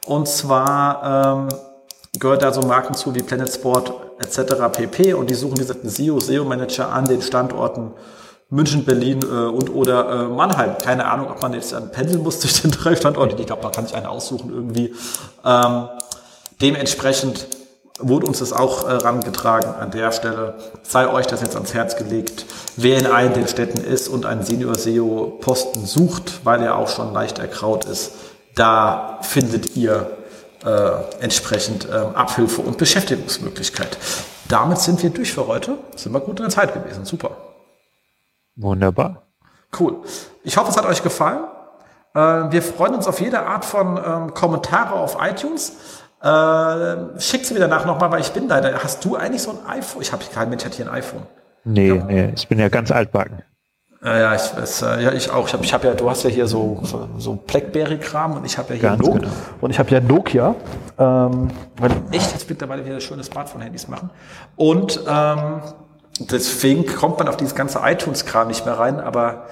Und 0.05 0.27
zwar 0.27 1.47
ähm, 1.49 1.59
gehört 2.19 2.43
da 2.43 2.53
so 2.53 2.61
Marken 2.61 2.93
zu 2.93 3.13
wie 3.13 3.23
Planet 3.23 3.51
Sport 3.51 3.93
etc. 4.19 4.53
pp. 4.71 5.13
Und 5.13 5.29
die 5.29 5.35
suchen 5.35 5.55
diesen 5.55 5.89
SEO 5.89 6.19
SEO 6.19 6.45
Manager 6.45 6.89
an 6.89 7.05
den 7.05 7.21
Standorten 7.21 7.91
München, 8.49 8.85
Berlin 8.85 9.19
äh, 9.23 9.25
und 9.25 9.73
oder 9.73 10.09
äh, 10.09 10.27
Mannheim. 10.27 10.77
Keine 10.77 11.05
Ahnung, 11.05 11.29
ob 11.31 11.41
man 11.41 11.53
jetzt 11.53 11.75
pendeln 11.91 12.21
muss 12.21 12.39
durch 12.41 12.61
den 12.61 12.71
drei 12.71 12.95
Standorte. 12.95 13.35
Ich 13.39 13.47
glaube, 13.47 13.63
man 13.63 13.71
kann 13.71 13.87
sich 13.87 13.95
einen 13.95 14.05
aussuchen 14.05 14.51
irgendwie. 14.53 14.93
Ähm, 15.43 15.89
dementsprechend 16.61 17.47
wurde 17.99 18.25
uns 18.25 18.39
das 18.39 18.53
auch 18.53 18.87
äh, 18.87 18.93
rangetragen 18.93 19.73
an 19.75 19.91
der 19.91 20.11
Stelle. 20.11 20.55
Sei 20.81 21.07
euch 21.07 21.27
das 21.27 21.41
jetzt 21.41 21.55
ans 21.55 21.73
Herz 21.73 21.95
gelegt. 21.95 22.45
Wer 22.75 22.97
in 22.97 23.05
allen 23.05 23.33
den 23.33 23.47
Städten 23.47 23.79
ist 23.83 24.07
und 24.07 24.25
einen 24.25 24.43
Senior 24.43 24.75
SEO 24.75 25.37
Posten 25.41 25.85
sucht, 25.85 26.41
weil 26.43 26.63
er 26.63 26.75
auch 26.77 26.89
schon 26.89 27.13
leicht 27.13 27.39
erkraut 27.39 27.85
ist, 27.85 28.11
da 28.55 29.19
findet 29.21 29.75
ihr 29.75 30.09
äh, 30.65 30.91
entsprechend 31.19 31.87
äh, 31.87 31.93
Abhilfe 31.93 32.61
und 32.61 32.77
Beschäftigungsmöglichkeit. 32.77 33.97
Damit 34.47 34.79
sind 34.79 35.01
wir 35.03 35.09
durch 35.09 35.33
für 35.33 35.47
heute. 35.47 35.77
Sind 35.95 36.13
wir 36.13 36.19
gut 36.19 36.39
in 36.39 36.45
der 36.45 36.49
Zeit 36.49 36.73
gewesen. 36.73 37.05
Super. 37.05 37.31
Wunderbar. 38.55 39.23
Cool. 39.79 39.97
Ich 40.43 40.57
hoffe, 40.57 40.69
es 40.69 40.77
hat 40.77 40.85
euch 40.85 41.03
gefallen. 41.03 41.43
Äh, 42.13 42.19
wir 42.19 42.61
freuen 42.61 42.95
uns 42.95 43.07
auf 43.07 43.19
jede 43.19 43.41
Art 43.41 43.65
von 43.65 43.97
ähm, 43.97 44.33
Kommentare 44.33 44.93
auf 44.93 45.17
iTunes. 45.19 45.73
Äh, 46.23 47.19
schick 47.19 47.45
sie 47.45 47.53
mir 47.53 47.59
danach 47.59 47.85
nochmal, 47.85 48.09
weil 48.11 48.21
ich 48.21 48.31
bin 48.31 48.47
da. 48.47 48.61
Hast 48.81 49.03
du 49.03 49.17
eigentlich 49.17 49.41
so 49.41 49.51
ein 49.51 49.79
iPhone? 49.79 50.01
Ich 50.01 50.13
habe 50.13 50.23
kein 50.33 50.49
Mensch 50.49 50.63
hat 50.63 50.73
hier 50.73 50.87
ein 50.87 50.93
iPhone. 50.93 51.23
Nee, 51.65 51.89
ja. 51.89 52.03
nee, 52.05 52.31
ich 52.35 52.47
bin 52.47 52.59
ja 52.59 52.69
ganz 52.69 52.91
altbacken. 52.91 53.43
Äh, 54.03 54.21
ja, 54.21 54.35
ich, 54.35 54.41
es, 54.61 54.81
äh, 54.81 55.01
ja, 55.01 55.11
ich 55.11 55.29
auch. 55.31 55.47
Ich 55.47 55.53
habe 55.53 55.65
ich 55.65 55.73
hab 55.73 55.83
ja, 55.83 55.93
du 55.93 56.09
hast 56.09 56.23
ja 56.23 56.29
hier 56.29 56.47
so, 56.47 56.81
so 57.17 57.35
Blackberry-Kram 57.35 58.37
und 58.37 58.45
ich 58.45 58.57
habe 58.57 58.73
ja 58.73 58.79
hier 58.79 58.89
Ganz 58.89 59.05
genau. 59.05 59.29
und 59.59 59.71
ich 59.71 59.79
habe 59.79 59.89
ja 59.91 59.99
Nokia, 59.99 60.55
ähm, 60.97 61.49
weil 61.77 61.91
echt 62.11 62.31
jetzt 62.31 62.49
mittlerweile 62.49 62.85
wieder 62.85 63.01
schöne 63.01 63.23
Smartphone-Handys 63.23 63.89
machen. 63.89 64.09
Und 64.55 65.01
ähm, 65.07 65.61
deswegen 66.19 66.85
kommt 66.85 67.19
man 67.19 67.27
auf 67.27 67.35
dieses 67.35 67.55
ganze 67.55 67.79
iTunes-Kram 67.83 68.47
nicht 68.47 68.65
mehr 68.65 68.77
rein, 68.77 68.99
aber 68.99 69.47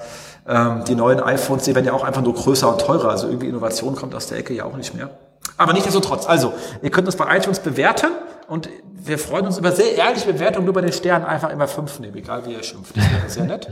ähm, 0.46 0.84
die 0.86 0.94
neuen 0.94 1.20
iPhones, 1.20 1.64
die 1.64 1.74
werden 1.74 1.86
ja 1.86 1.92
auch 1.92 2.04
einfach 2.04 2.22
nur 2.22 2.34
größer 2.34 2.70
und 2.70 2.80
teurer. 2.80 3.10
Also 3.10 3.28
irgendwie 3.28 3.48
Innovation 3.48 3.94
kommt 3.94 4.14
aus 4.14 4.26
der 4.26 4.38
Ecke 4.38 4.54
ja 4.54 4.64
auch 4.64 4.76
nicht 4.76 4.94
mehr. 4.94 5.10
Aber 5.56 5.72
nichtsdestotrotz, 5.72 6.26
also, 6.26 6.52
ihr 6.82 6.90
könnt 6.90 7.06
uns 7.06 7.16
bei 7.16 7.36
iTunes 7.36 7.60
bewerten 7.60 8.08
und 8.48 8.68
wir 8.92 9.18
freuen 9.18 9.46
uns 9.46 9.58
über 9.58 9.72
sehr 9.72 9.96
ehrliche 9.96 10.32
Bewertungen, 10.32 10.64
nur 10.64 10.74
bei 10.74 10.80
den 10.80 10.92
Sternen 10.92 11.24
einfach 11.24 11.50
immer 11.50 11.68
fünf 11.68 11.98
nehmen, 11.98 12.16
egal 12.16 12.46
wie 12.46 12.52
ihr 12.52 12.62
schimpft. 12.62 12.96
Das 12.96 13.04
wäre 13.10 13.28
sehr 13.28 13.44
nett. 13.44 13.68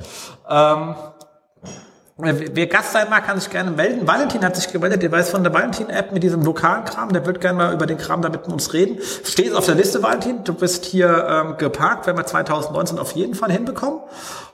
Ähm, 0.48 0.94
Wer 2.22 2.66
Gast 2.66 2.92
sein 2.92 3.08
mag, 3.08 3.24
kann 3.24 3.40
sich 3.40 3.50
gerne 3.50 3.70
melden. 3.70 4.06
Valentin 4.06 4.44
hat 4.44 4.54
sich 4.54 4.70
gemeldet, 4.70 5.02
der 5.02 5.10
weiß 5.10 5.30
von 5.30 5.42
der 5.42 5.54
Valentin-App 5.54 6.12
mit 6.12 6.22
diesem 6.22 6.42
lokalen 6.42 6.84
Kram, 6.84 7.12
der 7.12 7.24
wird 7.24 7.40
gerne 7.40 7.56
mal 7.56 7.72
über 7.72 7.86
den 7.86 7.96
Kram 7.96 8.20
da 8.20 8.28
mit 8.28 8.46
uns 8.46 8.72
reden. 8.74 8.98
Steht 9.24 9.54
auf 9.54 9.64
der 9.64 9.74
Liste, 9.74 10.02
Valentin, 10.02 10.44
du 10.44 10.52
bist 10.52 10.84
hier 10.84 11.26
ähm, 11.28 11.56
geparkt, 11.56 12.06
werden 12.06 12.18
wir 12.18 12.26
2019 12.26 12.98
auf 12.98 13.12
jeden 13.12 13.34
Fall 13.34 13.50
hinbekommen. 13.50 14.00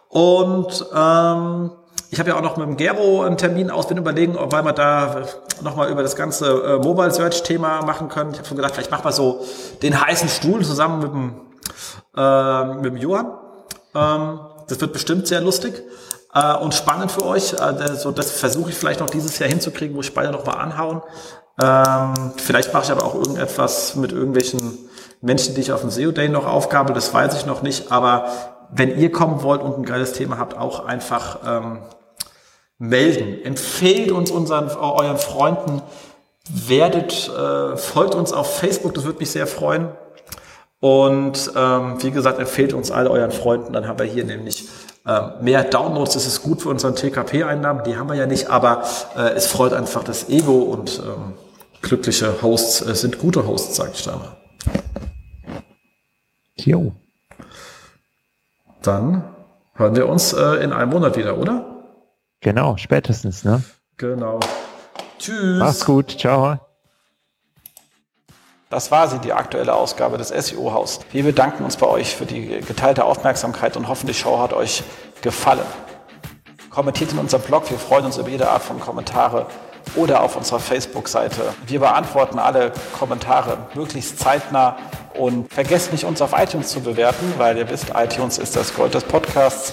Und 0.09 0.87
ähm, 0.95 1.73
ich 2.11 2.19
habe 2.19 2.31
ja 2.31 2.37
auch 2.37 2.43
noch 2.43 2.57
mit 2.57 2.67
dem 2.67 2.77
Gero 2.77 3.23
einen 3.23 3.37
Termin 3.37 3.71
aus, 3.71 3.89
bin 3.89 3.99
überlegen, 3.99 4.37
ob 4.37 4.53
wir 4.53 4.73
da 4.73 5.23
nochmal 5.63 5.91
über 5.91 6.03
das 6.03 6.17
ganze 6.17 6.47
äh, 6.47 6.79
Mobile 6.79 7.11
Search 7.11 7.43
Thema 7.43 7.83
machen 7.83 8.09
können. 8.09 8.31
Ich 8.33 8.39
habe 8.39 8.49
schon 8.49 8.57
gedacht, 8.57 8.75
vielleicht 8.75 8.91
machen 8.91 9.05
wir 9.05 9.13
so 9.13 9.45
den 9.83 10.01
heißen 10.01 10.29
Stuhl 10.29 10.65
zusammen 10.65 11.01
mit 11.01 11.13
dem, 11.13 11.35
äh, 12.17 12.65
mit 12.75 12.85
dem 12.85 12.97
Johann. 12.97 13.33
Ähm, 13.95 14.41
das 14.69 14.81
wird 14.81 14.93
bestimmt 14.93 15.27
sehr 15.27 15.41
lustig 15.41 15.83
äh, 16.35 16.55
und 16.57 16.75
spannend 16.75 17.11
für 17.11 17.25
euch. 17.25 17.55
Äh, 17.55 17.97
so, 17.97 18.13
das 18.13 18.31
versuche 18.31 18.71
ich 18.71 18.77
vielleicht 18.77 19.01
noch 19.01 19.11
dieses 19.11 19.39
Jahr 19.39 19.49
hinzukriegen, 19.49 19.97
wo 19.97 20.01
ich 20.01 20.15
beide 20.15 20.31
noch 20.31 20.45
mal 20.45 20.55
anhauen. 20.55 21.03
Ähm, 21.61 22.33
vielleicht 22.37 22.73
mache 22.73 22.85
ich 22.85 22.91
aber 22.91 23.05
auch 23.05 23.15
irgendetwas 23.15 23.97
mit 23.97 24.13
irgendwelchen 24.13 24.79
Menschen, 25.23 25.55
die 25.55 25.63
ich 25.63 25.73
auf 25.73 25.81
dem 25.81 25.91
SEO 25.91 26.13
Day 26.13 26.29
noch 26.29 26.47
aufgabel, 26.47 26.95
das 26.95 27.13
weiß 27.13 27.35
ich 27.37 27.47
noch 27.47 27.63
nicht. 27.63 27.91
Aber 27.91 28.27
wenn 28.71 28.99
ihr 28.99 29.11
kommen 29.11 29.43
wollt 29.43 29.63
und 29.63 29.79
ein 29.79 29.85
geiles 29.85 30.13
Thema 30.13 30.39
habt, 30.39 30.57
auch 30.57 30.85
einfach 30.85 31.39
ähm, 31.47 31.79
melden. 32.79 33.43
Empfehlt 33.45 34.11
uns 34.13 34.31
unseren, 34.31 34.69
euren 34.69 35.19
Freunden, 35.19 35.83
werdet, 36.49 37.29
äh, 37.29 37.77
folgt 37.77 38.15
uns 38.15 38.33
auf 38.33 38.59
Facebook, 38.59 38.95
das 38.95 39.05
würde 39.05 39.19
mich 39.19 39.31
sehr 39.31 39.47
freuen. 39.47 39.89
Und 40.81 41.53
ähm, 41.57 42.03
wie 42.03 42.11
gesagt, 42.11 42.39
empfehlt 42.39 42.73
uns 42.73 42.91
all 42.91 43.09
euren 43.09 43.31
Freunden, 43.31 43.73
dann 43.73 43.89
haben 43.89 43.99
wir 43.99 44.07
hier 44.07 44.25
nämlich 44.25 44.69
äh, 45.07 45.21
mehr 45.41 45.65
Downloads. 45.65 46.15
Das 46.15 46.27
ist 46.27 46.43
gut 46.43 46.63
für 46.63 46.69
unseren 46.69 46.95
TKP-Einnahmen, 46.95 47.83
die 47.85 47.97
haben 47.97 48.09
wir 48.09 48.15
ja 48.15 48.27
nicht, 48.27 48.51
aber 48.51 48.83
äh, 49.17 49.31
es 49.31 49.47
freut 49.47 49.73
einfach 49.73 50.05
das 50.05 50.29
Ego 50.29 50.59
und 50.59 51.03
ähm, 51.05 51.35
glückliche 51.81 52.43
Hosts 52.43 52.83
äh, 52.83 52.95
sind 52.95 53.19
gute 53.19 53.47
Hosts, 53.47 53.77
sage 53.77 53.93
ich 53.95 54.03
da 54.03 54.17
mal. 54.17 54.37
Jo. 56.57 56.93
Dann 58.83 59.25
hören 59.75 59.97
wir 59.97 60.09
uns 60.09 60.33
äh, 60.33 60.63
in 60.63 60.73
einem 60.73 60.91
Monat 60.91 61.17
wieder, 61.17 61.39
oder? 61.39 61.76
Genau, 62.47 62.77
spätestens, 62.77 63.43
ne? 63.43 63.61
Genau. 63.97 64.39
Tschüss. 65.19 65.59
Mach's 65.59 65.85
gut. 65.85 66.17
Ciao. 66.17 66.61
Das 68.71 68.93
war 68.93 69.09
sie, 69.09 69.19
die 69.19 69.33
aktuelle 69.33 69.75
Ausgabe 69.75 70.17
des 70.17 70.29
SEO-Haus. 70.29 71.01
Wir 71.11 71.25
bedanken 71.25 71.65
uns 71.65 71.77
bei 71.77 71.89
euch 71.89 72.15
für 72.15 72.25
die 72.25 72.61
geteilte 72.61 73.05
Aufmerksamkeit 73.05 73.77
und 73.77 73.89
hoffen, 73.89 74.07
die 74.07 74.15
Show 74.15 74.39
hat 74.39 74.53
euch 74.53 74.85
gefallen. 75.23 75.67
Kommentiert 76.71 77.11
in 77.11 77.19
unserem 77.19 77.43
Blog, 77.43 77.69
wir 77.69 77.81
freuen 77.81 78.05
uns 78.05 78.17
über 78.17 78.29
jede 78.29 78.49
Art 78.49 78.63
von 78.63 78.79
Kommentare 78.79 79.47
oder 79.97 80.23
auf 80.23 80.37
unserer 80.37 80.61
Facebook-Seite. 80.61 81.53
Wir 81.67 81.81
beantworten 81.81 82.39
alle 82.39 82.71
Kommentare 82.97 83.59
möglichst 83.75 84.21
zeitnah 84.21 84.77
und 85.15 85.53
vergesst 85.53 85.91
nicht, 85.91 86.05
uns 86.05 86.23
auf 86.23 86.33
iTunes 86.33 86.69
zu 86.69 86.79
bewerten, 86.79 87.35
weil 87.39 87.59
ihr 87.59 87.69
wisst, 87.69 87.87
iTunes 87.97 88.39
ist 88.39 88.55
das 88.55 88.73
Gold 88.73 88.95
des 88.95 89.03
Podcasts. 89.03 89.73